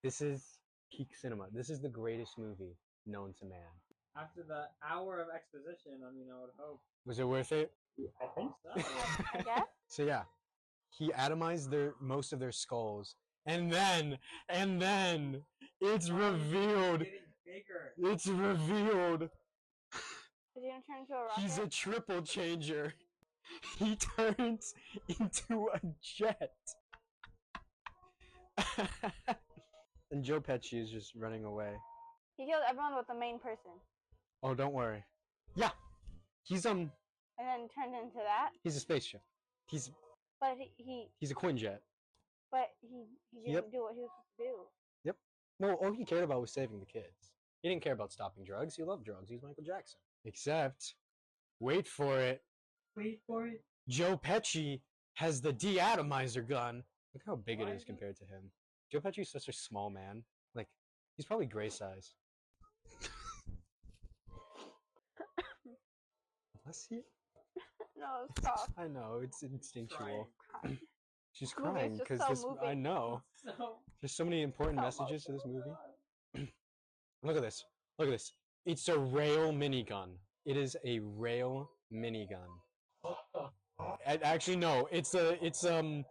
This 0.02 0.20
is 0.20 0.59
peak 0.94 1.14
cinema. 1.18 1.46
This 1.55 1.70
is 1.70 1.81
the 1.81 1.88
greatest 1.88 2.37
movie 2.37 2.76
known 3.07 3.33
to 3.38 3.46
man. 3.46 3.61
After 4.16 4.42
the 4.46 4.64
hour 4.87 5.20
of 5.20 5.29
exposition, 5.35 5.92
I 6.07 6.12
mean, 6.14 6.27
I 6.31 6.38
would 6.40 6.51
hope. 6.59 6.81
Was 7.07 7.18
it 7.18 7.27
worth 7.27 7.53
it? 7.53 7.72
I 8.20 8.27
think 8.35 8.53
so. 8.62 8.83
I 9.35 9.42
guess. 9.42 9.62
So 9.88 10.05
yeah, 10.05 10.22
he 10.88 11.11
atomized 11.12 11.68
their 11.68 11.92
most 12.01 12.33
of 12.33 12.40
their 12.40 12.51
skulls, 12.51 13.14
and 13.44 13.70
then 13.70 14.18
and 14.48 14.81
then 14.81 15.42
it's 15.83 16.09
revealed. 16.09 17.01
Getting 17.01 17.20
bigger. 17.44 17.92
It's 18.11 18.27
revealed. 18.27 19.29
Is 20.55 20.62
he 20.62 20.68
gonna 20.68 20.81
turn 20.87 21.01
into 21.01 21.12
a 21.12 21.25
rocket? 21.25 21.40
He's 21.42 21.59
a 21.59 21.66
triple 21.66 22.22
changer. 22.22 22.94
He 23.79 23.96
turns 23.96 24.72
into 25.09 25.68
a 25.75 25.81
jet. 26.01 26.53
and 30.11 30.25
Joe 30.25 30.40
Pesci 30.40 30.81
is 30.83 30.90
just 30.90 31.14
running 31.14 31.44
away. 31.44 31.72
He 32.38 32.46
killed 32.46 32.62
everyone 32.66 32.96
with 32.96 33.07
the 33.09 33.14
main 33.14 33.38
person, 33.38 33.72
Oh, 34.42 34.55
don't 34.55 34.72
worry. 34.72 35.05
Yeah, 35.55 35.70
he's 36.44 36.66
um, 36.66 36.90
and 37.38 37.48
then 37.48 37.68
turned 37.68 37.94
into 37.94 38.18
that. 38.18 38.50
he's 38.62 38.76
a 38.76 38.81
spaceship. 38.81 39.20
He's 39.68 39.90
But 40.40 40.57
he, 40.59 40.70
he 40.76 41.09
he's 41.20 41.31
a 41.31 41.35
Quinjet. 41.35 41.78
but 42.50 42.68
he, 42.81 43.05
he 43.31 43.40
didn't 43.40 43.55
Yep. 43.55 43.72
do 43.72 43.83
what 43.83 43.94
he 43.94 44.00
was 44.00 44.11
supposed 44.11 44.38
to 44.38 44.44
do. 44.44 44.61
Yep. 45.05 45.16
No, 45.61 45.74
all 45.74 45.92
he 45.92 46.05
cared 46.05 46.24
about 46.24 46.40
was 46.40 46.52
saving 46.52 46.81
the 46.81 46.87
kids. 46.87 47.33
He 47.62 47.68
didn't 47.68 47.83
care 47.83 47.92
about 47.92 48.12
stopping 48.12 48.44
drugs. 48.44 48.74
He 48.74 48.83
loved 48.83 49.05
drugs. 49.05 49.31
He's 49.31 49.42
Michael 49.42 49.62
Jackson. 49.64 49.98
Except, 50.24 50.94
wait 51.61 51.87
for 51.87 52.18
it, 52.18 52.42
Wait 52.96 53.20
for 53.26 53.46
it. 53.46 53.62
Joe 53.88 54.16
Pesci 54.22 54.81
has 55.14 55.40
the 55.40 55.52
deatomizer 55.52 56.46
gun. 56.46 56.83
Look 57.14 57.22
how 57.26 57.37
big 57.37 57.61
it 57.61 57.64
Why 57.66 57.70
is 57.72 57.83
is 57.83 57.85
compared 57.87 58.16
to 58.16 58.24
him. 58.24 58.50
Joe 58.90 59.00
Pesci's 59.00 59.31
such 59.31 59.48
a 59.48 59.52
small 59.52 59.88
man. 59.90 60.24
Like, 60.55 60.68
he's 61.16 61.24
probably 61.26 61.46
gray 61.46 61.68
size. 61.70 62.14
Bless 66.72 66.87
you. 66.90 67.02
No, 67.94 68.26
stop. 68.38 68.72
I 68.78 68.88
know 68.88 69.20
it's 69.22 69.42
instinctual. 69.42 70.28
Crying. 70.62 70.78
She's 71.32 71.52
crying 71.52 71.98
because 71.98 72.20
so 72.20 72.28
this. 72.30 72.44
I 72.64 72.74
know. 72.74 73.20
So, 73.44 73.76
There's 74.00 74.12
so 74.16 74.24
many 74.24 74.42
important 74.42 74.78
So 74.78 74.85
messages 74.85 75.24
to 75.24 75.32
this 75.32 75.42
movie. 75.46 76.48
Look 77.22 77.37
at 77.37 77.42
this. 77.42 77.64
Look 77.98 78.08
at 78.08 78.12
this. 78.12 78.32
It's 78.64 78.88
a 78.88 78.98
rail 78.98 79.52
minigun. 79.52 80.14
It 80.46 80.56
is 80.56 80.76
a 80.87 81.00
rail 81.00 81.68
minigun. 81.92 82.48
What 83.02 83.18
the 83.35 83.40
A- 84.06 84.24
Actually, 84.26 84.56
no. 84.56 84.88
It's 84.90 85.14
a. 85.14 85.44
It's 85.44 85.64
um. 85.64 86.04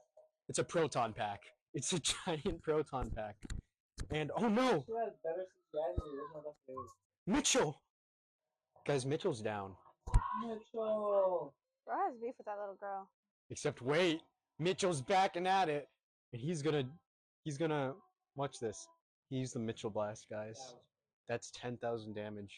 It's 0.47 0.59
a 0.59 0.63
proton 0.63 1.13
pack. 1.13 1.41
It's 1.73 1.91
a 1.93 1.99
giant 1.99 2.61
proton 2.61 3.09
pack. 3.15 3.35
And 4.11 4.29
oh 4.37 4.47
no, 4.47 4.83
Who 4.87 4.99
has 4.99 5.13
better 5.23 5.45
CGI 5.49 5.95
than 5.97 6.05
the 6.05 6.21
original 6.21 6.43
Doctor 6.43 6.73
Who? 6.75 6.89
Mitchell. 7.27 7.81
Guys, 8.85 9.05
Mitchell's 9.05 9.41
down. 9.41 9.75
Mitchell! 10.39 11.53
Bro 11.85 11.95
has 12.05 12.15
beef 12.21 12.33
with 12.37 12.45
that 12.45 12.57
little 12.59 12.75
girl. 12.79 13.09
Except 13.49 13.81
wait, 13.81 14.21
Mitchell's 14.59 15.01
backing 15.01 15.47
at 15.47 15.69
it, 15.69 15.87
and 16.33 16.41
he's 16.41 16.61
gonna. 16.61 16.83
He's 17.43 17.57
gonna. 17.57 17.93
Watch 18.35 18.59
this. 18.59 18.87
He's 19.29 19.51
the 19.51 19.59
Mitchell 19.59 19.89
blast, 19.89 20.27
guys. 20.29 20.55
That 20.57 20.63
was- 20.75 20.75
That's 21.27 21.51
ten 21.51 21.77
thousand 21.77 22.13
damage. 22.15 22.55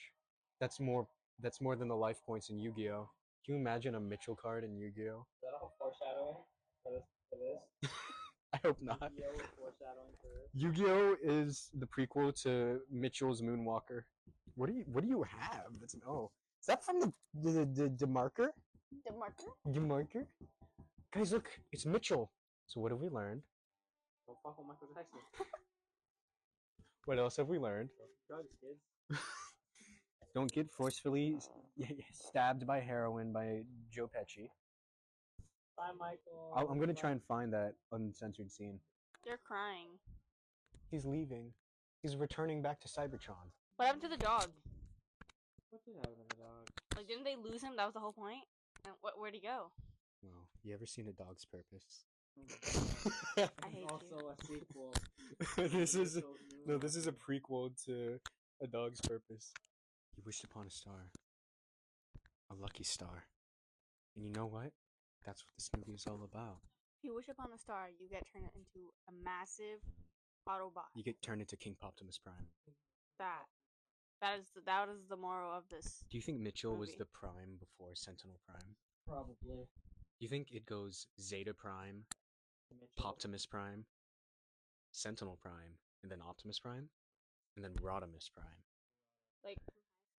That's 0.59 0.80
more. 0.80 1.07
That's 1.39 1.61
more 1.61 1.76
than 1.76 1.88
the 1.88 1.95
life 1.95 2.21
points 2.26 2.49
in 2.51 2.59
Yu-Gi-Oh. 2.59 3.09
Can 3.45 3.55
you 3.55 3.59
imagine 3.59 3.95
a 3.95 3.99
Mitchell 3.99 4.36
card 4.36 4.63
in 4.63 4.78
Yu-Gi-Oh? 4.78 5.19
Is 5.19 5.41
that 5.41 5.53
all 5.59 5.74
foreshadowing 5.80 6.38
for 6.84 6.91
this? 6.91 7.03
For 7.30 7.39
this? 7.39 7.91
I 8.53 8.57
hope 8.63 8.78
not. 8.82 9.11
Yu-Gi-Oh! 9.17 9.45
foreshadowing 9.57 10.13
for 10.21 10.28
this? 10.28 10.49
Yu-Gi-Oh 10.53 11.15
is 11.24 11.69
the 11.80 11.88
prequel 11.88 12.39
to 12.43 12.80
Mitchell's 12.91 13.41
Moonwalker. 13.41 14.03
What 14.55 14.67
do 14.69 14.74
you 14.76 14.84
What 14.91 15.03
do 15.03 15.09
you 15.09 15.24
have? 15.24 15.65
That's 15.82 15.95
an, 15.95 16.01
oh, 16.07 16.30
is 16.64 16.68
that 16.68 16.82
from 16.82 17.01
the 17.01 17.11
the 17.34 17.66
the, 17.66 17.89
the 17.89 18.07
marker? 18.07 18.53
The 19.05 19.11
marker? 19.11 19.51
The 19.66 19.82
marker? 19.82 20.28
Guys, 21.14 21.34
look, 21.34 21.49
it's 21.74 21.86
Mitchell. 21.86 22.32
So 22.68 22.80
what 22.80 22.91
have 22.91 23.01
we 23.01 23.09
learned? 23.09 23.41
Don't 24.26 24.38
fuck 24.41 24.57
with 24.57 24.68
Michael 24.68 24.88
Jackson. 24.95 25.20
What 27.05 27.20
else 27.20 27.36
have 27.36 27.49
we 27.49 27.59
learned? 27.59 27.89
Drugs, 28.30 28.53
kids. 28.61 29.20
Don't 30.34 30.49
get 30.49 30.72
forcefully 30.72 31.38
stabbed 32.14 32.66
by 32.66 32.80
heroin 32.80 33.34
by 33.34 33.64
Joe 33.91 34.07
Pesci. 34.07 34.47
Bye, 35.76 35.91
Michael. 35.99 36.53
I'll, 36.55 36.70
I'm 36.70 36.80
gonna 36.80 36.93
try 36.93 37.11
and 37.11 37.22
find 37.22 37.51
that 37.51 37.74
uncensored 37.91 38.49
scene. 38.49 38.80
They're 39.26 39.43
crying. 39.45 39.89
He's 40.91 41.03
leaving. 41.03 41.51
He's 42.01 42.16
returning 42.16 42.61
back 42.61 42.80
to 42.80 42.88
Cybertron. 42.88 43.51
What 43.76 43.88
happened 43.88 44.03
to 44.03 44.07
the 44.07 44.16
dog? 44.16 44.47
What 45.74 45.82
did 45.86 45.95
happen 45.95 46.13
to 46.21 46.30
the 46.30 46.36
dog? 46.36 46.69
Like, 46.95 47.07
didn't 47.07 47.24
they 47.24 47.36
lose 47.36 47.63
him? 47.63 47.74
That 47.78 47.86
was 47.86 47.95
the 47.95 47.99
whole 47.99 48.13
point. 48.13 48.45
And 48.86 48.93
wh- 49.01 49.19
where'd 49.19 49.34
he 49.34 49.41
go? 49.41 49.71
Well, 50.21 50.45
you 50.61 50.71
ever 50.76 50.86
seen 50.86 51.07
A 51.07 51.11
Dog's 51.13 51.45
Purpose? 51.45 52.05
Mm-hmm. 52.38 53.41
I 53.63 53.67
hate 53.69 53.89
you. 53.89 54.30
a 54.30 54.45
sequel. 54.45 54.93
this 55.57 55.95
is 55.95 56.21
no, 56.67 56.78
this 56.78 56.95
is 56.95 57.07
a 57.07 57.11
prequel 57.11 57.71
to 57.86 58.19
A 58.61 58.67
Dog's 58.67 59.01
Purpose. 59.01 59.51
He 60.15 60.21
wished 60.24 60.43
upon 60.43 60.67
a 60.67 60.69
star, 60.69 61.09
a 62.51 62.53
lucky 62.53 62.84
star, 62.84 63.26
and 64.15 64.24
you 64.24 64.32
know 64.32 64.45
what? 64.45 64.74
That's 65.26 65.43
what 65.43 65.55
this 65.57 65.71
movie 65.76 65.95
is 65.95 66.05
all 66.05 66.21
about. 66.24 66.57
If 66.99 67.05
you 67.05 67.15
wish 67.15 67.30
upon 67.30 67.47
a 67.51 67.57
star, 67.57 67.88
you 67.99 68.07
get 68.07 68.28
turned 68.32 68.45
into 68.53 68.93
a 69.09 69.13
massive 69.26 69.82
Autobot. 70.47 70.93
You 70.93 71.03
get 71.03 71.19
turned 71.24 71.41
into 71.41 71.57
King 71.57 71.76
Optimus 71.82 72.19
Prime. 72.19 72.45
That. 73.17 73.45
That 74.24 74.39
is 74.39 74.45
the, 74.55 74.61
that 74.65 74.88
is 74.88 75.03
the 75.09 75.17
moral 75.17 75.51
of 75.51 75.63
this. 75.69 76.05
Do 76.09 76.17
you 76.17 76.21
think 76.21 76.39
Mitchell 76.39 76.78
was 76.78 76.95
the 76.95 77.03
Prime 77.03 77.59
before 77.59 77.93
Sentinel 77.93 78.39
Prime? 78.47 78.78
Probably. 79.05 79.36
Do 79.43 80.21
you 80.21 80.30
think 80.30 80.47
it 80.53 80.65
goes 80.65 81.07
Zeta 81.19 81.53
Prime, 81.53 82.05
Mitchell. 82.71 83.05
Optimus 83.09 83.45
Prime, 83.45 83.84
Sentinel 84.93 85.38
Prime, 85.41 85.76
and 86.03 86.09
then 86.09 86.19
Optimus 86.26 86.57
Prime, 86.57 86.88
and 87.57 87.65
then 87.65 87.74
Rodimus 87.82 88.32
Prime? 88.34 88.63
Like, 89.43 89.57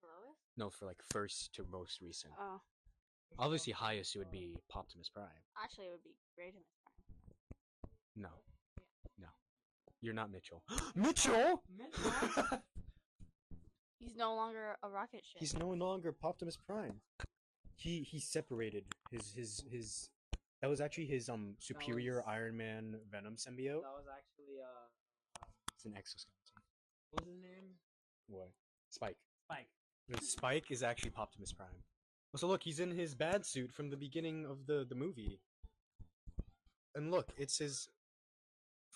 lowest? 0.03 0.37
No, 0.55 0.69
for 0.69 0.85
like 0.85 1.01
first 1.11 1.55
to 1.55 1.65
most 1.71 1.99
recent. 1.99 2.33
Oh, 2.39 2.61
Obviously, 3.39 3.73
highest 3.73 4.15
it 4.15 4.19
would 4.19 4.31
be 4.31 4.55
Optimus 4.75 5.09
Prime. 5.09 5.25
actually, 5.63 5.85
it 5.85 5.91
would 5.93 6.03
be 6.03 6.13
Rodimus 6.39 6.69
Prime. 6.83 7.91
No, 8.15 8.29
no, 9.19 9.29
you're 9.99 10.13
not 10.13 10.31
Mitchell. 10.31 10.61
Mitchell. 10.95 11.63
Mitchell? 11.75 12.61
He's 14.05 14.15
no 14.15 14.35
longer 14.35 14.77
a 14.83 14.87
rocket 14.89 15.23
ship. 15.25 15.39
He's 15.39 15.57
no 15.57 15.69
longer 15.69 16.15
Optimus 16.23 16.57
Prime. 16.57 17.01
He 17.75 18.03
he 18.03 18.19
separated 18.19 18.85
his 19.11 19.33
his 19.33 19.63
his. 19.71 20.09
That 20.61 20.69
was 20.69 20.79
actually 20.81 21.07
his 21.07 21.27
um 21.29 21.55
superior 21.59 22.17
was- 22.17 22.25
Iron 22.27 22.55
Man 22.57 22.99
Venom 23.11 23.35
symbiote. 23.35 23.81
That 23.81 23.97
was 23.97 24.07
actually 24.09 24.61
uh, 24.61 25.41
um, 25.41 25.49
It's 25.75 25.85
an 25.85 25.93
exoskeleton. 25.97 26.63
what 27.11 27.25
was 27.25 27.33
his 27.33 27.41
name? 27.41 27.71
What? 28.27 28.51
Spike. 28.89 29.17
Spike. 29.49 29.67
The 30.07 30.23
Spike 30.23 30.71
is 30.71 30.83
actually 30.83 31.11
Optimus 31.17 31.51
Prime. 31.51 31.83
So 32.35 32.47
look, 32.47 32.63
he's 32.63 32.79
in 32.79 32.91
his 32.91 33.15
bad 33.15 33.45
suit 33.45 33.71
from 33.71 33.89
the 33.89 33.97
beginning 33.97 34.45
of 34.45 34.65
the 34.67 34.85
the 34.87 34.95
movie. 34.95 35.39
And 36.93 37.11
look, 37.11 37.31
it's 37.37 37.57
his 37.57 37.89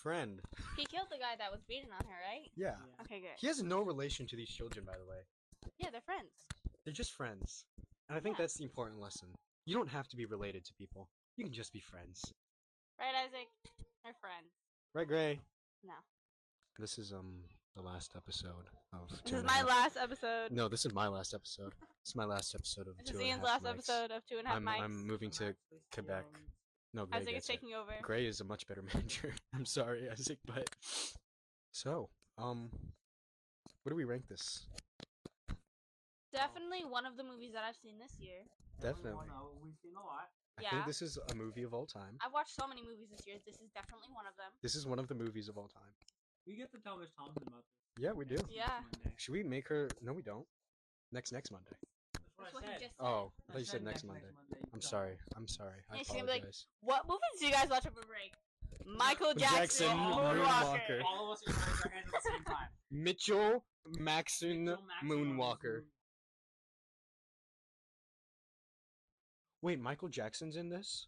friend. 0.02 0.40
He 0.76 0.84
killed 0.86 1.08
the 1.10 1.18
guy 1.18 1.36
that 1.38 1.50
was 1.52 1.60
beating 1.68 1.90
on 1.92 2.04
her, 2.06 2.16
right? 2.28 2.50
Yeah. 2.56 2.76
Okay, 3.02 3.20
good. 3.20 3.36
He 3.38 3.46
has 3.46 3.62
no 3.62 3.80
relation 3.82 4.26
to 4.28 4.36
these 4.36 4.48
children, 4.50 4.84
by 4.84 4.96
the 4.96 5.04
way. 5.08 5.18
Yeah, 5.78 5.90
they're 5.90 6.00
friends. 6.00 6.32
They're 6.84 6.94
just 6.94 7.12
friends. 7.12 7.64
And 8.08 8.16
I 8.16 8.20
think 8.20 8.36
Yeah. 8.38 8.44
that's 8.44 8.54
the 8.54 8.64
important 8.64 9.00
lesson. 9.00 9.28
You 9.66 9.74
don't 9.76 9.88
have 9.90 10.08
to 10.08 10.16
be 10.16 10.26
related 10.26 10.64
to 10.66 10.72
people. 10.74 11.08
You 11.36 11.44
can 11.44 11.52
just 11.52 11.72
be 11.72 11.80
friends. 11.80 12.20
Right, 12.98 13.14
Isaac? 13.14 13.48
They're 14.04 14.14
friends. 14.20 14.50
Right, 14.94 15.06
Gray? 15.06 15.40
No. 15.84 15.94
This 16.78 16.98
is 16.98 17.12
um 17.12 17.44
the 17.76 17.82
last 17.82 18.12
episode 18.16 18.66
of 18.92 19.08
This 19.10 19.20
is 19.26 19.32
and 19.38 19.46
my 19.46 19.52
Half- 19.52 19.68
last 19.68 19.96
episode. 19.96 20.50
No, 20.52 20.68
this 20.68 20.84
is 20.86 20.92
my 20.92 21.08
last 21.08 21.34
episode. 21.34 21.72
This 22.02 22.08
is 22.08 22.16
my 22.16 22.24
last 22.24 22.54
episode 22.54 22.88
of 22.88 22.96
This 22.98 23.06
Two 23.08 23.14
is 23.14 23.20
and 23.20 23.28
Ian's 23.28 23.46
Half 23.46 23.62
last 23.62 23.64
Mics. 23.64 23.74
episode 23.78 24.10
of 24.10 24.26
Two 24.26 24.38
and 24.38 24.46
a 24.46 24.50
Half 24.50 24.56
I'm, 24.56 24.64
Mics. 24.66 24.80
I'm 24.80 25.06
moving 25.06 25.30
to 25.32 25.54
Quebec. 25.92 26.24
No, 26.92 27.06
Gray 27.06 27.18
Isaac 27.20 27.28
is 27.30 27.34
gets 27.34 27.48
it. 27.48 27.52
taking 27.52 27.74
over. 27.74 27.92
Gray 28.02 28.26
is 28.26 28.40
a 28.40 28.44
much 28.44 28.66
better 28.66 28.82
manager. 28.94 29.34
I'm 29.54 29.64
sorry, 29.66 30.08
Isaac, 30.10 30.38
but 30.46 30.68
so 31.72 32.08
um, 32.38 32.70
what 33.82 33.90
do 33.90 33.96
we 33.96 34.04
rank 34.04 34.26
this? 34.28 34.66
Definitely 36.32 36.84
one 36.84 37.06
of 37.06 37.16
the 37.16 37.24
movies 37.24 37.52
that 37.54 37.64
I've 37.64 37.76
seen 37.82 37.98
this 37.98 38.18
year. 38.20 38.42
Definitely. 38.80 39.26
No, 39.28 39.50
we've 39.62 39.74
seen 39.82 39.92
a 39.96 40.00
lot. 40.04 40.30
I 40.58 40.62
Yeah. 40.62 40.70
think 40.70 40.86
this 40.86 41.02
is 41.02 41.18
a 41.30 41.34
movie 41.34 41.62
of 41.64 41.74
all 41.74 41.86
time. 41.86 42.18
I've 42.24 42.32
watched 42.32 42.54
so 42.54 42.66
many 42.68 42.82
movies 42.82 43.08
this 43.10 43.26
year. 43.26 43.36
This 43.46 43.56
is 43.56 43.70
definitely 43.74 44.08
one 44.12 44.26
of 44.26 44.36
them. 44.36 44.50
This 44.62 44.74
is 44.74 44.86
one 44.86 44.98
of 44.98 45.08
the 45.08 45.14
movies 45.14 45.48
of 45.48 45.58
all 45.58 45.68
time. 45.68 45.92
We 46.46 46.56
get 46.56 46.70
to 46.72 46.78
tell 46.78 46.96
Miss 46.98 47.10
Thompson 47.16 47.42
about 47.46 47.62
this. 47.66 48.04
Yeah, 48.04 48.12
we 48.12 48.24
do. 48.24 48.36
Yeah. 48.50 48.80
Should 49.16 49.32
we 49.32 49.42
make 49.42 49.68
her? 49.68 49.88
No, 50.02 50.12
we 50.12 50.22
don't. 50.22 50.46
Next 51.12 51.32
next 51.32 51.50
Monday. 51.50 51.76
That's 52.42 52.54
what 52.54 52.64
I 52.64 52.66
what 52.66 52.72
he 52.72 52.72
said. 52.72 52.80
just 52.80 52.96
said. 52.96 53.06
Oh, 53.06 53.32
I 53.48 53.50
I 53.50 53.52
thought 53.52 53.58
you 53.58 53.64
said 53.64 53.70
said 53.72 53.84
next 53.84 54.04
Monday. 54.04 54.22
you 54.50 54.56
I'm 54.74 54.80
sorry. 54.80 55.16
I'm 55.36 55.48
sorry. 55.48 55.80
I 55.90 55.96
Yeah, 55.96 56.02
she's 56.02 56.24
like. 56.24 56.44
What 56.80 57.06
movies 57.08 57.40
do 57.40 57.46
you 57.46 57.52
guys 57.52 57.68
watch 57.68 57.86
over 57.86 58.00
break? 58.06 58.34
Michael 58.86 59.34
Jackson, 59.34 59.86
Jackson, 59.86 59.86
Moonwalker. 59.88 60.38
Moonwalker. 60.38 61.02
All 61.04 61.26
of 61.26 61.32
us 61.36 61.42
are 61.46 61.52
going 61.52 61.64
to 61.64 61.84
our 61.84 61.90
hands 61.90 62.06
at 62.14 62.22
the 62.22 62.30
same 62.30 62.44
time. 62.44 62.68
Mitchell 62.90 63.64
Maxon 63.98 64.64
Mitchell 64.64 64.78
Maximoff 65.02 65.02
is 65.02 65.10
Moonwalker. 65.10 65.82
Wait, 69.62 69.78
Michael 69.80 70.08
Jackson's 70.08 70.56
in 70.56 70.70
this? 70.70 71.06